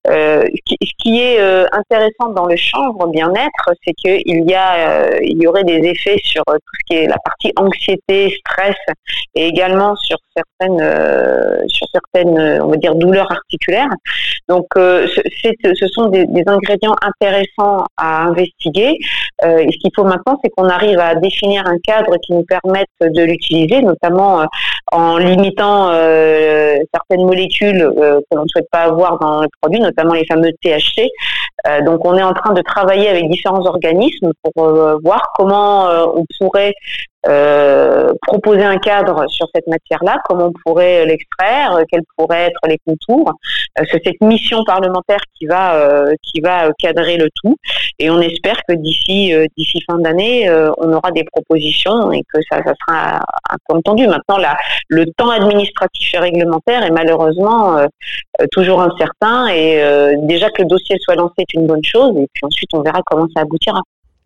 Euh, 0.07 0.43
ce 0.65 0.91
qui 0.97 1.19
est 1.19 1.39
euh, 1.39 1.65
intéressant 1.71 2.29
dans 2.33 2.45
le 2.45 2.55
chanvre 2.55 3.07
bien-être, 3.07 3.73
c'est 3.85 3.93
qu'il 3.93 4.49
y 4.49 4.53
a, 4.53 5.01
euh, 5.03 5.09
il 5.21 5.41
y 5.41 5.45
aurait 5.45 5.65
des 5.65 5.87
effets 5.87 6.17
sur 6.23 6.43
tout 6.45 6.75
ce 6.79 6.85
qui 6.87 7.01
est 7.01 7.07
la 7.07 7.17
partie 7.23 7.51
anxiété, 7.57 8.33
stress, 8.39 8.75
et 9.35 9.47
également 9.47 9.95
sur 9.97 10.17
certaines, 10.35 11.67
sur 11.67 11.85
certaines, 11.93 12.61
on 12.61 12.69
va 12.69 12.77
dire, 12.77 12.95
douleurs 12.95 13.31
articulaires. 13.31 13.89
Donc, 14.47 14.65
ce 14.75 15.87
sont 15.91 16.07
des, 16.07 16.25
des, 16.25 16.43
ingrédients 16.47 16.95
intéressants 17.01 17.85
à 17.97 18.23
investiguer. 18.23 18.97
Ce 19.69 19.77
qu'il 19.77 19.91
faut 19.95 20.03
maintenant, 20.03 20.39
c'est 20.43 20.49
qu'on 20.49 20.69
arrive 20.69 20.99
à 20.99 21.15
définir 21.15 21.65
un 21.65 21.77
cadre 21.83 22.15
qui 22.17 22.33
nous 22.33 22.43
permette 22.43 22.87
de 23.01 23.23
l'utiliser, 23.23 23.81
notamment 23.81 24.45
en 24.91 25.17
limitant 25.17 25.91
certaines 25.91 27.25
molécules 27.25 27.91
que 27.95 28.35
l'on 28.35 28.43
ne 28.43 28.47
souhaite 28.47 28.69
pas 28.71 28.83
avoir 28.83 29.19
dans 29.19 29.41
le 29.41 29.47
produit, 29.61 29.79
notamment 29.79 30.13
les 30.13 30.25
fameux 30.25 30.51
THC. 30.61 31.09
Euh, 31.67 31.81
donc 31.81 32.05
on 32.05 32.15
est 32.17 32.23
en 32.23 32.33
train 32.33 32.53
de 32.53 32.61
travailler 32.61 33.09
avec 33.09 33.29
différents 33.29 33.65
organismes 33.65 34.31
pour 34.43 34.65
euh, 34.65 34.95
voir 35.03 35.31
comment 35.35 35.89
euh, 35.89 36.05
on 36.15 36.23
pourrait 36.39 36.73
euh, 37.27 38.13
proposer 38.21 38.63
un 38.63 38.77
cadre 38.77 39.25
sur 39.27 39.47
cette 39.53 39.67
matière-là, 39.67 40.21
comment 40.25 40.45
on 40.45 40.53
pourrait 40.63 41.05
l'extraire, 41.05 41.75
euh, 41.75 41.83
quels 41.91 42.03
pourraient 42.17 42.47
être 42.47 42.61
les 42.67 42.77
contours. 42.85 43.33
Euh, 43.77 43.83
c'est 43.91 44.01
cette 44.05 44.21
mission 44.21 44.63
parlementaire 44.63 45.19
qui 45.37 45.45
va 45.45 45.75
euh, 45.75 46.13
qui 46.23 46.39
va 46.39 46.71
cadrer 46.79 47.17
le 47.17 47.27
tout, 47.35 47.57
et 47.99 48.09
on 48.09 48.21
espère 48.21 48.57
que 48.67 48.73
d'ici 48.73 49.33
d'ici 49.57 49.81
fin 49.89 49.97
d'année, 49.97 50.49
on 50.77 50.93
aura 50.93 51.11
des 51.11 51.25
propositions 51.25 52.11
et 52.11 52.21
que 52.33 52.39
ça, 52.49 52.61
ça 52.63 52.73
sera 52.87 53.19
entendu. 53.69 54.07
Maintenant, 54.07 54.37
là, 54.37 54.57
le 54.87 55.05
temps 55.17 55.29
administratif 55.29 56.13
et 56.13 56.17
réglementaire 56.17 56.83
est 56.83 56.91
malheureusement 56.91 57.77
toujours 58.51 58.81
incertain, 58.81 59.47
et 59.47 60.15
déjà 60.19 60.49
que 60.49 60.61
le 60.61 60.67
dossier 60.67 60.97
soit 60.99 61.15
lancé 61.15 61.33
est 61.39 61.53
une 61.53 61.67
bonne 61.67 61.83
chose, 61.83 62.15
et 62.17 62.27
puis 62.33 62.45
ensuite 62.45 62.69
on 62.73 62.81
verra 62.81 63.01
comment 63.05 63.27
ça 63.35 63.41
aboutira. 63.41 63.81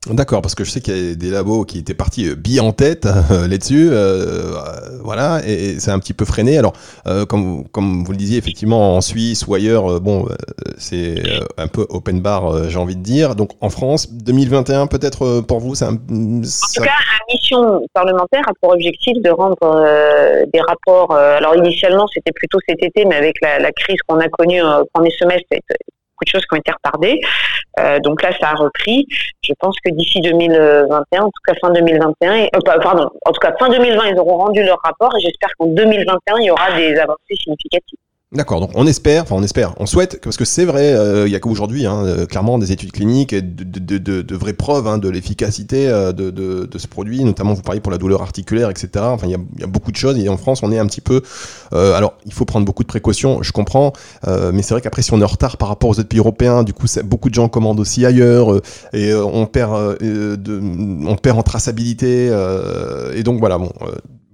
D'accord, 0.10 0.42
parce 0.42 0.54
que 0.54 0.66
je 0.66 0.70
sais 0.70 0.82
qu'il 0.82 0.98
y 0.98 1.12
a 1.12 1.16
des 1.16 1.30
labos 1.30 1.64
qui 1.64 1.80
étaient 1.80 1.94
partis 1.94 2.28
euh, 2.28 2.36
billes 2.36 2.60
en 2.60 2.74
tête 2.74 3.06
euh, 3.32 3.48
là-dessus, 3.48 3.88
euh, 3.90 5.00
voilà, 5.02 5.40
et, 5.48 5.80
c'est 5.80 5.92
un 5.92 6.00
petit 6.00 6.14
peu 6.14 6.26
freiné. 6.26 6.58
Alors, 6.58 6.74
comme, 7.28 7.68
comme 7.70 8.04
vous 8.04 8.12
le 8.12 8.18
disiez, 8.18 8.38
effectivement, 8.38 8.98
en 8.98 9.02
Suisse 9.02 9.48
ou 9.48 9.54
ailleurs, 9.54 10.02
bon, 10.02 10.28
c'est 10.78 11.16
un 11.58 11.68
peu 11.68 11.86
open 11.90 12.22
bar, 12.22 12.70
j'ai 12.70 12.78
envie 12.78 12.96
de 12.96 13.02
dire. 13.02 13.36
Donc, 13.36 13.52
en 13.62 13.70
France, 13.70 14.12
2021, 14.12 14.88
peut-être 14.88 15.42
pour 15.42 15.60
vous, 15.60 15.76
c'est 15.76 15.86
un. 15.86 15.94
En 15.94 16.42
tout 16.42 16.82
cas, 16.82 16.92
la 16.92 17.34
mission 17.34 17.86
parlementaire 17.94 18.44
a 18.48 18.54
pour 18.62 18.72
objectif 18.74 19.22
de 19.22 19.30
rendre 19.30 19.58
des 20.54 20.62
rapports. 20.62 21.16
alors, 21.16 21.56
initialement, 21.56 22.08
c'était 22.14 22.32
plutôt 22.32 22.60
cet 22.68 22.82
été, 22.82 23.06
mais 23.06 23.16
avec 23.16 23.36
la, 23.42 23.60
la 23.60 23.72
crise 23.72 23.98
qu'on 24.08 24.20
a 24.20 24.30
connue 24.30 24.62
au 24.62 24.86
premier 24.94 25.12
semestre, 25.20 25.48
beaucoup 26.14 26.26
de 26.26 26.30
choses 26.30 26.46
qui 26.46 26.54
ont 26.54 26.60
été 26.60 26.72
retardées. 26.72 27.20
Euh, 27.80 28.00
donc 28.00 28.22
là, 28.22 28.32
ça 28.40 28.50
a 28.50 28.56
repris. 28.56 29.06
Je 29.44 29.54
pense 29.60 29.76
que 29.84 29.92
d'ici 29.92 30.22
2021, 30.22 31.22
en 31.22 31.26
tout 31.26 31.32
cas 31.46 31.54
fin 31.62 31.72
2021, 31.72 32.36
et, 32.36 32.50
euh, 32.56 32.60
pardon, 32.82 33.10
en 33.26 33.32
tout 33.32 33.40
cas 33.40 33.54
fin 33.58 33.70
2020, 33.70 34.08
ils 34.10 34.20
auront 34.20 34.38
rendu 34.38 34.64
leur 34.64 34.80
rapport 34.84 35.16
et 35.18 35.20
j'espère 35.20 35.50
qu'en 35.58 35.68
2021, 35.68 36.38
il 36.40 36.46
y 36.46 36.52
aura 36.52 36.72
des 36.74 36.96
avancées 36.98 37.36
significatives. 37.36 37.98
D'accord, 38.34 38.62
donc 38.62 38.72
on 38.74 38.88
espère, 38.88 39.24
enfin 39.24 39.36
on 39.36 39.44
espère, 39.44 39.76
on 39.78 39.86
souhaite, 39.86 40.20
parce 40.24 40.38
que 40.38 40.46
c'est 40.46 40.66
vrai, 40.66 40.94
euh, 40.94 41.28
il 41.28 41.30
n'y 41.30 41.36
a 41.36 41.40
qu'aujourd'hui, 41.40 41.86
hein, 41.86 42.04
euh, 42.04 42.26
clairement, 42.26 42.58
des 42.58 42.72
études 42.72 42.92
cliniques, 42.92 43.36
de, 43.36 43.64
de, 43.64 44.00
de, 44.00 44.22
de 44.24 44.36
vraies 44.36 44.54
preuves 44.54 44.88
hein, 44.88 44.98
de 44.98 45.08
l'efficacité 45.08 45.88
euh, 45.88 46.12
de, 46.14 46.68
ce 46.76 46.88
produit, 46.88 47.24
notamment 47.24 47.54
vous 47.54 47.62
parlez 47.62 47.80
pour 47.80 47.92
la 47.92 48.00
douleur 48.00 48.24
articulaire, 48.24 48.72
etc. 48.72 48.90
Enfin, 48.98 49.28
il 49.28 49.32
y 49.60 49.64
a, 49.64 49.68
beaucoup 49.68 49.92
de 49.92 49.98
choses, 49.98 50.18
et 50.18 50.30
en 50.30 50.38
France, 50.38 50.62
on 50.64 50.72
est 50.72 50.80
un 50.80 50.88
petit 50.88 51.02
peu... 51.02 51.22
alors, 51.72 52.16
il 52.26 52.34
faut 52.34 52.46
prendre 52.46 52.66
beaucoup 52.66 52.82
de 52.82 52.88
précautions, 52.88 53.44
je 53.44 53.52
comprends, 53.52 53.94
mais 54.26 54.64
c'est 54.64 54.74
vrai 54.74 54.82
qu'après, 54.82 55.04
si 55.04 55.14
on 55.14 55.22
est 55.22 55.24
en 55.24 55.28
retard 55.28 55.58
par 55.58 55.68
rapport 55.68 55.92
aux 55.92 56.00
autres 56.00 56.10
pays 56.10 56.20
européens, 56.20 56.64
du 56.64 56.74
coup, 56.74 56.88
beaucoup 57.04 57.30
de 57.30 57.36
gens 57.36 57.50
commandent 57.50 57.80
aussi 57.80 58.04
ailleurs, 58.04 58.60
et 58.94 59.14
on, 59.14 59.46
perd, 59.46 59.98
on 60.02 61.16
perd 61.22 61.38
en 61.38 61.44
traçabilité, 61.44 62.28
et 63.14 63.24
donc 63.24 63.40
voilà, 63.40 63.60
bon 63.60 63.72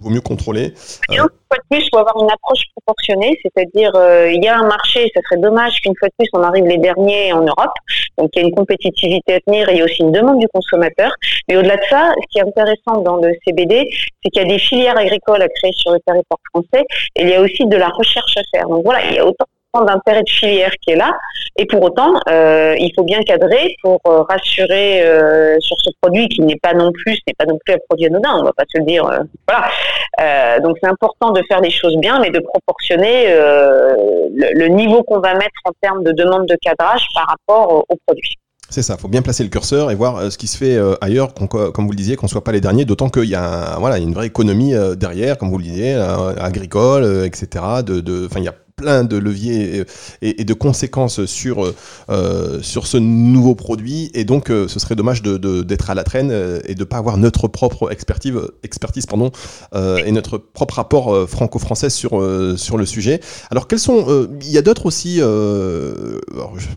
vaut 0.01 0.09
mieux 0.09 0.21
contrôler. 0.21 0.73
Euh... 1.09 1.13
Une 1.13 1.17
fois 1.17 1.57
de 1.57 1.63
plus, 1.69 1.85
il 1.85 1.89
faut 1.91 1.97
avoir 1.97 2.15
une 2.21 2.31
approche 2.31 2.61
proportionnée, 2.75 3.39
c'est-à-dire 3.43 3.91
euh, 3.95 4.31
il 4.31 4.43
y 4.43 4.47
a 4.47 4.57
un 4.57 4.67
marché, 4.67 5.11
ça 5.13 5.21
serait 5.23 5.41
dommage 5.41 5.79
qu'une 5.81 5.93
fois 5.97 6.07
de 6.07 6.13
plus 6.17 6.29
on 6.33 6.43
arrive 6.43 6.65
les 6.65 6.77
derniers 6.77 7.33
en 7.33 7.41
Europe, 7.41 7.73
donc 8.17 8.29
il 8.35 8.41
y 8.41 8.45
a 8.45 8.47
une 8.47 8.55
compétitivité 8.55 9.35
à 9.35 9.39
tenir 9.41 9.69
et 9.69 9.73
il 9.73 9.77
y 9.79 9.81
a 9.81 9.85
aussi 9.85 10.01
une 10.01 10.11
demande 10.11 10.39
du 10.39 10.47
consommateur. 10.53 11.11
Mais 11.47 11.57
au-delà 11.57 11.77
de 11.77 11.83
ça, 11.89 12.11
ce 12.15 12.27
qui 12.29 12.39
est 12.39 12.47
intéressant 12.47 13.01
dans 13.01 13.17
le 13.17 13.33
CBD, 13.45 13.89
c'est 14.23 14.29
qu'il 14.29 14.41
y 14.41 14.45
a 14.45 14.47
des 14.47 14.59
filières 14.59 14.97
agricoles 14.97 15.41
à 15.41 15.49
créer 15.49 15.71
sur 15.73 15.91
le 15.91 15.99
territoire 16.05 16.39
français 16.53 16.85
et 17.15 17.23
il 17.23 17.29
y 17.29 17.33
a 17.33 17.41
aussi 17.41 17.65
de 17.65 17.77
la 17.77 17.89
recherche 17.89 18.37
à 18.37 18.41
faire. 18.53 18.67
Donc 18.67 18.83
voilà, 18.83 19.05
il 19.05 19.15
y 19.15 19.19
a 19.19 19.25
autant 19.25 19.45
d'intérêt 19.73 20.23
de 20.23 20.29
filière 20.29 20.71
qui 20.81 20.91
est 20.91 20.95
là. 20.95 21.15
Et 21.55 21.65
pour 21.65 21.81
autant, 21.83 22.13
euh, 22.29 22.75
il 22.79 22.91
faut 22.95 23.03
bien 23.03 23.21
cadrer 23.21 23.75
pour 23.81 23.99
euh, 24.07 24.21
rassurer 24.23 25.03
euh, 25.03 25.57
sur 25.59 25.77
ce 25.79 25.89
produit 26.01 26.27
qui 26.29 26.41
n'est 26.41 26.59
pas 26.61 26.73
non 26.73 26.91
plus, 26.91 27.19
n'est 27.27 27.33
pas 27.37 27.45
non 27.45 27.57
plus 27.63 27.75
un 27.75 27.77
produit 27.87 28.07
anodin. 28.07 28.37
On 28.39 28.43
va 28.43 28.53
pas 28.53 28.63
se 28.67 28.79
le 28.79 28.85
dire. 28.85 29.03
voilà. 29.47 30.59
donc 30.59 30.77
c'est 30.81 30.89
important 30.89 31.31
de 31.31 31.41
faire 31.47 31.61
les 31.61 31.69
choses 31.69 31.97
bien, 31.97 32.19
mais 32.19 32.31
de 32.31 32.39
proportionner 32.39 33.27
le, 33.29 34.67
niveau 34.67 35.03
qu'on 35.03 35.19
va 35.19 35.33
mettre 35.33 35.59
en 35.65 35.71
termes 35.81 36.03
de 36.03 36.11
demande 36.11 36.47
de 36.47 36.55
cadrage 36.61 37.05
par 37.13 37.27
rapport 37.27 37.85
au, 37.89 37.95
produit. 38.05 38.35
C'est 38.69 38.83
ça, 38.83 38.95
il 38.97 39.01
faut 39.01 39.07
bien 39.07 39.23
placer 39.23 39.43
le 39.43 39.49
curseur 39.49 39.89
et 39.89 39.95
voir 39.95 40.31
ce 40.31 40.37
qui 40.37 40.47
se 40.47 40.57
fait 40.57 40.79
ailleurs, 41.01 41.33
comme 41.33 41.85
vous 41.85 41.91
le 41.91 41.97
disiez, 41.97 42.15
qu'on 42.15 42.27
ne 42.27 42.29
soit 42.29 42.43
pas 42.43 42.51
les 42.51 42.61
derniers, 42.61 42.85
d'autant 42.85 43.09
qu'il 43.09 43.25
y 43.25 43.35
a 43.35 43.77
voilà, 43.79 43.97
une 43.97 44.13
vraie 44.13 44.27
économie 44.27 44.73
derrière, 44.95 45.37
comme 45.37 45.49
vous 45.49 45.57
le 45.57 45.63
disiez, 45.63 45.95
agricole, 45.95 47.25
etc. 47.25 47.65
De, 47.83 47.99
de, 47.99 48.27
il 48.37 48.43
y 48.43 48.47
a 48.47 48.55
plein 48.79 49.03
de 49.03 49.17
leviers 49.17 49.83
et, 50.21 50.45
de 50.45 50.53
conséquences 50.53 51.25
sur, 51.25 51.73
euh, 52.09 52.61
sur 52.61 52.87
ce 52.87 52.95
nouveau 52.97 53.55
produit. 53.55 54.09
Et 54.13 54.23
donc, 54.23 54.49
euh, 54.49 54.69
ce 54.69 54.79
serait 54.79 54.95
dommage 54.95 55.21
d'être 55.21 55.41
de, 55.41 55.77
à 55.89 55.95
la 55.95 56.05
traîne 56.05 56.29
euh, 56.31 56.61
et 56.65 56.75
de 56.75 56.79
ne 56.79 56.85
pas 56.85 56.95
avoir 56.97 57.17
notre 57.17 57.49
propre 57.49 57.91
expertise, 57.91 58.35
expertise 58.63 59.05
pardon, 59.05 59.31
et 60.05 60.11
notre 60.11 60.37
propre 60.37 60.75
rapport 60.75 61.29
franco-français 61.29 61.89
sur, 61.89 62.11
sur 62.57 62.77
le 62.77 62.85
sujet. 62.85 63.19
Alors, 63.51 63.67
quels 63.67 63.79
sont. 63.79 64.27
Il 64.41 64.51
y 64.51 64.57
a 64.57 64.61
d'autres 64.61 64.85
aussi. 64.85 65.19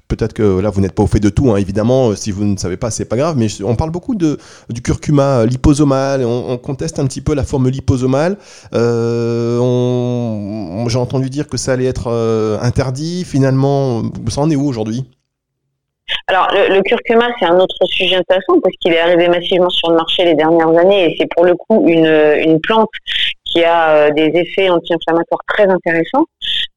Peut-être 0.08 0.32
que 0.32 0.58
là, 0.60 0.70
vous 0.70 0.80
n'êtes 0.80 0.94
pas 0.94 1.04
au 1.04 1.06
fait 1.06 1.20
de 1.20 1.28
tout, 1.28 1.52
hein, 1.52 1.56
évidemment. 1.56 2.16
Si 2.16 2.32
vous 2.32 2.44
ne 2.44 2.56
savez 2.56 2.76
pas, 2.76 2.90
c'est 2.90 3.04
pas 3.04 3.16
grave. 3.16 3.36
Mais 3.36 3.46
on 3.62 3.76
parle 3.76 3.90
beaucoup 3.90 4.16
de, 4.16 4.38
du 4.70 4.82
curcuma 4.82 5.46
liposomal. 5.46 6.24
On, 6.24 6.46
on 6.48 6.58
conteste 6.58 6.98
un 6.98 7.06
petit 7.06 7.20
peu 7.20 7.34
la 7.34 7.44
forme 7.44 7.68
liposomale. 7.68 8.38
J'ai 8.72 9.58
entendu 10.98 11.30
dire 11.30 11.46
que 11.48 11.56
ça 11.56 11.72
allait 11.72 11.86
être 11.86 11.91
euh, 12.06 12.58
interdit 12.60 13.24
Finalement, 13.24 14.02
ça 14.28 14.40
en 14.40 14.50
est 14.50 14.56
où 14.56 14.66
aujourd'hui? 14.66 15.04
Alors, 16.26 16.48
le, 16.52 16.82
curcuma, 16.82 17.28
c'est 17.38 17.46
un 17.46 17.58
autre 17.58 17.76
sujet 17.86 18.16
intéressant 18.16 18.60
parce 18.62 18.74
qu'il 18.76 18.92
est 18.92 19.00
arrivé 19.00 19.28
massivement 19.28 19.70
sur 19.70 19.90
le 19.90 19.96
marché 19.96 20.24
les 20.24 20.34
dernières 20.34 20.76
années 20.76 21.10
et 21.10 21.16
c'est 21.18 21.28
pour 21.34 21.44
le 21.44 21.54
coup 21.54 21.88
une, 21.88 22.06
une 22.06 22.60
plante 22.60 22.90
qui 23.52 23.62
a 23.64 23.90
euh, 23.90 24.10
des 24.10 24.30
effets 24.34 24.70
anti-inflammatoires 24.70 25.40
très 25.46 25.66
intéressants. 25.68 26.24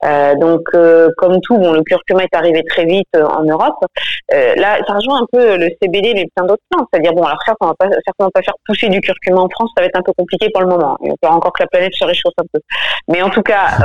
Euh, 0.04 0.36
donc, 0.36 0.62
euh, 0.74 1.10
comme 1.18 1.40
tout, 1.42 1.58
bon, 1.58 1.72
le 1.72 1.84
curcuma 1.84 2.24
est 2.24 2.36
arrivé 2.36 2.64
très 2.64 2.86
vite 2.86 3.08
en 3.16 3.44
Europe. 3.44 3.84
là, 4.32 4.78
ça 4.88 4.94
rejoint 4.94 5.22
un 5.22 5.26
peu 5.32 5.58
le 5.58 5.70
CBD, 5.82 6.14
mais 6.14 6.28
plein 6.36 6.46
d'autres 6.46 6.64
plantes. 6.70 6.88
C'est-à-dire, 6.92 7.14
bon, 7.14 7.24
alors 7.24 7.40
ça, 7.46 7.54
on 7.62 7.68
va 7.68 7.74
pas, 7.78 7.88
certainement 8.06 8.32
pas 8.34 8.42
faire 8.42 8.54
pousser 8.66 8.90
du 8.90 9.00
curcuma 9.02 9.42
en 9.42 9.50
France, 9.50 9.72
ça 9.76 9.82
va 9.82 9.88
être 9.88 9.98
un 9.98 10.04
peu 10.04 10.14
compliqué 10.18 10.48
pour 10.54 10.62
le 10.62 10.68
moment. 10.68 10.98
Il 11.04 11.14
va 11.22 11.32
encore 11.32 11.54
que 11.54 11.64
la 11.64 11.68
planète 11.68 11.94
se 11.94 12.06
réchauffe 12.06 12.34
un 12.38 12.46
peu. 12.52 12.60
Mais 13.08 13.22
en 13.22 13.30
tout 13.30 13.42
cas, 13.42 13.78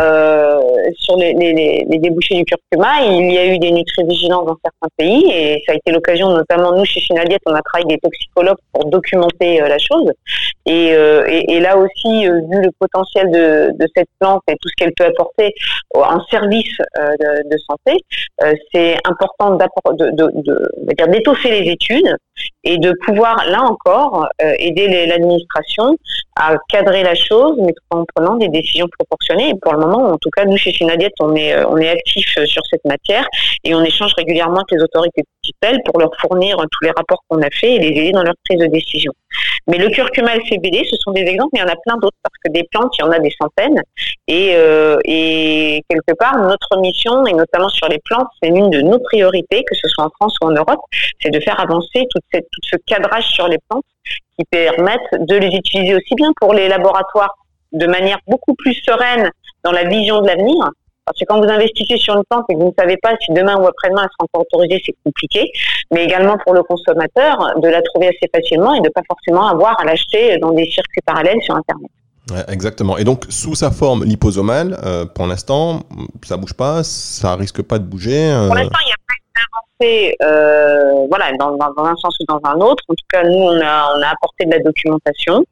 sur 0.98 1.16
les, 1.16 1.32
les, 1.34 1.86
les, 1.88 1.98
débouchés 1.98 2.34
du 2.34 2.44
curcuma, 2.44 3.02
il 3.02 3.32
y 3.32 3.38
a 3.38 3.46
eu 3.46 3.58
des 3.58 3.70
nutrivigilances 3.70 4.46
dans 4.46 4.56
certains 4.64 4.88
pays 4.96 5.30
et 5.30 5.62
ça 5.66 5.72
a 5.72 5.74
été 5.76 5.90
l'occasion, 5.92 6.30
notamment 6.30 6.72
nous 6.72 6.84
chez 6.84 7.00
Finadiette, 7.00 7.42
on 7.46 7.54
a 7.54 7.62
travaillé 7.62 7.94
des 7.94 7.98
toxicologues 7.98 8.58
pour 8.72 8.86
documenter 8.86 9.60
la 9.60 9.78
chose. 9.78 10.10
Et, 10.66 10.88
et, 10.88 11.52
et, 11.52 11.60
là 11.60 11.76
aussi, 11.76 12.26
vu 12.26 12.62
le 12.62 12.70
potentiel 12.78 13.30
de, 13.30 13.70
de, 13.78 13.86
cette 13.96 14.08
plante 14.18 14.42
et 14.48 14.54
tout 14.60 14.68
ce 14.68 14.74
qu'elle 14.76 14.92
peut 14.92 15.06
apporter 15.06 15.54
en 15.94 16.24
service 16.26 16.72
euh, 16.98 17.10
de, 17.18 17.48
de, 17.50 17.58
santé, 17.58 17.98
euh, 18.42 18.52
c'est 18.72 18.96
important 19.04 19.58
d'étoffer 21.08 21.60
les 21.60 21.70
études 21.70 22.16
et 22.64 22.78
de 22.78 22.92
pouvoir, 23.04 23.44
là 23.48 23.62
encore, 23.62 24.28
euh, 24.42 24.52
aider 24.58 25.06
l'administration 25.06 25.96
à 26.36 26.56
cadrer 26.68 27.02
la 27.02 27.14
chose, 27.14 27.56
mais 27.58 27.74
en 27.90 28.04
prenant 28.14 28.36
des 28.36 28.48
décisions 28.48 28.86
proportionnées. 28.98 29.52
Pour 29.60 29.74
le 29.74 29.80
moment, 29.80 30.12
en 30.12 30.16
tout 30.18 30.30
cas, 30.30 30.44
nous, 30.44 30.56
chez 30.56 30.72
Finadiette, 30.72 31.12
on 31.20 31.34
est, 31.34 31.64
on 31.64 31.76
est 31.76 31.88
actif 31.88 32.38
sur 32.44 32.62
cette 32.70 32.84
matière 32.84 33.26
et 33.64 33.74
on 33.74 33.82
échange 33.82 34.12
régulièrement 34.16 34.58
avec 34.58 34.70
les 34.70 34.82
autorités 34.82 35.22
de 35.22 35.82
pour 35.84 35.98
leur 35.98 36.10
fournir 36.20 36.56
tous 36.56 36.84
les 36.84 36.92
rapports 36.96 37.22
qu'on 37.28 37.42
a 37.42 37.50
faits 37.50 37.70
et 37.70 37.78
les 37.78 37.88
aider 37.88 38.12
dans 38.12 38.22
leur 38.22 38.34
prise 38.44 38.60
de 38.60 38.66
décision. 38.66 39.12
Mais 39.66 39.78
le 39.78 39.88
curcuma 39.90 40.34
et 40.34 40.38
le 40.38 40.44
CBD, 40.46 40.84
ce 40.90 40.96
sont 40.96 41.12
des 41.12 41.22
exemples, 41.22 41.50
mais 41.54 41.60
il 41.60 41.62
y 41.62 41.70
en 41.70 41.72
a 41.72 41.76
plein 41.76 41.96
d'autres 41.96 42.16
parce 42.22 42.34
que 42.44 42.50
des 42.50 42.64
plantes, 42.70 42.92
il 42.98 43.02
y 43.02 43.04
en 43.04 43.12
a 43.12 43.18
des 43.18 43.32
centaines. 43.40 43.82
Et, 44.26 44.52
euh, 44.54 44.98
quelque 45.88 46.14
part, 46.18 46.38
notre 46.38 46.78
mission, 46.78 47.26
et 47.26 47.32
notamment 47.32 47.68
sur 47.68 47.88
les 47.88 47.98
plantes, 48.04 48.28
c'est 48.42 48.48
une 48.48 48.70
de 48.70 48.80
nos 48.80 48.98
priorités, 48.98 49.64
que 49.64 49.74
ce 49.74 49.88
soit 49.88 50.04
en 50.04 50.10
France 50.10 50.36
ou 50.42 50.46
en 50.46 50.52
Europe, 50.52 50.80
c'est 51.20 51.30
de 51.30 51.40
faire 51.40 51.60
avancer 51.60 52.06
cette, 52.32 52.44
tout 52.50 52.60
ce 52.62 52.76
cadrage 52.86 53.26
sur 53.26 53.48
les 53.48 53.58
plantes 53.68 53.84
qui 54.38 54.44
permettent 54.46 55.00
de 55.18 55.36
les 55.36 55.48
utiliser 55.48 55.94
aussi 55.94 56.14
bien 56.14 56.32
pour 56.40 56.54
les 56.54 56.68
laboratoires 56.68 57.36
de 57.72 57.86
manière 57.86 58.18
beaucoup 58.26 58.54
plus 58.54 58.74
sereine 58.74 59.30
dans 59.62 59.72
la 59.72 59.84
vision 59.84 60.22
de 60.22 60.26
l'avenir, 60.26 60.70
parce 61.10 61.18
que 61.18 61.24
quand 61.26 61.40
vous 61.40 61.50
investissez 61.50 61.96
sur 61.96 62.14
une 62.16 62.22
plante 62.30 62.44
et 62.48 62.54
que 62.54 62.58
vous 62.60 62.68
ne 62.68 62.74
savez 62.78 62.96
pas 62.98 63.16
si 63.20 63.32
demain 63.32 63.56
ou 63.56 63.66
après-demain 63.66 64.02
elle 64.04 64.10
sera 64.10 64.24
encore 64.32 64.42
autorisée, 64.42 64.80
c'est 64.86 64.94
compliqué. 65.04 65.50
Mais 65.90 66.04
également 66.04 66.38
pour 66.38 66.54
le 66.54 66.62
consommateur, 66.62 67.54
de 67.60 67.68
la 67.68 67.82
trouver 67.82 68.08
assez 68.08 68.30
facilement 68.32 68.74
et 68.74 68.80
de 68.80 68.88
pas 68.90 69.02
forcément 69.08 69.48
avoir 69.48 69.80
à 69.80 69.84
l'acheter 69.84 70.38
dans 70.38 70.52
des 70.52 70.70
circuits 70.70 71.02
parallèles 71.04 71.42
sur 71.42 71.56
Internet. 71.56 71.90
exactement. 72.46 72.96
Et 72.96 73.02
donc, 73.02 73.24
sous 73.28 73.56
sa 73.56 73.72
forme 73.72 74.04
liposomale, 74.04 74.78
euh, 74.84 75.04
pour 75.04 75.26
l'instant, 75.26 75.80
ça 76.22 76.36
bouge 76.36 76.54
pas, 76.54 76.84
ça 76.84 77.34
risque 77.34 77.62
pas 77.62 77.80
de 77.80 77.84
bouger. 77.84 78.30
Euh. 78.30 78.46
Pour 78.46 78.54
l'instant, 78.54 78.78
il 78.82 78.86
n'y 78.86 78.92
a 78.92 79.02
pas 79.08 79.14
euh, 79.80 81.06
voilà, 81.08 81.32
dans, 81.38 81.56
un 81.58 81.96
sens 81.96 82.16
ou 82.20 82.24
dans 82.28 82.40
un 82.44 82.60
autre. 82.60 82.82
En 82.88 82.94
tout 82.94 83.06
cas, 83.10 83.22
nous, 83.22 83.38
on 83.38 83.60
a, 83.60 84.10
apporté 84.10 84.44
de 84.44 84.50
la 84.50 84.58
documentation 84.58 85.44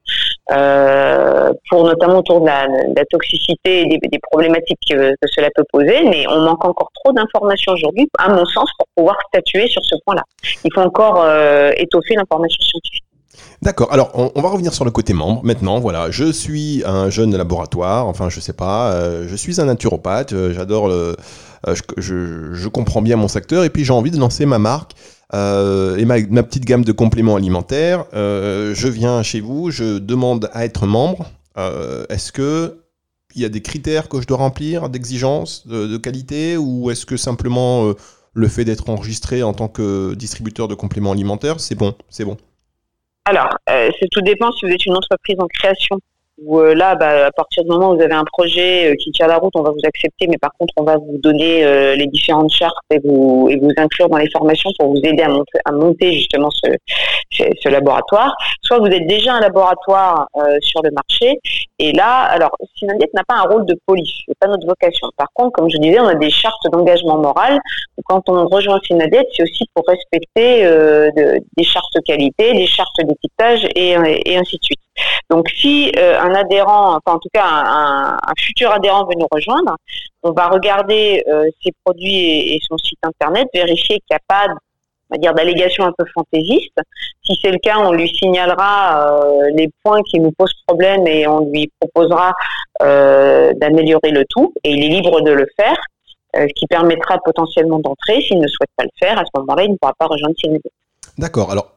euh, 0.50 1.52
pour 1.70 1.84
notamment 1.84 2.18
autour 2.18 2.40
de 2.40 2.46
la, 2.46 3.04
toxicité 3.10 3.92
et 3.92 3.98
des, 3.98 4.18
problématiques 4.30 4.78
que, 4.90 5.14
cela 5.26 5.48
peut 5.54 5.64
poser, 5.72 6.04
mais 6.04 6.26
on 6.28 6.40
manque 6.40 6.64
encore 6.64 6.90
trop 7.02 7.12
d'informations 7.12 7.72
aujourd'hui, 7.72 8.08
à 8.18 8.28
mon 8.28 8.44
sens, 8.44 8.70
pour 8.78 8.86
pouvoir 8.96 9.16
statuer 9.28 9.66
sur 9.68 9.82
ce 9.84 9.94
point-là. 10.04 10.22
Il 10.64 10.72
faut 10.74 10.82
encore 10.82 11.22
euh, 11.22 11.70
étoffer 11.76 12.14
l'information 12.14 12.60
scientifique. 12.62 13.04
D'accord. 13.62 13.92
Alors, 13.92 14.10
on, 14.14 14.40
va 14.40 14.48
revenir 14.48 14.72
sur 14.72 14.84
le 14.84 14.90
côté 14.90 15.12
membre. 15.12 15.44
Maintenant, 15.44 15.78
voilà, 15.78 16.10
je 16.10 16.30
suis 16.32 16.82
un 16.84 17.08
jeune 17.08 17.36
laboratoire. 17.36 18.06
Enfin, 18.06 18.28
je 18.30 18.40
sais 18.40 18.52
pas. 18.52 19.00
Je 19.26 19.36
suis 19.36 19.60
un 19.60 19.66
naturopathe. 19.66 20.34
J'adore 20.52 20.88
le 20.88 21.16
euh, 21.66 21.74
je, 21.96 22.68
comprends 22.68 23.02
bien 23.02 23.16
mon 23.16 23.28
secteur 23.28 23.64
et 23.64 23.70
puis 23.70 23.84
j'ai 23.84 23.92
envie 23.92 24.11
de 24.11 24.18
lancer 24.18 24.46
ma 24.46 24.59
marque. 24.59 24.92
Euh, 25.34 25.96
et 25.96 26.06
ma, 26.06 26.42
petite 26.42 26.64
gamme 26.64 26.84
de 26.84 26.92
compléments 26.92 27.36
alimentaires. 27.36 28.06
Euh, 28.14 28.74
je 28.74 28.88
viens 28.88 29.22
chez 29.22 29.40
vous, 29.40 29.70
je 29.70 29.98
demande 29.98 30.48
à 30.52 30.64
être 30.64 30.86
membre. 30.86 31.30
est-ce 32.09 32.32
que 32.32 32.84
il 33.34 33.42
y 33.42 33.44
a 33.44 33.50
des 33.50 33.61
critères 33.61 34.09
que 34.09 34.22
je 34.22 34.26
dois 34.26 34.38
remplir, 34.38 34.88
d'exigence, 34.88 35.66
de, 35.66 35.96
qualité, 35.98 36.56
ou 36.56 36.90
est-ce 36.90 37.04
que 37.04 37.18
simplement 37.18 37.92
le 38.32 38.48
fait 38.48 38.64
d'être 38.64 38.88
enregistré 38.88 39.42
en 39.42 39.52
tant 39.52 39.68
que 39.68 40.14
distributeur 40.14 40.66
de 40.66 40.74
compléments 40.74 41.12
alimentaires, 41.12 41.61
c'est 41.61 41.74
bon, 41.74 41.94
c'est 42.09 42.24
bon? 42.24 42.38
Alors, 43.26 43.50
c'est 43.68 44.09
tout 44.11 44.22
dépend 44.22 44.50
si 44.52 44.64
vous 44.64 44.72
êtes 44.72 44.86
une 44.86 44.96
entreprise 44.96 45.36
en 45.38 45.46
création 45.46 46.00
où 46.45 46.61
euh, 46.61 46.74
là, 46.74 46.95
bah, 46.95 47.26
à 47.26 47.32
partir 47.32 47.64
du 47.64 47.70
moment 47.70 47.91
où 47.91 47.97
vous 47.97 48.03
avez 48.03 48.14
un 48.14 48.24
projet 48.24 48.93
euh, 48.93 48.95
qui 48.97 49.11
tient 49.11 49.26
la 49.26 49.39
route, 49.39 49.53
on 49.57 49.62
va 49.62 49.70
vous 49.70 49.84
accepter, 49.84 50.26
mais 50.28 50.39
par 50.39 50.53
contre, 50.59 50.72
on 50.76 50.84
va 50.84 50.97
vous 50.97 51.18
donner 51.18 51.64
euh, 51.64 51.97
les 51.97 52.07
différentes 52.07 52.51
chartes 52.51 52.76
et 52.91 53.01
vous, 53.05 53.51
inclure 53.76 54.09
dans 54.09 54.18
les 54.18 54.30
formations 54.30 54.70
pour 54.78 54.91
vous 54.91 55.01
aider 55.03 55.22
à 55.22 55.72
monter, 55.72 56.12
justement 56.12 56.49
ce, 56.51 57.68
laboratoire. 57.68 58.34
Soit 58.62 58.78
vous 58.78 58.86
êtes 58.86 59.07
déjà 59.07 59.34
un 59.34 59.41
laboratoire 59.41 60.26
sur 60.61 60.82
le 60.82 60.91
marché, 60.91 61.39
et 61.78 61.93
là, 61.93 62.22
alors, 62.24 62.51
Synadiet 62.76 63.11
n'a 63.14 63.22
pas 63.24 63.36
un 63.36 63.43
rôle 63.43 63.66
de 63.66 63.78
police, 63.86 64.22
c'est 64.26 64.39
pas 64.39 64.49
notre 64.49 64.66
vocation. 64.66 65.09
Par 65.16 65.28
contre, 65.34 65.53
comme 65.53 65.70
je 65.70 65.76
disais, 65.78 66.01
on 66.01 66.07
a 66.07 66.14
des 66.14 66.30
chartes 66.30 66.66
d'engagement 66.72 67.18
moral. 67.18 67.59
Quand 68.07 68.28
on 68.28 68.47
rejoint 68.47 68.80
Synadiet, 68.84 69.26
c'est 69.36 69.43
aussi 69.43 69.64
pour 69.74 69.84
respecter 69.86 70.64
de, 70.64 71.41
des 71.57 71.64
chartes 71.64 71.97
qualité, 72.05 72.55
des 72.55 72.66
chartes 72.66 72.97
d'étiquetage 73.05 73.66
et, 73.76 73.97
et 74.26 74.36
ainsi 74.36 74.57
de 74.57 74.64
suite. 74.64 74.80
Donc, 75.30 75.49
si 75.51 75.92
euh, 75.96 76.18
un 76.18 76.34
adhérent, 76.34 76.96
enfin 76.96 77.16
en 77.16 77.18
tout 77.18 77.28
cas 77.32 77.44
un, 77.44 78.16
futur 78.38 78.72
adhérent 78.72 79.05
veut 79.05 79.16
nous 79.18 79.26
rejoindre, 79.30 79.76
on 80.22 80.32
va 80.32 80.49
regarder 80.49 81.22
euh, 81.28 81.44
ses 81.62 81.72
produits 81.84 82.55
et, 82.55 82.59
son 82.66 82.78
site 82.78 82.99
internet, 83.03 83.49
vérifier 83.53 83.96
qu'il 83.96 84.12
n'y 84.12 84.16
a 84.16 84.20
pas 84.26 84.46
on 85.11 85.16
dire 85.16 85.32
d'allégations 85.32 85.84
un 85.84 85.92
peu 85.96 86.05
fantaisistes. 86.12 86.78
Si 87.22 87.38
c'est 87.40 87.51
le 87.51 87.59
cas, 87.59 87.78
on 87.78 87.92
lui 87.92 88.09
signalera 88.11 89.09
euh, 89.11 89.51
les 89.55 89.70
points 89.82 90.03
qui 90.03 90.20
nous 90.20 90.32
posent 90.32 90.53
problème 90.66 91.07
et 91.07 91.26
on 91.26 91.51
lui 91.51 91.70
proposera 91.80 92.34
d'améliorer 92.80 94.11
le 94.11 94.24
tout. 94.28 94.53
Et 94.64 94.72
il 94.72 94.84
est 94.84 94.88
libre 94.88 95.22
de 95.22 95.32
le 95.32 95.46
faire, 95.57 95.76
ce 96.34 96.53
qui 96.55 96.66
permettra 96.66 97.18
potentiellement 97.24 97.78
d'entrer. 97.78 98.20
S'il 98.20 98.38
ne 98.38 98.46
souhaite 98.46 98.70
pas 98.76 98.84
le 98.84 98.90
faire, 98.99 99.18
à 99.18 99.24
ce 99.24 99.40
moment-là, 99.40 99.64
il 99.64 99.72
ne 99.72 99.76
pourra 99.76 99.94
pas 99.99 100.07
rejoindre 100.07 100.34
Synédé. 100.38 100.70
D'accord. 101.16 101.51
Alors, 101.51 101.72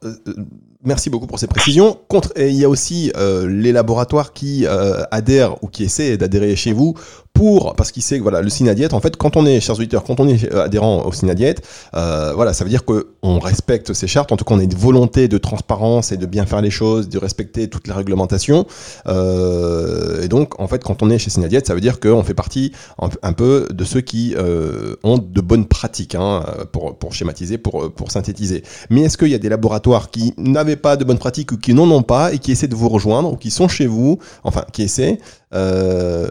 Merci 0.83 1.09
beaucoup 1.09 1.27
pour 1.27 1.39
ces 1.39 1.47
précisions. 1.47 1.99
Contre, 2.07 2.31
il 2.37 2.55
y 2.55 2.65
a 2.65 2.69
aussi 2.69 3.11
les 3.15 3.71
laboratoires 3.71 4.33
qui 4.33 4.65
adhèrent 5.11 5.63
ou 5.63 5.67
qui 5.67 5.83
essaient 5.83 6.17
d'adhérer 6.17 6.55
chez 6.55 6.73
vous 6.73 6.95
pour, 7.33 7.75
parce 7.75 7.91
qu'il 7.91 8.03
sait 8.03 8.17
que 8.17 8.23
voilà, 8.23 8.41
le 8.41 8.49
Synadiet, 8.49 8.93
en 8.93 8.99
fait, 8.99 9.15
quand 9.15 9.35
on 9.35 9.45
est, 9.45 9.59
chers 9.59 9.75
auditeurs, 9.75 10.03
quand 10.03 10.19
on 10.19 10.27
est 10.27 10.53
adhérent 10.53 11.03
au 11.05 11.11
Synadiet, 11.11 11.55
euh, 11.95 12.33
voilà, 12.35 12.53
ça 12.53 12.63
veut 12.63 12.69
dire 12.69 12.85
qu'on 12.85 13.39
respecte 13.39 13.93
ces 13.93 14.07
chartes, 14.07 14.31
en 14.31 14.37
tout 14.37 14.45
cas, 14.45 14.55
on 14.55 14.59
a 14.59 14.63
une 14.63 14.75
volonté 14.75 15.27
de 15.27 15.37
transparence 15.37 16.11
et 16.11 16.17
de 16.17 16.25
bien 16.25 16.45
faire 16.45 16.61
les 16.61 16.69
choses, 16.69 17.09
de 17.09 17.17
respecter 17.17 17.67
toutes 17.67 17.87
les 17.87 17.93
réglementations. 17.93 18.65
Euh, 19.07 20.23
et 20.23 20.27
donc, 20.27 20.59
en 20.59 20.67
fait, 20.67 20.83
quand 20.83 21.01
on 21.03 21.09
est 21.09 21.17
chez 21.17 21.29
Synadiet, 21.29 21.63
ça 21.65 21.73
veut 21.73 21.81
dire 21.81 21.99
qu'on 21.99 22.23
fait 22.23 22.33
partie 22.33 22.73
un, 22.99 23.33
peu 23.33 23.67
de 23.71 23.83
ceux 23.85 24.01
qui 24.01 24.35
euh, 24.37 24.95
ont 25.03 25.17
de 25.17 25.41
bonnes 25.41 25.65
pratiques, 25.65 26.15
hein, 26.15 26.43
pour, 26.71 26.97
pour 26.97 27.13
schématiser, 27.13 27.57
pour, 27.57 27.91
pour 27.91 28.11
synthétiser. 28.11 28.63
Mais 28.89 29.01
est-ce 29.01 29.17
qu'il 29.17 29.29
y 29.29 29.35
a 29.35 29.39
des 29.39 29.49
laboratoires 29.49 30.11
qui 30.11 30.33
n'avaient 30.37 30.75
pas 30.75 30.97
de 30.97 31.05
bonnes 31.05 31.19
pratiques 31.19 31.51
ou 31.53 31.57
qui 31.57 31.73
n'en 31.73 31.89
ont 31.89 32.03
pas 32.03 32.33
et 32.33 32.39
qui 32.39 32.51
essaient 32.51 32.67
de 32.67 32.75
vous 32.75 32.89
rejoindre 32.89 33.31
ou 33.31 33.37
qui 33.37 33.51
sont 33.51 33.67
chez 33.67 33.87
vous, 33.87 34.19
enfin, 34.43 34.63
qui 34.73 34.83
essaient, 34.83 35.17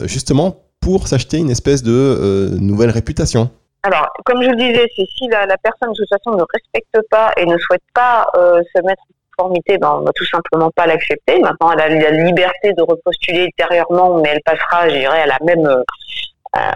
justement, 0.05 0.57
pour 0.81 1.07
s'acheter 1.07 1.37
une 1.37 1.49
espèce 1.49 1.83
de 1.83 1.91
euh, 1.91 2.49
nouvelle 2.59 2.89
réputation 2.89 3.49
alors, 3.83 4.13
comme 4.25 4.43
je 4.43 4.49
le 4.49 4.55
disais, 4.57 4.87
c'est 4.95 5.07
si 5.17 5.27
la, 5.27 5.47
personne 5.57 5.91
de 5.91 5.95
toute 5.95 6.09
façon 6.09 6.37
ne 6.37 6.43
respecte 6.53 6.99
pas 7.09 7.31
et 7.35 7.47
ne 7.47 7.57
souhaite 7.57 7.81
pas 7.95 8.27
euh, 8.35 8.61
se 8.75 8.81
mettre 8.83 9.01
en 9.01 9.37
conformité, 9.37 9.79
ben, 9.79 9.97
on 10.01 10.03
va 10.03 10.11
tout 10.13 10.25
simplement 10.25 10.69
pas 10.75 10.85
l'accepter. 10.85 11.39
Maintenant, 11.39 11.71
elle 11.71 11.81
a 11.81 11.89
la 11.89 12.11
liberté 12.23 12.73
de 12.73 12.81
repostuler 12.83 13.45
ultérieurement, 13.45 14.19
mais 14.19 14.29
elle 14.29 14.41
passera, 14.45 14.87
je 14.87 14.97
dirais, 14.97 15.21
à 15.21 15.25
la 15.25 15.37
même 15.43 15.65
euh, 15.65 15.81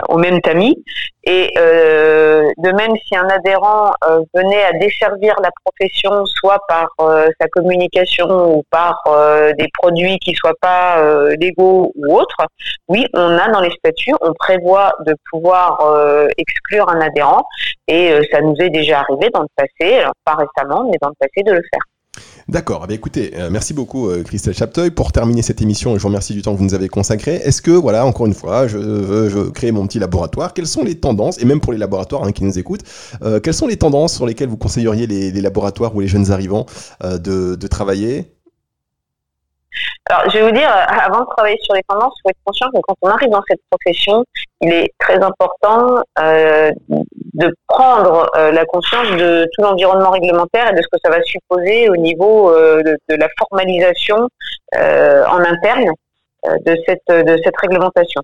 au 0.09 0.17
même 0.17 0.41
tamis. 0.41 0.83
Et 1.27 1.51
euh, 1.57 2.49
de 2.57 2.71
même, 2.71 2.95
si 3.07 3.15
un 3.15 3.27
adhérent 3.27 3.93
euh, 4.07 4.21
venait 4.35 4.63
à 4.63 4.73
desservir 4.73 5.33
la 5.41 5.49
profession, 5.65 6.25
soit 6.25 6.59
par 6.67 6.87
sa 7.39 7.47
communication 7.47 8.55
ou 8.55 8.63
par 8.69 9.03
des 9.57 9.67
produits 9.79 10.17
qui 10.19 10.33
soient 10.35 10.57
pas 10.61 11.01
légaux 11.39 11.91
ou 11.95 12.15
autres, 12.15 12.45
oui, 12.87 13.05
on 13.13 13.37
a 13.37 13.49
dans 13.49 13.61
les 13.61 13.71
statuts, 13.71 14.13
on 14.21 14.33
prévoit 14.33 14.93
de 15.05 15.15
pouvoir 15.31 15.79
exclure 16.37 16.89
un 16.89 17.01
adhérent. 17.01 17.43
Et 17.87 18.17
ça 18.31 18.41
nous 18.41 18.55
est 18.59 18.69
déjà 18.69 19.01
arrivé 19.01 19.29
dans 19.33 19.41
le 19.41 19.47
passé, 19.55 19.97
alors 19.97 20.13
pas 20.23 20.35
récemment, 20.35 20.87
mais 20.89 20.97
dans 21.01 21.09
le 21.09 21.15
passé 21.19 21.43
de 21.43 21.51
le 21.51 21.61
faire. 21.61 21.94
D'accord. 22.47 22.85
Eh 22.87 22.93
écoutez, 22.93 23.31
euh, 23.35 23.49
merci 23.49 23.73
beaucoup 23.73 24.07
euh, 24.07 24.21
Christelle 24.21 24.53
Chapteuil 24.53 24.91
pour 24.91 25.11
terminer 25.11 25.41
cette 25.41 25.63
émission. 25.63 25.91
Et 25.91 25.97
je 25.97 26.01
vous 26.01 26.09
remercie 26.09 26.33
du 26.33 26.43
temps 26.43 26.53
que 26.53 26.59
vous 26.59 26.63
nous 26.63 26.75
avez 26.75 26.89
consacré. 26.89 27.37
Est-ce 27.37 27.59
que, 27.59 27.71
voilà, 27.71 28.05
encore 28.05 28.27
une 28.27 28.35
fois, 28.35 28.67
je 28.67 28.77
veux 28.77 29.49
créer 29.49 29.71
mon 29.71 29.87
petit 29.87 29.97
laboratoire. 29.97 30.53
Quelles 30.53 30.67
sont 30.67 30.83
les 30.83 30.93
tendances, 30.93 31.41
et 31.41 31.45
même 31.45 31.59
pour 31.59 31.73
les 31.73 31.79
laboratoires 31.79 32.23
hein, 32.23 32.31
qui 32.31 32.43
nous 32.43 32.59
écoutent, 32.59 32.83
euh, 33.23 33.39
quelles 33.39 33.55
sont 33.55 33.65
les 33.65 33.77
tendances 33.77 34.13
sur 34.13 34.27
lesquelles 34.27 34.49
vous 34.49 34.57
conseilleriez 34.57 35.07
les, 35.07 35.41
laboratoires 35.41 35.95
ou 35.95 36.01
les 36.01 36.07
jeunes 36.07 36.31
arrivants 36.31 36.67
de 37.01 37.67
travailler? 37.67 38.34
Alors, 40.07 40.29
je 40.29 40.37
vais 40.37 40.43
vous 40.43 40.51
dire, 40.51 40.69
euh, 40.69 41.03
avant 41.03 41.21
de 41.21 41.29
travailler 41.35 41.57
sur 41.63 41.73
les 41.73 41.81
tendances, 41.87 42.13
il 42.17 42.21
faut 42.21 42.29
être 42.29 42.43
conscient 42.45 42.67
que 42.69 42.79
quand 42.87 42.95
on 43.01 43.09
arrive 43.09 43.29
dans 43.29 43.41
cette 43.47 43.61
profession, 43.71 44.23
il 44.61 44.71
est 44.71 44.93
très 44.99 45.15
important 45.15 46.03
euh, 46.19 46.71
de 47.33 47.55
prendre 47.67 48.29
euh, 48.37 48.51
la 48.51 48.65
conscience 48.65 49.09
de 49.11 49.47
tout 49.51 49.63
l'environnement 49.63 50.11
réglementaire 50.11 50.71
et 50.71 50.75
de 50.75 50.81
ce 50.81 50.87
que 50.91 50.99
ça 51.03 51.09
va 51.09 51.23
supposer 51.23 51.89
au 51.89 51.95
niveau 51.95 52.51
de, 52.53 52.95
de, 53.09 53.15
la 53.15 53.27
formalisation 53.39 54.29
en 54.73 55.39
interne 55.39 55.91
de 56.43 56.77
cette, 56.85 57.07
de 57.07 57.37
cette 57.43 57.57
réglementation. 57.57 58.21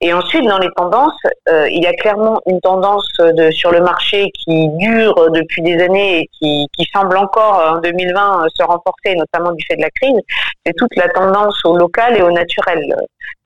Et 0.00 0.12
ensuite, 0.12 0.46
dans 0.46 0.58
les 0.58 0.68
tendances, 0.76 1.18
euh, 1.48 1.68
il 1.70 1.82
y 1.82 1.86
a 1.86 1.94
clairement 1.94 2.40
une 2.46 2.60
tendance 2.60 3.08
de, 3.18 3.50
sur 3.52 3.70
le 3.70 3.80
marché 3.80 4.30
qui 4.32 4.68
dure 4.76 5.30
depuis 5.30 5.62
des 5.62 5.82
années 5.82 6.20
et 6.20 6.28
qui, 6.38 6.66
qui 6.76 6.84
semble 6.92 7.16
encore 7.16 7.60
euh, 7.60 7.70
en 7.76 7.78
2020 7.78 8.46
se 8.54 8.62
renforcer, 8.64 9.14
notamment 9.14 9.52
du 9.52 9.64
fait 9.66 9.76
de 9.76 9.82
la 9.82 9.90
crise. 9.90 10.20
C'est 10.66 10.74
toute 10.76 10.94
la 10.96 11.08
tendance 11.08 11.64
au 11.64 11.76
local 11.76 12.16
et 12.18 12.22
au 12.22 12.30
naturel. 12.30 12.94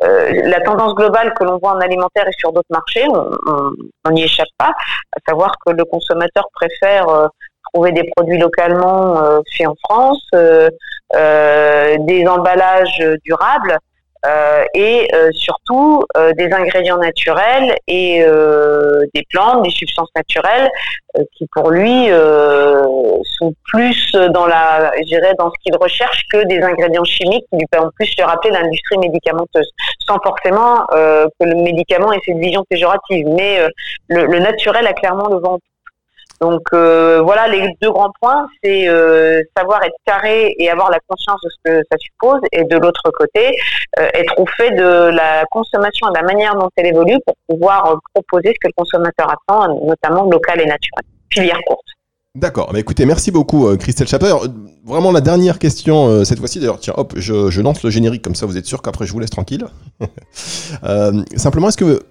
Euh, 0.05 0.43
la 0.45 0.61
tendance 0.61 0.95
globale 0.95 1.35
que 1.35 1.43
l'on 1.43 1.59
voit 1.59 1.73
en 1.73 1.81
alimentaire 1.81 2.27
et 2.29 2.33
sur 2.39 2.53
d'autres 2.53 2.69
marchés, 2.71 3.05
on 3.09 4.11
n'y 4.11 4.23
échappe 4.23 4.49
pas, 4.57 4.71
à 4.71 5.21
savoir 5.29 5.53
que 5.67 5.73
le 5.73 5.85
consommateur 5.85 6.45
préfère 6.55 7.09
euh, 7.09 7.27
trouver 7.73 7.91
des 7.91 8.09
produits 8.17 8.39
localement 8.39 9.19
euh, 9.25 9.41
faits 9.57 9.67
en 9.67 9.75
France, 9.85 10.25
des 10.33 12.27
emballages 12.29 13.03
durables 13.25 13.79
euh, 14.27 14.65
et 14.75 15.09
euh, 15.15 15.31
surtout 15.33 16.03
euh, 16.17 16.33
des 16.33 16.53
ingrédients 16.53 16.99
naturels 16.99 17.77
et 17.87 18.25
des 19.15 19.25
plantes, 19.31 19.63
des 19.63 19.71
substances 19.71 20.11
naturelles 20.17 20.69
qui 21.37 21.47
pour 21.53 21.71
lui 21.71 22.09
sont 23.39 23.55
plus 23.65 24.13
dans 24.13 24.47
la, 24.47 24.93
je 25.01 25.37
dans 25.37 25.51
ce 25.51 25.55
qu'il 25.63 25.77
recherche 25.81 26.25
que 26.33 26.45
des 26.47 26.61
ingrédients 26.61 27.05
chimiques 27.05 27.45
qui 27.51 27.59
lui 27.59 27.67
permettent 27.71 27.95
plus 27.95 28.15
de 28.17 28.23
rappeler 28.23 28.51
l'industrie 28.51 28.99
médicamenteuse, 28.99 29.69
sans 30.07 30.19
forcément 30.23 30.87
que 30.91 31.45
le 31.45 31.55
médicament 31.63 32.13
ait 32.13 32.21
cette 32.25 32.37
vision 32.37 32.65
péjorative. 32.69 33.27
Mais 33.29 33.59
le, 34.09 34.27
le, 34.27 34.39
naturel 34.39 34.87
a 34.87 34.93
clairement 34.93 35.29
le 35.29 35.39
vent 35.39 35.59
donc 36.41 36.63
euh, 36.73 37.21
voilà, 37.23 37.49
les 37.49 37.69
deux 37.81 37.91
grands 37.91 38.13
points, 38.21 38.47
c'est 38.63 38.89
euh, 38.89 39.43
savoir 39.57 39.83
être 39.85 39.97
carré 40.05 40.55
et 40.59 40.71
avoir 40.71 40.91
la 40.91 40.99
conscience 41.07 41.41
de 41.43 41.49
ce 41.51 41.57
que 41.65 41.83
ça 41.91 41.99
suppose, 41.99 42.41
et 42.53 42.65
de 42.65 42.77
l'autre 42.77 43.11
côté, 43.13 43.57
euh, 43.99 44.09
être 44.15 44.39
au 44.39 44.47
fait 44.47 44.71
de 44.71 45.11
la 45.11 45.45
consommation 45.51 46.09
et 46.09 46.13
de 46.13 46.17
la 46.19 46.23
manière 46.23 46.55
dont 46.55 46.71
elle 46.77 46.87
évolue 46.87 47.19
pour 47.27 47.35
pouvoir 47.49 47.99
proposer 48.15 48.55
ce 48.55 48.59
que 48.61 48.69
le 48.69 48.73
consommateur 48.77 49.27
attend, 49.31 49.75
notamment 49.85 50.25
local 50.31 50.61
et 50.61 50.67
naturel. 50.67 51.05
Filière 51.33 51.59
courte. 51.67 51.98
D'accord. 52.35 52.71
Mais 52.73 52.81
écoutez, 52.81 53.07
merci 53.07 53.31
beaucoup, 53.31 53.67
euh, 53.67 53.77
Christelle 53.77 54.07
Chaper. 54.07 54.35
Vraiment 54.85 55.11
la 55.13 55.21
dernière 55.21 55.59
question 55.59 56.09
euh, 56.09 56.25
cette 56.25 56.39
fois-ci. 56.39 56.61
D'ailleurs, 56.61 56.79
tiens, 56.79 56.95
hop, 56.97 57.15
je, 57.17 57.61
lance 57.61 57.83
le 57.83 57.91
générique 57.91 58.23
comme 58.23 58.35
ça, 58.35 58.47
vous 58.47 58.57
êtes 58.57 58.67
sûr 58.67 58.81
qu'après 58.83 59.07
je 59.07 59.13
vous 59.13 59.19
laisse 59.19 59.31
tranquille. 59.31 59.67
Euh, 60.85 61.25
simplement, 61.37 61.69
est-ce 61.69 61.77
que, 61.77 62.03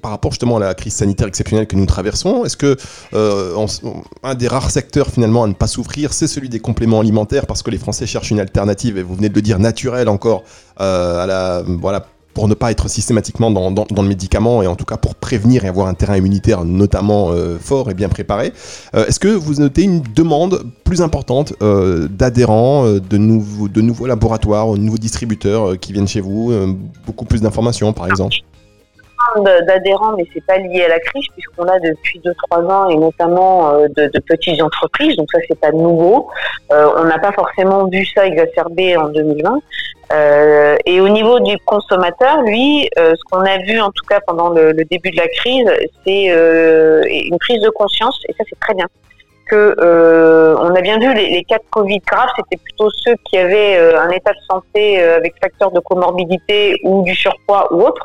par 0.00 0.12
rapport 0.12 0.30
justement 0.30 0.56
à 0.56 0.60
la 0.60 0.74
crise 0.74 0.94
sanitaire 0.94 1.26
exceptionnelle 1.26 1.66
que 1.66 1.76
nous 1.76 1.84
traversons, 1.84 2.44
est-ce 2.44 2.56
que 2.56 2.76
un 4.22 4.34
des 4.34 4.48
rares 4.48 4.70
secteurs 4.70 5.08
finalement 5.08 5.44
à 5.44 5.48
ne 5.48 5.52
pas 5.52 5.66
souffrir, 5.66 6.12
c'est 6.12 6.26
celui 6.26 6.48
des 6.48 6.60
compléments 6.60 7.00
alimentaires, 7.00 7.46
parce 7.46 7.62
que 7.62 7.70
les 7.70 7.78
Français 7.78 8.06
cherchent 8.06 8.30
une 8.30 8.40
alternative, 8.40 8.96
et 8.96 9.02
vous 9.02 9.14
venez 9.14 9.28
de 9.28 9.34
le 9.34 9.42
dire, 9.42 9.58
naturelle 9.58 10.08
encore 10.08 10.44
à 10.76 11.26
la 11.26 11.62
voilà 11.66 12.06
pour 12.38 12.46
ne 12.46 12.54
pas 12.54 12.70
être 12.70 12.86
systématiquement 12.86 13.50
dans, 13.50 13.84
le 13.90 14.08
médicament 14.08 14.62
et 14.62 14.68
en 14.68 14.76
tout 14.76 14.84
cas 14.84 14.96
pour 14.96 15.16
prévenir 15.16 15.64
et 15.64 15.68
avoir 15.68 15.88
un 15.88 15.94
terrain 15.94 16.16
immunitaire 16.16 16.64
notamment 16.64 17.32
euh, 17.32 17.58
fort 17.58 17.90
et 17.90 17.94
bien 17.94 18.08
préparé. 18.08 18.52
Euh, 18.94 19.06
est-ce 19.06 19.18
que 19.18 19.26
vous 19.26 19.54
notez 19.54 19.82
une 19.82 20.02
demande 20.14 20.62
plus 20.84 21.02
importante 21.02 21.54
euh, 21.62 22.06
d'adhérents, 22.06 22.84
de, 22.84 23.16
nouveaux, 23.16 23.66
de 23.66 23.80
nouveaux 23.80 24.06
laboratoires, 24.06 24.72
de 24.74 24.78
nouveaux 24.78 24.98
distributeurs 24.98 25.80
qui 25.80 25.92
viennent 25.92 26.06
chez 26.06 26.20
vous 26.20 26.52
Beaucoup 27.06 27.24
plus 27.24 27.40
d'informations 27.40 27.92
par 27.92 28.06
exemple? 28.06 28.36
D'adhérents, 29.42 30.14
mais 30.16 30.24
c'est 30.32 30.44
pas 30.44 30.58
lié 30.58 30.84
à 30.84 30.88
la 30.88 31.00
crise 31.00 31.26
puisqu'on 31.32 31.64
a 31.64 31.78
depuis 31.78 32.20
2-3 32.20 32.64
ans 32.70 32.88
et 32.88 32.96
notamment 32.96 33.72
de, 33.72 34.18
petites 34.26 34.62
entreprises, 34.62 35.16
donc 35.16 35.28
ça 35.32 35.38
c'est 35.48 35.58
pas 35.58 35.72
nouveau. 35.72 36.28
on 36.70 37.04
n'a 37.04 37.18
pas 37.18 37.32
forcément 37.32 37.86
vu 37.86 38.04
ça 38.06 38.26
exacerbé 38.26 38.96
en 38.96 39.08
2020. 39.08 39.60
Euh, 40.10 40.76
et 40.86 41.00
au 41.00 41.08
niveau 41.08 41.38
du 41.40 41.58
consommateur, 41.66 42.42
lui, 42.42 42.88
euh, 42.98 43.14
ce 43.14 43.22
qu'on 43.30 43.44
a 43.44 43.58
vu 43.58 43.78
en 43.78 43.90
tout 43.90 44.04
cas 44.08 44.20
pendant 44.26 44.48
le, 44.48 44.72
le 44.72 44.84
début 44.84 45.10
de 45.10 45.16
la 45.16 45.28
crise, 45.28 45.70
c'est 46.04 46.30
euh, 46.30 47.02
une 47.08 47.38
prise 47.38 47.60
de 47.60 47.68
conscience, 47.68 48.18
et 48.28 48.32
ça 48.32 48.44
c'est 48.48 48.58
très 48.58 48.74
bien. 48.74 48.86
Euh, 49.56 50.56
on 50.58 50.74
a 50.74 50.80
bien 50.80 50.98
vu 50.98 51.12
les, 51.14 51.44
cas 51.44 51.58
de 51.58 51.64
Covid 51.70 52.00
graves, 52.06 52.28
c'était 52.36 52.62
plutôt 52.62 52.90
ceux 52.90 53.14
qui 53.24 53.38
avaient 53.38 53.78
un 53.96 54.10
état 54.10 54.32
de 54.32 54.40
santé 54.50 55.00
avec 55.00 55.34
facteur 55.40 55.70
de 55.70 55.80
comorbidité 55.80 56.80
ou 56.84 57.02
du 57.02 57.14
surpoids 57.14 57.72
ou 57.72 57.82
autre. 57.82 58.04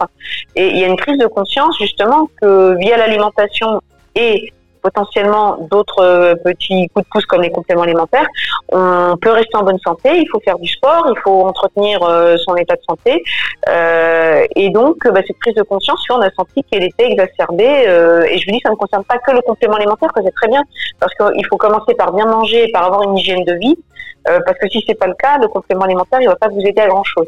Et 0.55 0.67
il 0.67 0.77
y 0.77 0.83
a 0.83 0.87
une 0.87 0.97
prise 0.97 1.17
de 1.17 1.27
conscience 1.27 1.77
justement 1.79 2.29
que 2.41 2.75
via 2.77 2.97
l'alimentation 2.97 3.81
et 4.15 4.53
potentiellement 4.83 5.57
d'autres 5.71 6.03
euh, 6.03 6.35
petits 6.35 6.89
coups 6.89 7.05
de 7.05 7.09
pouce 7.09 7.25
comme 7.25 7.41
les 7.41 7.51
compléments 7.51 7.83
alimentaires, 7.83 8.27
on 8.69 9.15
peut 9.19 9.31
rester 9.31 9.55
en 9.55 9.63
bonne 9.63 9.79
santé, 9.79 10.09
il 10.17 10.27
faut 10.29 10.41
faire 10.41 10.59
du 10.59 10.67
sport, 10.67 11.07
il 11.09 11.19
faut 11.21 11.41
entretenir 11.47 12.03
euh, 12.03 12.35
son 12.37 12.55
état 12.55 12.75
de 12.75 12.81
santé. 12.87 13.23
Euh, 13.69 14.45
et 14.55 14.69
donc, 14.69 14.97
bah, 15.05 15.21
cette 15.25 15.39
prise 15.39 15.55
de 15.55 15.63
conscience, 15.63 16.05
on 16.09 16.21
a 16.21 16.29
senti 16.31 16.63
qu'elle 16.63 16.83
était 16.83 17.09
exacerbée. 17.11 17.63
et 17.63 18.37
je 18.37 18.45
vous 18.45 18.51
dis, 18.51 18.61
ça 18.63 18.69
ne 18.69 18.75
concerne 18.75 19.03
pas 19.05 19.17
que 19.17 19.31
le 19.31 19.41
complément 19.41 19.75
alimentaire, 19.75 20.11
que 20.13 20.21
c'est 20.23 20.35
très 20.35 20.49
bien, 20.49 20.61
parce 20.99 21.13
qu'il 21.15 21.45
faut 21.47 21.57
commencer 21.57 21.93
par 21.95 22.11
bien 22.11 22.25
manger, 22.25 22.69
par 22.73 22.83
avoir 22.83 23.03
une 23.03 23.17
hygiène 23.17 23.45
de 23.45 23.53
vie, 23.53 23.77
parce 24.25 24.57
que 24.59 24.67
si 24.69 24.83
c'est 24.85 24.99
pas 24.99 25.07
le 25.07 25.15
cas, 25.15 25.37
le 25.37 25.47
complément 25.47 25.85
alimentaire, 25.85 26.19
il 26.21 26.27
va 26.27 26.35
pas 26.35 26.49
vous 26.49 26.61
aider 26.61 26.81
à 26.81 26.87
grand 26.87 27.03
chose. 27.03 27.27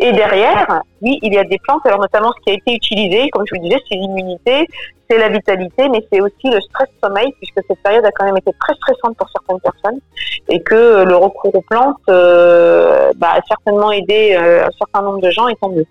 Et 0.00 0.12
derrière, 0.12 0.82
oui, 1.02 1.18
il 1.22 1.32
y 1.34 1.38
a 1.38 1.44
des 1.44 1.58
plantes. 1.58 1.86
Alors 1.86 2.00
notamment, 2.00 2.32
ce 2.36 2.42
qui 2.42 2.50
a 2.50 2.54
été 2.54 2.74
utilisé, 2.74 3.30
comme 3.30 3.44
je 3.46 3.54
vous 3.54 3.62
disais, 3.62 3.80
c'est 3.88 3.96
l'immunité, 3.96 4.66
c'est 5.08 5.18
la 5.18 5.28
vitalité, 5.28 5.88
mais 5.88 6.04
c'est 6.12 6.20
aussi 6.20 6.50
le 6.50 6.60
stress-sommeil, 6.60 7.32
puisque 7.38 7.60
cette 7.68 7.82
période 7.82 8.04
a 8.04 8.10
quand 8.10 8.24
même 8.24 8.36
été 8.36 8.50
très 8.58 8.74
stressante 8.74 9.16
pour 9.16 9.28
certaines 9.30 9.60
personnes, 9.60 10.00
et 10.48 10.60
que 10.62 11.04
le 11.04 11.16
recours 11.16 11.54
aux 11.54 11.62
plantes 11.62 11.96
euh, 12.08 13.12
bah, 13.16 13.34
a 13.36 13.40
certainement 13.46 13.92
aidé 13.92 14.36
euh, 14.36 14.66
un 14.66 14.70
certain 14.78 15.02
nombre 15.02 15.20
de 15.20 15.30
gens, 15.30 15.46
et 15.48 15.54
tant 15.56 15.68
mieux. 15.68 15.86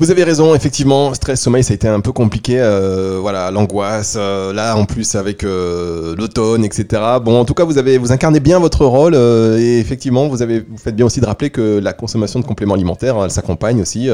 Vous 0.00 0.10
avez 0.10 0.24
raison, 0.24 0.56
effectivement, 0.56 1.14
stress, 1.14 1.40
sommeil, 1.40 1.62
ça 1.62 1.70
a 1.72 1.76
été 1.76 1.86
un 1.86 2.00
peu 2.00 2.10
compliqué. 2.10 2.56
Euh, 2.58 3.18
voilà, 3.20 3.52
l'angoisse, 3.52 4.16
euh, 4.18 4.52
là 4.52 4.76
en 4.76 4.86
plus 4.86 5.14
avec 5.14 5.44
euh, 5.44 6.16
l'automne, 6.18 6.64
etc. 6.64 7.00
Bon, 7.22 7.38
en 7.38 7.44
tout 7.44 7.54
cas, 7.54 7.62
vous 7.62 7.78
avez, 7.78 7.96
vous 7.96 8.10
incarnez 8.10 8.40
bien 8.40 8.58
votre 8.58 8.84
rôle 8.86 9.14
et 9.14 9.78
effectivement, 9.78 10.26
vous 10.26 10.42
avez, 10.42 10.66
vous 10.68 10.78
faites 10.78 10.96
bien 10.96 11.06
aussi 11.06 11.20
de 11.20 11.26
rappeler 11.26 11.50
que 11.50 11.78
la 11.78 11.92
consommation 11.92 12.40
de 12.40 12.44
compléments 12.44 12.74
alimentaires, 12.74 13.22
elle 13.22 13.30
s'accompagne 13.30 13.80
aussi 13.82 14.08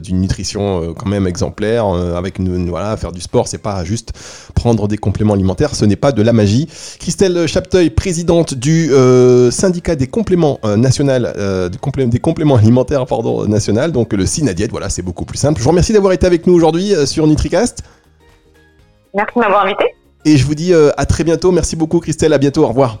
d'une 0.00 0.20
nutrition 0.20 0.94
quand 0.96 1.08
même 1.08 1.26
exemplaire. 1.26 1.84
avec 2.16 2.38
une, 2.38 2.70
voilà, 2.70 2.96
faire 2.96 3.10
du 3.10 3.20
sport, 3.20 3.48
c'est 3.48 3.58
pas 3.58 3.82
juste 3.82 4.12
prendre 4.54 4.86
des 4.86 4.98
compléments 4.98 5.34
alimentaires, 5.34 5.74
ce 5.74 5.84
n'est 5.84 5.96
pas 5.96 6.12
de 6.12 6.22
la 6.22 6.32
magie. 6.32 6.68
Christelle 7.00 7.48
Chapteuil, 7.48 7.90
présidente 7.90 8.54
du 8.54 8.92
syndicat 9.50 9.96
des 9.96 10.06
compléments 10.06 10.60
national, 10.76 11.34
des 11.72 12.20
compléments 12.20 12.56
alimentaires, 12.56 13.04
pardon, 13.06 13.48
national, 13.48 13.90
donc 13.90 14.12
le 14.12 14.26
SINADIET. 14.26 14.68
Voilà 14.70 14.90
c'est 14.92 15.02
beaucoup 15.02 15.24
plus 15.24 15.38
simple. 15.38 15.58
Je 15.58 15.64
vous 15.64 15.70
remercie 15.70 15.92
d'avoir 15.92 16.12
été 16.12 16.26
avec 16.26 16.46
nous 16.46 16.54
aujourd'hui 16.54 16.94
euh, 16.94 17.06
sur 17.06 17.26
NutriCast. 17.26 17.82
Merci 19.14 19.34
de 19.34 19.40
m'avoir 19.40 19.64
invité. 19.64 19.94
Et 20.24 20.36
je 20.36 20.46
vous 20.46 20.54
dis 20.54 20.72
euh, 20.72 20.90
à 20.96 21.06
très 21.06 21.24
bientôt. 21.24 21.50
Merci 21.50 21.76
beaucoup 21.76 21.98
Christelle, 22.00 22.32
à 22.32 22.38
bientôt, 22.38 22.64
au 22.64 22.68
revoir. 22.68 22.98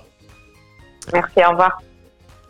Merci, 1.12 1.40
au 1.46 1.50
revoir. 1.50 1.80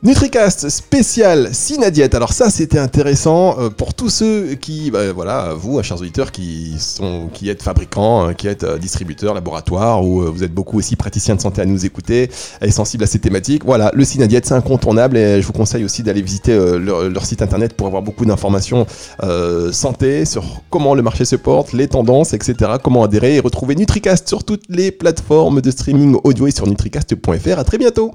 NutriCast 0.05 0.68
spécial 0.68 1.50
Sinadiette. 1.53 2.16
Alors 2.16 2.32
ça, 2.32 2.50
c'était 2.50 2.80
intéressant 2.80 3.57
euh, 3.61 3.70
pour 3.70 3.94
tous 3.94 4.09
ceux 4.09 4.55
qui, 4.55 4.90
bah, 4.90 5.12
voilà, 5.12 5.55
vous, 5.55 5.80
chers 5.84 6.00
auditeurs, 6.00 6.32
qui 6.32 6.74
sont, 6.80 7.28
qui 7.32 7.48
êtes 7.48 7.62
fabricants, 7.62 8.24
hein, 8.24 8.34
qui 8.34 8.48
êtes 8.48 8.64
euh, 8.64 8.78
distributeurs, 8.78 9.32
laboratoires, 9.32 10.05
ou 10.05 10.22
euh, 10.22 10.28
vous 10.28 10.42
êtes 10.42 10.53
beaucoup 10.53 10.76
aussi 10.76 10.96
praticiens 10.96 11.36
de 11.36 11.40
santé 11.40 11.62
à 11.62 11.66
nous 11.66 11.86
écouter, 11.86 12.30
et 12.61 12.72
sensibles 12.72 13.05
à 13.05 13.07
ces 13.07 13.20
thématiques. 13.20 13.64
Voilà, 13.64 13.92
le 13.94 14.05
Sinadiette, 14.05 14.44
c'est 14.44 14.55
incontournable, 14.55 15.16
et 15.16 15.40
je 15.40 15.46
vous 15.46 15.53
conseille 15.53 15.84
aussi 15.84 16.03
d'aller 16.03 16.22
visiter 16.22 16.53
leur, 16.80 17.24
site 17.24 17.40
internet 17.40 17.74
pour 17.74 17.86
avoir 17.86 18.03
beaucoup 18.03 18.24
d'informations 18.24 18.86
santé 19.70 20.24
sur 20.24 20.62
comment 20.68 20.96
le 20.96 21.03
marché 21.03 21.24
se 21.24 21.36
porte, 21.36 21.72
les 21.72 21.86
tendances, 21.86 22.32
etc. 22.32 22.72
Comment 22.82 23.05
adhérer 23.05 23.36
et 23.36 23.40
retrouver 23.40 23.76
NutriCast 23.76 24.26
sur 24.26 24.42
toutes 24.42 24.64
les 24.68 24.90
plateformes 24.90 25.61
de 25.61 25.70
streaming 25.70 26.16
audio 26.24 26.48
et 26.48 26.50
sur 26.50 26.66
nutricast.fr. 26.66 27.59
À 27.59 27.62
très 27.62 27.78
bientôt. 27.78 28.12